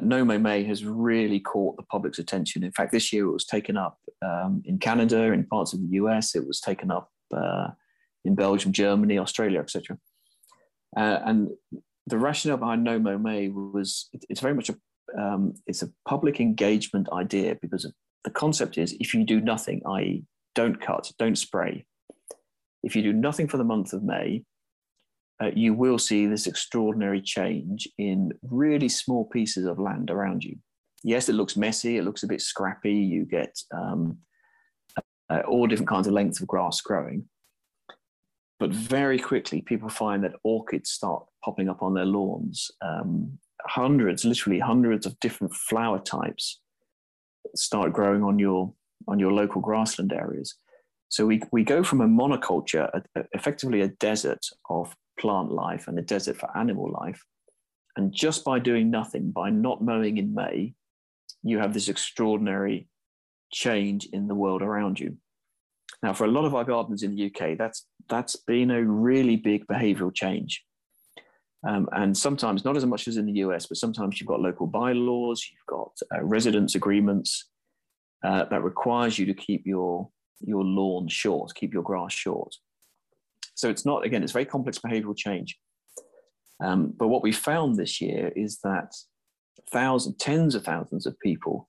No 0.00 0.24
Mow 0.24 0.38
May 0.38 0.64
has 0.64 0.86
really 0.86 1.40
caught 1.40 1.76
the 1.76 1.82
public's 1.82 2.18
attention. 2.18 2.64
In 2.64 2.72
fact, 2.72 2.92
this 2.92 3.12
year 3.12 3.26
it 3.26 3.32
was 3.32 3.44
taken 3.44 3.76
up 3.76 3.98
um, 4.24 4.62
in 4.64 4.78
Canada, 4.78 5.32
in 5.32 5.44
parts 5.44 5.74
of 5.74 5.82
the 5.82 5.96
US. 5.96 6.34
It 6.34 6.46
was 6.46 6.60
taken 6.60 6.90
up 6.90 7.10
in 8.24 8.34
Belgium, 8.34 8.72
Germany, 8.72 9.18
Australia, 9.18 9.60
etc. 9.60 9.98
Uh, 10.96 11.18
and 11.24 11.50
the 12.06 12.18
rationale 12.18 12.56
behind 12.56 12.82
No 12.82 12.98
Mow 12.98 13.18
May 13.18 13.48
was 13.48 14.08
it, 14.12 14.24
it's 14.28 14.40
very 14.40 14.54
much 14.54 14.68
a 14.68 14.76
um, 15.18 15.54
it's 15.66 15.82
a 15.82 15.90
public 16.06 16.40
engagement 16.40 17.08
idea 17.12 17.56
because 17.60 17.90
the 18.24 18.30
concept 18.30 18.78
is 18.78 18.94
if 19.00 19.12
you 19.12 19.24
do 19.24 19.40
nothing, 19.40 19.82
i.e., 19.86 20.24
don't 20.54 20.80
cut, 20.80 21.10
don't 21.18 21.36
spray, 21.36 21.84
if 22.82 22.96
you 22.96 23.02
do 23.02 23.12
nothing 23.12 23.48
for 23.48 23.56
the 23.56 23.64
month 23.64 23.92
of 23.92 24.02
May, 24.02 24.44
uh, 25.42 25.50
you 25.54 25.74
will 25.74 25.98
see 25.98 26.26
this 26.26 26.46
extraordinary 26.46 27.20
change 27.20 27.88
in 27.98 28.32
really 28.42 28.88
small 28.88 29.24
pieces 29.24 29.66
of 29.66 29.78
land 29.78 30.10
around 30.10 30.44
you. 30.44 30.56
Yes, 31.02 31.28
it 31.28 31.34
looks 31.34 31.56
messy, 31.56 31.96
it 31.96 32.04
looks 32.04 32.22
a 32.22 32.28
bit 32.28 32.42
scrappy, 32.42 32.94
you 32.94 33.24
get 33.24 33.58
um, 33.72 34.18
uh, 35.30 35.40
all 35.48 35.66
different 35.66 35.88
kinds 35.88 36.06
of 36.06 36.12
lengths 36.12 36.40
of 36.40 36.46
grass 36.46 36.80
growing. 36.80 37.26
But 38.60 38.70
very 38.70 39.18
quickly, 39.18 39.62
people 39.62 39.88
find 39.88 40.22
that 40.22 40.34
orchids 40.44 40.90
start 40.90 41.24
popping 41.42 41.70
up 41.70 41.82
on 41.82 41.94
their 41.94 42.04
lawns. 42.04 42.70
Um, 42.82 43.38
hundreds, 43.62 44.24
literally 44.24 44.60
hundreds 44.60 45.06
of 45.06 45.18
different 45.18 45.54
flower 45.54 45.98
types 45.98 46.60
start 47.56 47.92
growing 47.92 48.22
on 48.22 48.38
your 48.38 48.72
on 49.08 49.18
your 49.18 49.32
local 49.32 49.62
grassland 49.62 50.12
areas. 50.12 50.54
So 51.08 51.26
we, 51.26 51.42
we 51.50 51.64
go 51.64 51.82
from 51.82 52.02
a 52.02 52.06
monoculture, 52.06 52.88
a, 52.92 53.02
a, 53.18 53.24
effectively 53.32 53.80
a 53.80 53.88
desert 53.88 54.46
of 54.68 54.94
plant 55.18 55.50
life 55.50 55.88
and 55.88 55.98
a 55.98 56.02
desert 56.02 56.36
for 56.36 56.56
animal 56.56 56.92
life. 57.02 57.20
And 57.96 58.12
just 58.12 58.44
by 58.44 58.58
doing 58.58 58.90
nothing, 58.90 59.32
by 59.32 59.50
not 59.50 59.82
mowing 59.82 60.18
in 60.18 60.34
May, 60.34 60.74
you 61.42 61.58
have 61.58 61.74
this 61.74 61.88
extraordinary 61.88 62.88
change 63.52 64.06
in 64.12 64.28
the 64.28 64.34
world 64.34 64.62
around 64.62 65.00
you. 65.00 65.16
Now, 66.02 66.14
for 66.14 66.24
a 66.24 66.30
lot 66.30 66.44
of 66.44 66.54
our 66.54 66.64
gardeners 66.64 67.02
in 67.02 67.14
the 67.14 67.26
UK, 67.26 67.58
that's 67.58 67.86
that's 68.08 68.36
been 68.36 68.70
a 68.70 68.82
really 68.82 69.36
big 69.36 69.66
behavioural 69.66 70.14
change. 70.14 70.62
Um, 71.66 71.88
and 71.92 72.16
sometimes 72.16 72.64
not 72.64 72.76
as 72.76 72.86
much 72.86 73.06
as 73.06 73.18
in 73.18 73.26
the 73.26 73.40
US, 73.44 73.66
but 73.66 73.76
sometimes 73.76 74.18
you've 74.18 74.28
got 74.28 74.40
local 74.40 74.66
bylaws, 74.66 75.46
you've 75.50 75.66
got 75.66 75.92
uh, 76.14 76.24
residence 76.24 76.74
agreements 76.74 77.50
uh, 78.24 78.46
that 78.46 78.64
requires 78.64 79.18
you 79.18 79.26
to 79.26 79.34
keep 79.34 79.66
your 79.66 80.08
your 80.40 80.64
lawn 80.64 81.06
short, 81.08 81.54
keep 81.54 81.74
your 81.74 81.82
grass 81.82 82.14
short. 82.14 82.54
So 83.54 83.68
it's 83.68 83.84
not 83.84 84.06
again, 84.06 84.22
it's 84.22 84.32
very 84.32 84.46
complex 84.46 84.78
behavioural 84.78 85.16
change. 85.16 85.58
Um, 86.62 86.94
but 86.98 87.08
what 87.08 87.22
we 87.22 87.32
found 87.32 87.76
this 87.76 88.00
year 88.00 88.32
is 88.36 88.58
that 88.64 88.94
thousands, 89.70 90.16
tens 90.18 90.54
of 90.54 90.64
thousands 90.64 91.06
of 91.06 91.18
people 91.20 91.66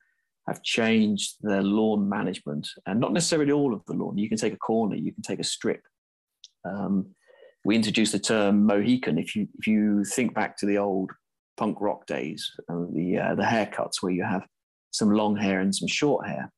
have 0.48 0.64
changed 0.64 1.36
their 1.42 1.62
lawn 1.62 2.08
management, 2.10 2.68
and 2.86 3.00
not 3.00 3.14
necessarily 3.14 3.52
all 3.52 3.74
of 3.74 3.84
the 3.86 3.94
lawn. 3.94 4.18
You 4.18 4.30
can 4.30 4.38
take 4.38 4.54
a 4.54 4.58
corner, 4.58 4.96
you 4.96 5.14
can 5.14 5.24
take 5.24 5.40
a 5.40 5.44
strip. 5.44 5.82
Um, 6.66 7.08
we 7.64 7.76
introduced 7.76 8.12
the 8.12 8.20
term 8.20 8.66
Mohican. 8.66 9.18
If 9.18 9.36
you 9.36 9.48
if 9.60 9.68
you 9.68 10.04
think 10.04 10.34
back 10.34 10.58
to 10.58 10.66
the 10.66 10.78
old 10.78 11.12
punk 11.58 11.80
rock 11.80 12.08
days, 12.08 12.50
uh, 12.70 12.86
the 12.94 13.18
uh, 13.18 13.36
the 13.36 13.44
haircuts 13.44 14.02
where 14.02 14.12
you 14.12 14.24
have 14.24 14.44
some 14.92 15.12
long 15.12 15.38
hair 15.38 15.60
and 15.60 15.74
some 15.74 15.88
short 15.88 16.28
hair, 16.28 16.52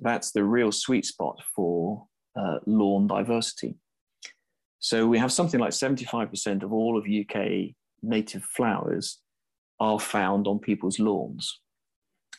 that's 0.00 0.32
the 0.32 0.44
real 0.44 0.70
sweet 0.70 1.06
spot 1.06 1.38
for 1.54 2.06
uh, 2.36 2.58
lawn 2.66 3.06
diversity. 3.06 3.76
So 4.78 5.06
we 5.06 5.18
have 5.18 5.32
something 5.32 5.60
like 5.60 5.70
75% 5.70 6.64
of 6.64 6.72
all 6.72 6.98
of 6.98 7.04
UK 7.04 7.74
native 8.02 8.42
flowers 8.42 9.20
are 9.78 10.00
found 10.00 10.48
on 10.48 10.58
people's 10.58 10.98
lawns. 10.98 11.60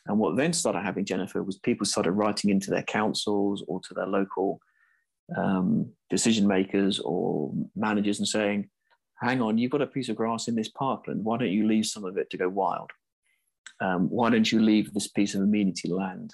And 0.05 0.19
what 0.19 0.35
then 0.35 0.53
started 0.53 0.81
happening, 0.81 1.05
Jennifer, 1.05 1.43
was 1.43 1.57
people 1.57 1.85
started 1.85 2.11
writing 2.11 2.49
into 2.49 2.69
their 2.69 2.83
councils 2.83 3.63
or 3.67 3.79
to 3.81 3.93
their 3.93 4.07
local 4.07 4.59
um, 5.37 5.91
decision 6.09 6.47
makers 6.47 6.99
or 6.99 7.53
managers 7.75 8.19
and 8.19 8.27
saying, 8.27 8.69
hang 9.21 9.41
on, 9.41 9.57
you've 9.57 9.71
got 9.71 9.81
a 9.81 9.87
piece 9.87 10.09
of 10.09 10.17
grass 10.17 10.47
in 10.47 10.55
this 10.55 10.69
parkland. 10.69 11.23
Why 11.23 11.37
don't 11.37 11.51
you 11.51 11.67
leave 11.67 11.85
some 11.85 12.03
of 12.03 12.17
it 12.17 12.29
to 12.31 12.37
go 12.37 12.49
wild? 12.49 12.91
Um, 13.79 14.09
why 14.09 14.29
don't 14.29 14.51
you 14.51 14.61
leave 14.61 14.93
this 14.93 15.07
piece 15.07 15.35
of 15.35 15.41
amenity 15.41 15.89
land 15.89 16.31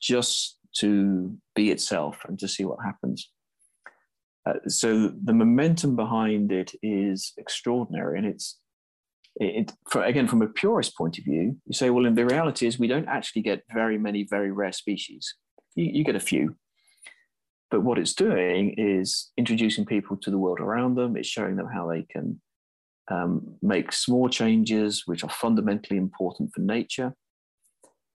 just 0.00 0.58
to 0.78 1.36
be 1.54 1.70
itself 1.70 2.24
and 2.26 2.38
to 2.38 2.48
see 2.48 2.64
what 2.64 2.78
happens? 2.84 3.30
Uh, 4.46 4.54
so 4.68 5.12
the 5.22 5.34
momentum 5.34 5.96
behind 5.96 6.52
it 6.52 6.72
is 6.82 7.32
extraordinary, 7.36 8.18
and 8.18 8.26
it's 8.26 8.58
it, 9.40 9.72
for, 9.88 10.04
again, 10.04 10.28
from 10.28 10.42
a 10.42 10.46
purist 10.46 10.96
point 10.96 11.18
of 11.18 11.24
view, 11.24 11.56
you 11.64 11.72
say, 11.72 11.88
well, 11.88 12.04
in 12.04 12.14
the 12.14 12.26
reality 12.26 12.66
is 12.66 12.78
we 12.78 12.86
don't 12.86 13.08
actually 13.08 13.40
get 13.40 13.62
very 13.72 13.96
many 13.96 14.24
very 14.24 14.52
rare 14.52 14.72
species. 14.72 15.34
You, 15.74 15.86
you 15.86 16.04
get 16.04 16.14
a 16.14 16.20
few. 16.20 16.56
But 17.70 17.82
what 17.82 17.98
it's 17.98 18.14
doing 18.14 18.74
is 18.76 19.30
introducing 19.38 19.86
people 19.86 20.18
to 20.18 20.30
the 20.30 20.36
world 20.36 20.60
around 20.60 20.96
them. 20.96 21.16
It's 21.16 21.28
showing 21.28 21.56
them 21.56 21.68
how 21.72 21.88
they 21.88 22.02
can 22.02 22.40
um, 23.10 23.54
make 23.62 23.92
small 23.92 24.28
changes, 24.28 25.04
which 25.06 25.24
are 25.24 25.30
fundamentally 25.30 25.96
important 25.96 26.50
for 26.54 26.60
nature. 26.60 27.14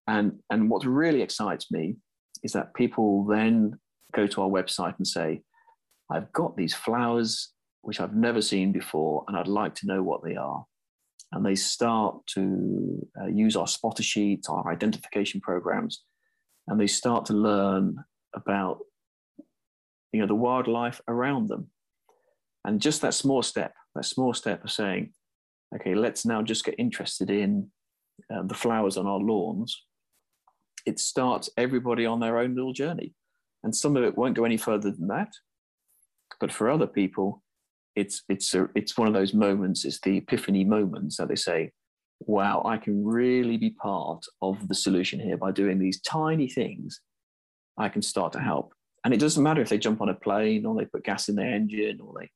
And, 0.08 0.40
and 0.52 0.70
what 0.70 0.86
really 0.86 1.24
excites 1.24 1.72
me 1.72 1.96
is 2.44 2.52
that 2.52 2.76
people 2.76 3.26
then 3.26 3.80
go 4.14 4.28
to 4.28 4.44
our 4.44 4.50
website 4.50 4.96
and 4.98 5.08
say, 5.08 5.42
I've 6.12 6.32
got 6.34 6.56
these 6.56 6.76
flowers 6.76 7.52
which 7.82 8.00
I've 8.00 8.16
never 8.16 8.42
seen 8.42 8.72
before, 8.72 9.24
and 9.28 9.38
I'd 9.38 9.48
like 9.48 9.76
to 9.76 9.88
know 9.88 10.04
what 10.04 10.24
they 10.24 10.36
are 10.36 10.66
and 11.32 11.46
they 11.46 11.56
start 11.56 12.26
to 12.28 13.08
uh, 13.22 13.28
use 13.28 13.56
our 13.56 13.68
spotter 13.68 14.04
sheets, 14.04 14.48
our 14.50 14.72
identification 14.72 15.42
programs, 15.42 16.04
and 16.68 16.80
they 16.80 16.88
start 16.88 17.26
to 17.26 17.34
learn 17.34 17.98
about 18.36 18.80
you 20.12 20.22
know 20.22 20.28
the 20.28 20.36
wildlife 20.36 21.02
around 21.08 21.50
them. 21.50 21.70
And 22.64 22.82
just 22.82 23.02
that 23.02 23.14
small 23.14 23.44
step, 23.44 23.74
that 23.94 24.06
small 24.06 24.34
step 24.34 24.64
of 24.64 24.72
saying, 24.72 25.14
okay, 25.76 25.94
let's 25.94 26.26
now 26.26 26.42
just 26.42 26.66
get 26.66 26.76
interested 26.80 27.30
in 27.30 27.70
uh, 28.34 28.44
the 28.44 28.56
flowers 28.56 28.98
on 28.98 29.06
our 29.06 29.20
lawns. 29.20 29.84
It 30.86 31.00
starts 31.00 31.50
everybody 31.58 32.06
on 32.06 32.20
their 32.20 32.40
own 32.40 32.56
little 32.56 32.74
journey. 32.74 33.14
And 33.64 33.76
some 33.76 33.98
of 33.98 34.04
it 34.04 34.18
won't 34.18 34.36
go 34.36 34.46
any 34.46 34.58
further 34.58 34.92
than 34.92 35.08
that. 35.08 35.32
But 36.40 36.52
for 36.52 36.70
other 36.70 36.88
people, 36.88 37.44
it's 37.96 38.24
it's 38.30 38.54
a, 38.54 38.70
it's 38.76 38.98
one 38.98 39.08
of 39.08 39.14
those 39.14 39.34
moments. 39.34 39.86
It's 39.86 40.00
the 40.02 40.18
epiphany 40.18 40.64
moments 40.64 41.18
that 41.18 41.28
they 41.28 41.36
say, 41.36 41.72
"Wow, 42.20 42.62
I 42.66 42.78
can 42.78 43.06
really 43.06 43.58
be 43.58 43.72
part 43.72 44.26
of 44.42 44.68
the 44.68 44.76
solution 44.76 45.20
here 45.20 45.38
by 45.38 45.52
doing 45.52 45.80
these 45.80 46.02
tiny 46.02 46.48
things. 46.50 47.02
I 47.78 47.90
can 47.90 48.02
start 48.02 48.34
to 48.34 48.40
help." 48.40 48.74
And 49.04 49.14
it 49.14 49.20
doesn't 49.20 49.44
matter 49.44 49.62
if 49.62 49.70
they 49.70 49.78
jump 49.78 50.02
on 50.02 50.10
a 50.10 50.16
plane 50.16 50.66
or 50.66 50.76
they 50.76 50.86
put 50.86 51.04
gas 51.04 51.30
in 51.30 51.36
their 51.36 51.54
engine 51.54 52.00
or 52.02 52.14
they, 52.20 52.30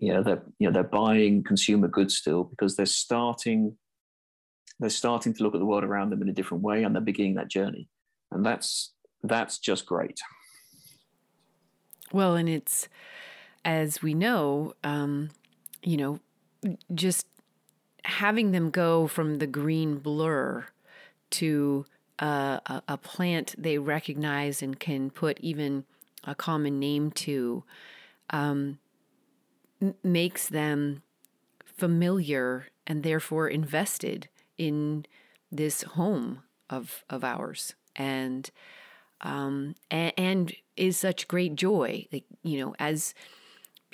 you 0.00 0.12
know, 0.12 0.22
they're 0.22 0.42
you 0.58 0.68
know 0.68 0.72
they're 0.72 0.84
buying 0.84 1.42
consumer 1.42 1.88
goods 1.88 2.16
still 2.16 2.44
because 2.44 2.76
they're 2.76 2.86
starting 2.86 3.76
they're 4.80 4.90
starting 4.90 5.32
to 5.32 5.42
look 5.42 5.54
at 5.54 5.60
the 5.60 5.66
world 5.66 5.84
around 5.84 6.10
them 6.10 6.20
in 6.20 6.28
a 6.28 6.32
different 6.32 6.62
way 6.62 6.82
and 6.82 6.94
they're 6.94 7.02
beginning 7.02 7.36
that 7.36 7.48
journey 7.48 7.88
and 8.32 8.44
that's 8.44 8.92
that's 9.22 9.58
just 9.58 9.86
great 9.86 10.18
Well, 12.14 12.36
and 12.36 12.48
it's, 12.48 12.88
as 13.64 14.02
we 14.02 14.14
know, 14.14 14.74
um, 14.84 15.30
you 15.82 15.96
know, 15.96 16.20
just 16.94 17.26
having 18.04 18.52
them 18.52 18.70
go 18.70 19.06
from 19.06 19.38
the 19.38 19.46
green 19.46 19.98
blur 19.98 20.66
to 21.30 21.86
uh, 22.20 22.60
a, 22.66 22.82
a, 22.88 22.96
plant 22.96 23.54
they 23.58 23.78
recognize 23.78 24.62
and 24.62 24.78
can 24.78 25.10
put 25.10 25.38
even 25.40 25.84
a 26.24 26.34
common 26.34 26.78
name 26.78 27.10
to 27.10 27.64
um, 28.30 28.78
m- 29.82 29.94
makes 30.04 30.48
them 30.48 31.02
familiar 31.64 32.68
and 32.86 33.02
therefore 33.02 33.48
invested 33.48 34.28
in 34.56 35.04
this 35.50 35.82
home 35.82 36.42
of 36.70 37.04
of 37.10 37.24
ours. 37.24 37.74
And 37.96 38.48
um, 39.20 39.74
and, 39.90 40.12
and 40.16 40.52
is 40.76 40.96
such 40.96 41.26
great 41.26 41.56
joy 41.56 42.06
like 42.12 42.24
you 42.42 42.58
know 42.58 42.74
as 42.78 43.14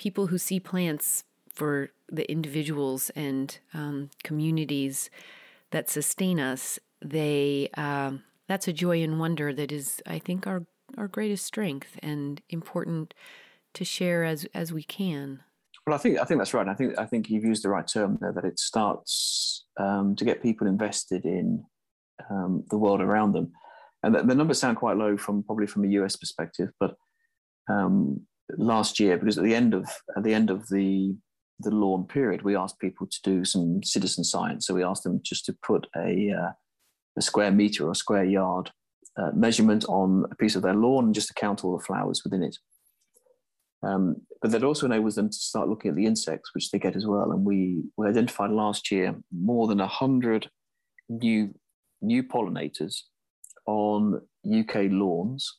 people 0.01 0.27
who 0.27 0.37
see 0.39 0.59
plants 0.59 1.23
for 1.47 1.91
the 2.11 2.29
individuals 2.31 3.11
and 3.11 3.59
um, 3.71 4.09
communities 4.23 5.11
that 5.69 5.89
sustain 5.89 6.39
us 6.39 6.79
they 7.01 7.69
um, 7.75 8.23
that's 8.47 8.67
a 8.67 8.73
joy 8.73 9.03
and 9.03 9.19
wonder 9.19 9.53
that 9.53 9.71
is 9.71 10.01
i 10.07 10.17
think 10.17 10.47
our 10.47 10.65
our 10.97 11.07
greatest 11.07 11.45
strength 11.45 11.99
and 12.01 12.41
important 12.49 13.13
to 13.75 13.85
share 13.85 14.23
as 14.23 14.47
as 14.55 14.73
we 14.73 14.83
can 14.83 15.39
well, 15.87 15.95
I 15.95 15.97
think 15.97 16.19
I 16.19 16.25
think 16.25 16.39
that's 16.39 16.53
right. 16.53 16.67
I 16.67 16.75
think 16.75 16.99
I 16.99 17.05
think 17.05 17.27
you've 17.27 17.43
used 17.43 17.63
the 17.63 17.69
right 17.69 17.87
term 17.87 18.19
there. 18.21 18.31
That 18.31 18.45
it 18.45 18.59
starts 18.59 19.65
um, 19.79 20.15
to 20.17 20.23
get 20.23 20.43
people 20.43 20.67
invested 20.67 21.25
in 21.25 21.65
um, 22.29 22.63
the 22.69 22.77
world 22.77 23.01
around 23.01 23.31
them, 23.33 23.51
and 24.03 24.13
the, 24.13 24.21
the, 24.21 24.35
numbers 24.35 24.59
sound 24.59 24.77
quite 24.77 24.97
low 24.97 25.17
from 25.17 25.41
probably 25.41 25.65
from 25.65 25.83
a 25.83 25.87
US 25.99 26.15
perspective. 26.15 26.69
But 26.79 26.93
um, 27.67 28.21
last 28.57 28.99
year, 28.99 29.17
because 29.17 29.37
at 29.37 29.43
the 29.43 29.55
end 29.55 29.73
of 29.73 29.89
at 30.15 30.23
the 30.23 30.33
end 30.33 30.49
of 30.49 30.67
the 30.69 31.15
the 31.59 31.71
lawn 31.71 32.05
period, 32.05 32.41
we 32.41 32.55
asked 32.55 32.79
people 32.79 33.07
to 33.07 33.19
do 33.23 33.45
some 33.45 33.83
citizen 33.83 34.23
science. 34.23 34.65
So 34.65 34.73
we 34.73 34.83
asked 34.83 35.03
them 35.03 35.21
just 35.23 35.45
to 35.45 35.55
put 35.61 35.87
a 35.95 36.31
uh, 36.31 36.51
a 37.17 37.21
square 37.21 37.51
meter 37.51 37.87
or 37.87 37.95
square 37.95 38.23
yard 38.23 38.71
uh, 39.17 39.31
measurement 39.33 39.85
on 39.85 40.25
a 40.31 40.35
piece 40.35 40.55
of 40.55 40.61
their 40.61 40.73
lawn 40.73 41.05
and 41.05 41.15
just 41.15 41.27
to 41.27 41.33
count 41.33 41.63
all 41.63 41.77
the 41.77 41.83
flowers 41.83 42.21
within 42.23 42.43
it. 42.43 42.57
Um, 43.83 44.17
but 44.41 44.51
that 44.51 44.63
also 44.63 44.85
enables 44.85 45.15
them 45.15 45.29
to 45.29 45.35
start 45.35 45.67
looking 45.67 45.89
at 45.89 45.95
the 45.95 46.05
insects, 46.05 46.53
which 46.53 46.69
they 46.69 46.79
get 46.79 46.95
as 46.95 47.05
well. 47.05 47.31
And 47.31 47.43
we, 47.43 47.83
we 47.97 48.07
identified 48.07 48.51
last 48.51 48.91
year 48.91 49.15
more 49.31 49.67
than 49.67 49.79
100 49.79 50.49
new, 51.09 51.53
new 52.01 52.23
pollinators 52.23 53.01
on 53.65 54.21
UK 54.47 54.87
lawns, 54.89 55.57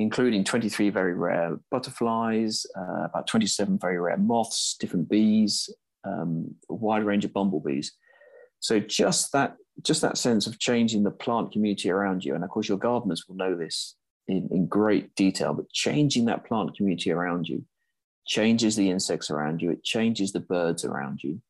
including 0.00 0.44
23 0.44 0.90
very 0.90 1.14
rare 1.14 1.58
butterflies, 1.70 2.64
uh, 2.76 3.04
about 3.04 3.26
27 3.26 3.78
very 3.78 3.98
rare 3.98 4.16
moths, 4.16 4.76
different 4.78 5.08
bees, 5.08 5.68
um, 6.04 6.54
a 6.68 6.74
wide 6.74 7.04
range 7.04 7.24
of 7.24 7.32
bumblebees. 7.32 7.92
So 8.60 8.78
just 8.78 9.32
that, 9.32 9.56
just 9.82 10.02
that 10.02 10.18
sense 10.18 10.46
of 10.46 10.58
changing 10.58 11.02
the 11.02 11.10
plant 11.10 11.52
community 11.52 11.90
around 11.90 12.24
you, 12.24 12.34
and 12.34 12.44
of 12.44 12.50
course 12.50 12.68
your 12.68 12.78
gardeners 12.78 13.24
will 13.28 13.36
know 13.36 13.56
this 13.56 13.96
in, 14.28 14.48
in 14.52 14.66
great 14.66 15.14
detail, 15.14 15.54
but 15.54 15.70
changing 15.70 16.26
that 16.26 16.44
plant 16.44 16.76
community 16.76 17.10
around 17.10 17.48
you 17.48 17.64
changes 18.26 18.76
the 18.76 18.90
insects 18.90 19.30
around 19.30 19.60
you, 19.60 19.70
it 19.70 19.82
changes 19.82 20.32
the 20.32 20.40
birds 20.40 20.84
around 20.84 21.20
you, 21.22 21.40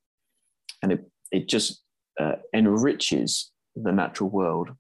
and 0.83 0.93
it, 0.93 1.11
it 1.31 1.49
just 1.49 1.83
uh, 2.19 2.37
enriches 2.55 3.51
the 3.77 3.93
natural 3.93 4.31
world, 4.31 4.71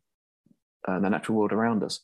uh, 0.86 0.98
the 0.98 1.10
natural 1.10 1.38
world 1.38 1.52
around 1.52 1.82
us. 1.82 2.00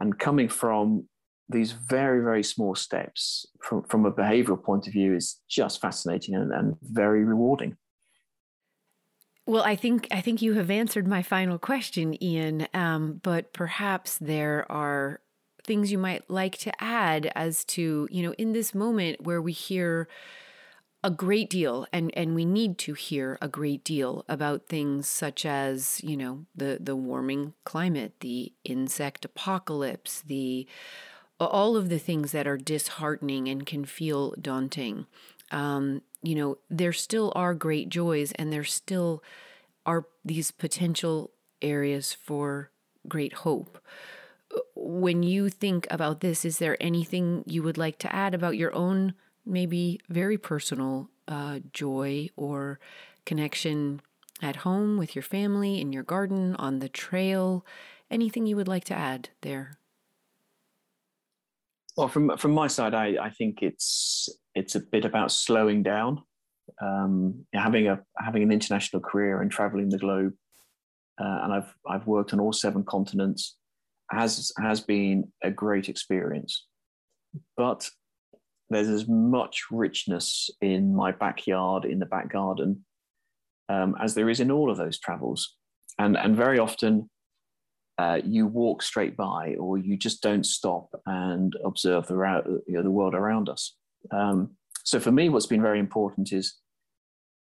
And 0.00 0.18
coming 0.18 0.48
from 0.48 1.06
these 1.48 1.72
very, 1.72 2.22
very 2.22 2.42
small 2.42 2.74
steps 2.74 3.46
from, 3.60 3.82
from 3.84 4.06
a 4.06 4.12
behavioral 4.12 4.62
point 4.62 4.86
of 4.86 4.92
view 4.92 5.14
is 5.14 5.40
just 5.48 5.80
fascinating 5.80 6.34
and, 6.34 6.52
and 6.52 6.76
very 6.82 7.24
rewarding. 7.24 7.76
Well, 9.46 9.64
I 9.64 9.74
think 9.74 10.06
I 10.12 10.20
think 10.20 10.42
you 10.42 10.54
have 10.54 10.70
answered 10.70 11.08
my 11.08 11.22
final 11.22 11.58
question, 11.58 12.22
Ian. 12.22 12.68
Um, 12.72 13.20
but 13.22 13.52
perhaps 13.52 14.16
there 14.18 14.70
are 14.70 15.20
things 15.64 15.90
you 15.90 15.98
might 15.98 16.30
like 16.30 16.56
to 16.58 16.72
add 16.82 17.32
as 17.34 17.64
to 17.64 18.06
you 18.10 18.22
know 18.22 18.32
in 18.34 18.52
this 18.52 18.74
moment 18.74 19.22
where 19.22 19.42
we 19.42 19.52
hear 19.52 20.08
a 21.02 21.10
great 21.10 21.48
deal 21.48 21.86
and 21.92 22.10
and 22.14 22.34
we 22.34 22.44
need 22.44 22.76
to 22.76 22.92
hear 22.92 23.38
a 23.40 23.48
great 23.48 23.82
deal 23.84 24.24
about 24.28 24.66
things 24.66 25.08
such 25.08 25.46
as 25.46 26.02
you 26.04 26.16
know 26.16 26.44
the 26.54 26.78
the 26.80 26.94
warming 26.94 27.54
climate 27.64 28.12
the 28.20 28.52
insect 28.64 29.24
apocalypse 29.24 30.20
the 30.22 30.66
all 31.38 31.74
of 31.74 31.88
the 31.88 31.98
things 31.98 32.32
that 32.32 32.46
are 32.46 32.58
disheartening 32.58 33.48
and 33.48 33.64
can 33.64 33.84
feel 33.84 34.34
daunting 34.40 35.06
um, 35.50 36.02
you 36.22 36.34
know, 36.34 36.58
there 36.68 36.92
still 36.92 37.32
are 37.34 37.54
great 37.54 37.88
joys 37.88 38.32
and 38.32 38.52
there 38.52 38.64
still 38.64 39.22
are 39.86 40.06
these 40.24 40.50
potential 40.50 41.32
areas 41.62 42.12
for 42.12 42.70
great 43.08 43.32
hope. 43.32 43.78
When 44.74 45.22
you 45.22 45.48
think 45.48 45.86
about 45.90 46.20
this, 46.20 46.44
is 46.44 46.58
there 46.58 46.76
anything 46.80 47.44
you 47.46 47.62
would 47.62 47.78
like 47.78 47.98
to 48.00 48.14
add 48.14 48.34
about 48.34 48.56
your 48.56 48.74
own, 48.74 49.14
maybe 49.50 50.00
very 50.08 50.38
personal 50.38 51.10
uh, 51.28 51.60
joy 51.72 52.30
or 52.36 52.78
connection 53.26 54.00
at 54.42 54.56
home 54.56 54.96
with 54.96 55.14
your 55.14 55.22
family, 55.22 55.80
in 55.80 55.92
your 55.92 56.02
garden, 56.02 56.56
on 56.56 56.78
the 56.78 56.88
trail? 56.88 57.64
Anything 58.10 58.46
you 58.46 58.56
would 58.56 58.68
like 58.68 58.84
to 58.84 58.94
add 58.94 59.30
there? 59.42 59.78
Well, 61.96 62.08
from 62.08 62.36
from 62.38 62.52
my 62.52 62.66
side, 62.66 62.94
I, 62.94 63.16
I 63.20 63.30
think 63.30 63.62
it's 63.62 64.28
it's 64.54 64.74
a 64.74 64.80
bit 64.80 65.04
about 65.04 65.32
slowing 65.32 65.82
down, 65.82 66.22
um, 66.80 67.44
having 67.52 67.88
a 67.88 68.00
having 68.18 68.42
an 68.42 68.52
international 68.52 69.02
career 69.02 69.42
and 69.42 69.50
traveling 69.50 69.90
the 69.90 69.98
globe, 69.98 70.32
uh, 71.20 71.40
and 71.42 71.52
I've 71.52 71.74
I've 71.88 72.06
worked 72.06 72.32
on 72.32 72.40
all 72.40 72.52
seven 72.52 72.84
continents, 72.84 73.56
has 74.10 74.52
has 74.58 74.80
been 74.80 75.30
a 75.42 75.50
great 75.50 75.88
experience, 75.88 76.66
but 77.56 77.90
there's 78.70 78.88
as 78.88 79.08
much 79.08 79.64
richness 79.70 80.48
in 80.60 80.94
my 80.94 81.12
backyard, 81.12 81.84
in 81.84 81.98
the 81.98 82.06
back 82.06 82.32
garden, 82.32 82.84
um, 83.68 83.96
as 84.00 84.14
there 84.14 84.30
is 84.30 84.40
in 84.40 84.50
all 84.50 84.70
of 84.70 84.78
those 84.78 84.98
travels, 84.98 85.56
and 85.98 86.16
and 86.16 86.36
very 86.36 86.58
often. 86.58 87.10
Uh, 87.98 88.18
you 88.24 88.46
walk 88.46 88.82
straight 88.82 89.14
by, 89.14 89.54
or 89.56 89.76
you 89.76 89.94
just 89.94 90.22
don't 90.22 90.46
stop 90.46 90.88
and 91.04 91.52
observe 91.66 92.06
the, 92.06 92.14
you 92.66 92.72
know, 92.72 92.82
the 92.82 92.90
world 92.90 93.14
around 93.14 93.50
us. 93.50 93.76
Um, 94.10 94.56
so 94.84 94.98
for 94.98 95.12
me, 95.12 95.28
what's 95.28 95.44
been 95.44 95.60
very 95.60 95.78
important 95.78 96.32
is 96.32 96.56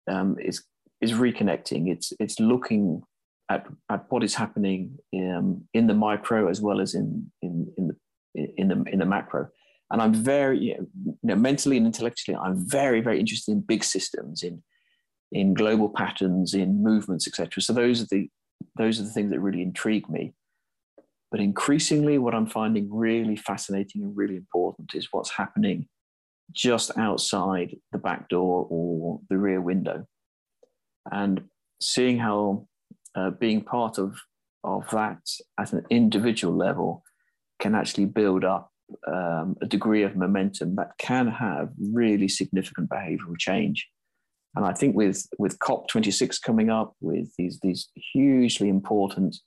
um, 0.09 0.37
is 0.39 0.63
is 0.99 1.13
reconnecting. 1.13 1.91
It's 1.91 2.13
it's 2.19 2.39
looking 2.39 3.03
at, 3.49 3.67
at 3.89 4.05
what 4.09 4.23
is 4.23 4.35
happening 4.35 4.97
in, 5.11 5.67
in 5.73 5.87
the 5.87 5.93
micro 5.93 6.47
as 6.47 6.61
well 6.61 6.79
as 6.79 6.95
in 6.95 7.31
in 7.41 7.71
in 7.77 7.87
the 7.87 7.95
in 8.57 8.67
the 8.67 8.83
in 8.91 8.99
the 8.99 9.05
macro. 9.05 9.49
And 9.91 10.01
I'm 10.01 10.13
very 10.13 10.59
you 10.59 10.87
know, 11.23 11.35
mentally 11.35 11.77
and 11.77 11.85
intellectually, 11.85 12.37
I'm 12.37 12.55
very 12.67 13.01
very 13.01 13.19
interested 13.19 13.51
in 13.51 13.61
big 13.61 13.83
systems, 13.83 14.43
in 14.43 14.63
in 15.31 15.53
global 15.53 15.89
patterns, 15.89 16.53
in 16.53 16.83
movements, 16.83 17.27
etc. 17.27 17.61
So 17.61 17.73
those 17.73 18.01
are 18.01 18.07
the 18.09 18.29
those 18.77 18.99
are 18.99 19.03
the 19.03 19.11
things 19.11 19.31
that 19.31 19.39
really 19.39 19.61
intrigue 19.61 20.09
me. 20.09 20.33
But 21.31 21.39
increasingly, 21.39 22.17
what 22.17 22.35
I'm 22.35 22.47
finding 22.47 22.93
really 22.93 23.37
fascinating 23.37 24.03
and 24.03 24.15
really 24.15 24.35
important 24.35 24.93
is 24.93 25.07
what's 25.11 25.31
happening 25.31 25.87
just 26.51 26.97
outside 26.97 27.75
the 27.91 27.97
back 27.97 28.27
door 28.29 28.67
or 28.69 29.21
the 29.29 29.37
rear 29.37 29.61
window. 29.61 30.05
And 31.09 31.45
seeing 31.81 32.17
how 32.19 32.67
uh, 33.15 33.31
being 33.31 33.61
part 33.61 33.97
of, 33.97 34.17
of 34.63 34.89
that 34.91 35.21
at 35.59 35.73
an 35.73 35.85
individual 35.89 36.55
level 36.55 37.03
can 37.59 37.75
actually 37.75 38.05
build 38.05 38.43
up 38.43 38.70
um, 39.07 39.55
a 39.61 39.65
degree 39.65 40.03
of 40.03 40.15
momentum 40.15 40.75
that 40.75 40.91
can 40.97 41.27
have 41.27 41.69
really 41.91 42.27
significant 42.27 42.89
behavioral 42.89 43.37
change. 43.37 43.87
And 44.55 44.65
I 44.65 44.73
think 44.73 44.95
with, 44.95 45.27
with 45.37 45.59
COP26 45.59 46.41
coming 46.41 46.69
up, 46.69 46.95
with 46.99 47.33
these, 47.37 47.59
these 47.61 47.89
hugely 48.13 48.69
important 48.69 49.37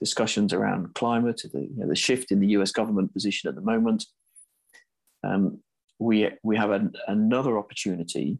discussions 0.00 0.52
around 0.52 0.94
climate, 0.94 1.42
the, 1.52 1.60
you 1.60 1.76
know, 1.76 1.88
the 1.88 1.94
shift 1.96 2.30
in 2.32 2.40
the 2.40 2.48
US 2.48 2.72
government 2.72 3.12
position 3.12 3.48
at 3.48 3.54
the 3.54 3.60
moment, 3.60 4.04
um, 5.24 5.60
we 5.98 6.30
we 6.42 6.56
have 6.56 6.70
an, 6.70 6.92
another 7.08 7.58
opportunity 7.58 8.38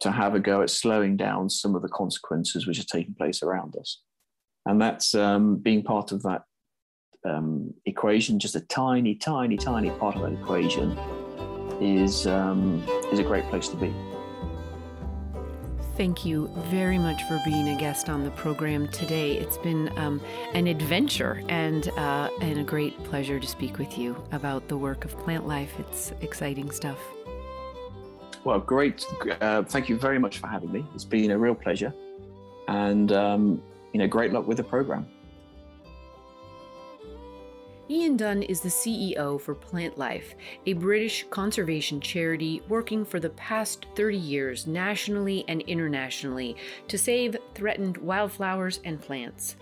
to 0.00 0.10
have 0.10 0.34
a 0.34 0.40
go 0.40 0.62
at 0.62 0.70
slowing 0.70 1.16
down 1.16 1.48
some 1.48 1.74
of 1.74 1.82
the 1.82 1.88
consequences 1.88 2.66
which 2.66 2.78
are 2.78 2.84
taking 2.84 3.14
place 3.14 3.42
around 3.42 3.76
us, 3.76 4.02
and 4.66 4.80
that's 4.80 5.14
um, 5.14 5.56
being 5.56 5.82
part 5.82 6.12
of 6.12 6.22
that 6.22 6.42
um, 7.24 7.72
equation. 7.86 8.38
Just 8.38 8.54
a 8.54 8.60
tiny, 8.60 9.14
tiny, 9.14 9.56
tiny 9.56 9.90
part 9.90 10.16
of 10.16 10.22
that 10.22 10.32
equation 10.32 10.98
is 11.80 12.26
um, 12.26 12.84
is 13.12 13.18
a 13.18 13.24
great 13.24 13.44
place 13.44 13.68
to 13.68 13.76
be. 13.76 13.92
Thank 15.96 16.24
you 16.24 16.50
very 16.68 16.98
much 16.98 17.24
for 17.24 17.38
being 17.44 17.68
a 17.68 17.76
guest 17.76 18.08
on 18.08 18.24
the 18.24 18.30
program 18.30 18.88
today. 18.88 19.36
It's 19.36 19.58
been 19.58 19.92
um, 19.98 20.20
an 20.54 20.66
adventure 20.66 21.42
and 21.50 21.88
uh, 21.90 22.30
and 22.40 22.58
a 22.58 22.62
great 22.62 22.96
pleasure 23.04 23.38
to 23.38 23.46
speak 23.46 23.78
with 23.78 23.98
you 23.98 24.16
about 24.32 24.66
the 24.68 24.78
work 24.78 25.04
of 25.04 25.14
Plantlife. 25.18 25.78
It's 25.78 26.12
exciting 26.22 26.70
stuff. 26.70 26.98
Well, 28.44 28.60
great. 28.60 29.04
Uh, 29.42 29.62
thank 29.64 29.90
you 29.90 29.98
very 29.98 30.18
much 30.18 30.38
for 30.38 30.46
having 30.46 30.72
me. 30.72 30.86
It's 30.94 31.04
been 31.04 31.32
a 31.32 31.38
real 31.38 31.54
pleasure, 31.54 31.92
and 32.68 33.12
um, 33.12 33.62
you 33.92 33.98
know, 33.98 34.06
great 34.06 34.32
luck 34.32 34.46
with 34.46 34.56
the 34.56 34.64
program. 34.64 35.06
Ian 37.90 38.16
Dunn 38.16 38.44
is 38.44 38.60
the 38.60 38.68
CEO 38.68 39.40
for 39.40 39.52
Plantlife, 39.52 40.34
a 40.64 40.74
British 40.74 41.26
conservation 41.28 42.00
charity 42.00 42.62
working 42.68 43.04
for 43.04 43.18
the 43.18 43.30
past 43.30 43.86
30 43.96 44.16
years 44.16 44.64
nationally 44.68 45.44
and 45.48 45.62
internationally 45.62 46.54
to 46.86 46.96
save 46.96 47.36
threatened 47.52 47.96
wildflowers 47.96 48.78
and 48.84 49.00
plants. 49.00 49.56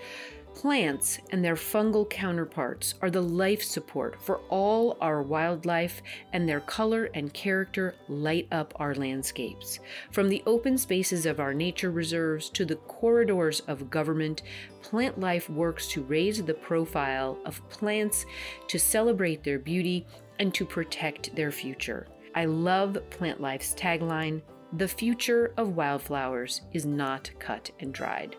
Plants 0.59 1.21
and 1.31 1.45
their 1.45 1.55
fungal 1.55 2.11
counterparts 2.11 2.97
are 3.01 3.11
the 3.11 3.23
life 3.23 3.63
support 3.63 4.21
for 4.21 4.41
all 4.49 4.99
our 5.01 5.23
wildlife, 5.23 6.03
and 6.33 6.49
their 6.49 6.59
color 6.59 7.11
and 7.15 7.33
character 7.33 7.95
light 8.09 8.49
up 8.51 8.75
our 8.81 8.93
landscapes. 8.93 9.79
From 10.11 10.29
the 10.29 10.43
open 10.47 10.77
spaces 10.77 11.27
of 11.27 11.39
our 11.39 11.55
nature 11.55 11.93
reserves 11.93 12.51
to 12.51 12.65
the 12.65 12.75
corridors 12.75 13.61
of 13.69 13.89
government, 13.89 14.43
Plantlife 14.83 15.49
works 15.49 15.87
to 15.93 16.03
raise 16.03 16.43
the 16.43 16.55
profile 16.55 17.39
of 17.45 17.67
plants, 17.69 18.27
to 18.67 18.81
celebrate 18.81 19.45
their 19.45 19.61
beauty, 19.61 20.09
and 20.41 20.53
to 20.55 20.65
protect 20.65 21.37
their 21.37 21.53
future. 21.53 22.09
I 22.35 22.47
love 22.47 22.99
Plantlife's 23.11 23.77
tagline 23.77 24.43
The 24.73 24.89
future 24.89 25.53
of 25.57 25.77
wildflowers 25.77 26.63
is 26.73 26.85
not 26.85 27.31
cut 27.39 27.71
and 27.79 27.95
dried. 27.95 28.35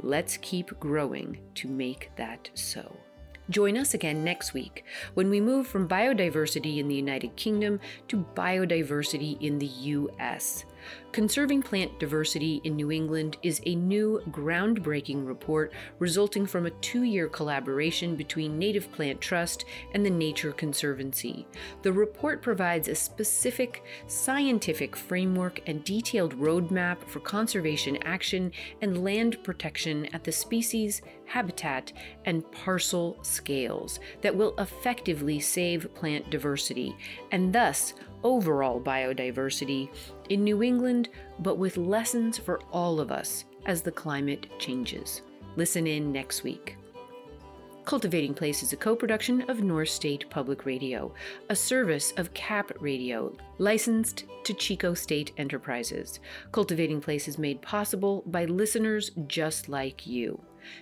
Let's 0.00 0.36
keep 0.38 0.78
growing 0.80 1.38
to 1.56 1.68
make 1.68 2.10
that 2.16 2.50
so. 2.54 2.96
Join 3.50 3.76
us 3.76 3.92
again 3.92 4.24
next 4.24 4.54
week 4.54 4.84
when 5.14 5.28
we 5.28 5.40
move 5.40 5.66
from 5.66 5.88
biodiversity 5.88 6.78
in 6.78 6.88
the 6.88 6.94
United 6.94 7.36
Kingdom 7.36 7.80
to 8.08 8.24
biodiversity 8.34 9.40
in 9.42 9.58
the 9.58 9.66
US. 9.66 10.64
Conserving 11.12 11.60
Plant 11.60 11.98
Diversity 11.98 12.62
in 12.64 12.74
New 12.74 12.90
England 12.90 13.36
is 13.42 13.60
a 13.66 13.74
new 13.74 14.22
groundbreaking 14.30 15.26
report 15.26 15.70
resulting 15.98 16.46
from 16.46 16.64
a 16.64 16.70
two 16.70 17.02
year 17.02 17.28
collaboration 17.28 18.16
between 18.16 18.58
Native 18.58 18.90
Plant 18.92 19.20
Trust 19.20 19.66
and 19.92 20.06
the 20.06 20.10
Nature 20.10 20.52
Conservancy. 20.52 21.46
The 21.82 21.92
report 21.92 22.40
provides 22.40 22.88
a 22.88 22.94
specific 22.94 23.84
scientific 24.06 24.96
framework 24.96 25.60
and 25.66 25.84
detailed 25.84 26.38
roadmap 26.38 27.04
for 27.06 27.20
conservation 27.20 27.98
action 28.04 28.50
and 28.80 29.04
land 29.04 29.44
protection 29.44 30.06
at 30.14 30.24
the 30.24 30.32
species, 30.32 31.02
habitat, 31.26 31.92
and 32.24 32.50
parcel 32.52 33.18
scales 33.20 34.00
that 34.22 34.34
will 34.34 34.54
effectively 34.56 35.40
save 35.40 35.94
plant 35.94 36.30
diversity 36.30 36.96
and 37.30 37.52
thus 37.52 37.92
overall 38.24 38.80
biodiversity 38.80 39.88
in 40.28 40.44
New 40.44 40.62
England, 40.62 41.01
but 41.38 41.58
with 41.58 41.76
lessons 41.76 42.38
for 42.38 42.60
all 42.72 43.00
of 43.00 43.10
us 43.10 43.44
as 43.66 43.82
the 43.82 43.92
climate 43.92 44.46
changes. 44.58 45.22
Listen 45.56 45.86
in 45.86 46.12
next 46.12 46.42
week. 46.42 46.76
Cultivating 47.84 48.32
Place 48.32 48.62
is 48.62 48.72
a 48.72 48.76
co 48.76 48.94
production 48.94 49.42
of 49.50 49.62
North 49.62 49.88
State 49.88 50.30
Public 50.30 50.64
Radio, 50.64 51.12
a 51.50 51.56
service 51.56 52.12
of 52.16 52.32
CAP 52.32 52.70
Radio, 52.80 53.36
licensed 53.58 54.24
to 54.44 54.54
Chico 54.54 54.94
State 54.94 55.32
Enterprises. 55.36 56.20
Cultivating 56.52 57.00
Place 57.00 57.26
is 57.26 57.38
made 57.38 57.60
possible 57.60 58.22
by 58.26 58.44
listeners 58.44 59.10
just 59.26 59.68
like 59.68 60.06
you. 60.06 60.40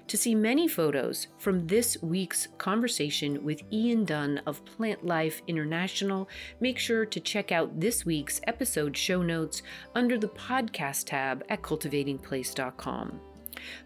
To 0.09 0.17
see 0.17 0.35
many 0.35 0.69
photos 0.69 1.29
from 1.39 1.67
this 1.67 1.97
week's 2.03 2.49
conversation 2.59 3.45
with 3.45 3.63
Ian 3.73 4.05
Dunn 4.05 4.41
of 4.47 4.65
Plantlife 4.65 5.41
International, 5.47 6.29
make 6.61 6.79
sure 6.79 7.05
to 7.07 7.21
check 7.21 7.53
out 7.53 7.81
this 7.81 8.05
week's 8.05 8.41
episode 8.47 8.97
show 8.97 9.23
notes 9.23 9.63
under 9.95 10.19
the 10.19 10.29
podcast 10.29 11.07
tab 11.07 11.45
at 11.49 11.63
cultivatingplace.com. 11.63 13.21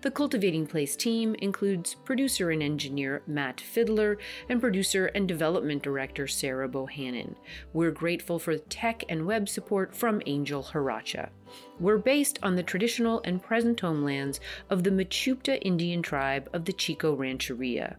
The 0.03 0.11
Cultivating 0.11 0.67
Place 0.67 0.97
team 0.97 1.35
includes 1.37 1.95
producer 1.95 2.51
and 2.51 2.63
engineer 2.63 3.23
Matt 3.27 3.61
Fiddler 3.61 4.19
and 4.49 4.61
producer 4.61 5.07
and 5.07 5.27
development 5.27 5.83
director 5.83 6.27
Sarah 6.27 6.69
Bohannon. 6.69 7.35
We're 7.73 7.91
grateful 7.91 8.39
for 8.39 8.57
tech 8.57 9.05
and 9.09 9.27
web 9.27 9.49
support 9.49 9.95
from 9.95 10.23
Angel 10.27 10.63
Haracha. 10.63 11.31
We're 11.79 11.99
based 11.99 12.39
on 12.43 12.57
the 12.57 12.63
traditional 12.63 13.21
and 13.25 13.43
present 13.43 13.81
homelands 13.81 14.41
of 14.71 14.83
the 14.83 14.91
Mechoopda 14.91 15.59
Indian 15.63 16.03
tribe 16.03 16.49
of 16.53 16.65
the 16.65 16.73
Chico 16.73 17.15
Rancheria. 17.15 17.97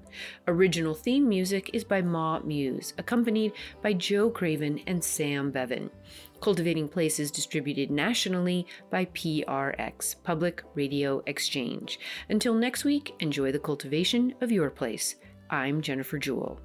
Original 0.48 0.94
theme 0.94 1.28
music 1.28 1.70
is 1.74 1.84
by 1.84 2.02
Ma 2.02 2.40
Muse, 2.40 2.94
accompanied 2.98 3.54
by 3.82 3.94
Joe 3.94 4.30
Craven 4.30 4.82
and 4.88 5.04
Sam 5.04 5.52
Bevan. 5.52 5.90
Cultivating 6.42 6.88
Place 6.88 7.20
is 7.20 7.32
distributed 7.32 7.90
nationally 7.90 8.68
by 8.90 9.06
PRX, 9.06 10.16
Public 10.24 10.64
Radio 10.76 11.24
Exchange. 11.26 12.00
Until 12.30 12.54
next 12.54 12.86
week, 12.86 13.16
enjoy 13.20 13.52
the 13.52 13.60
cultivation 13.60 14.36
of 14.42 14.52
your 14.52 14.70
place. 14.70 15.16
I'm 15.50 15.82
Jennifer 15.82 16.20
Jewell. 16.20 16.60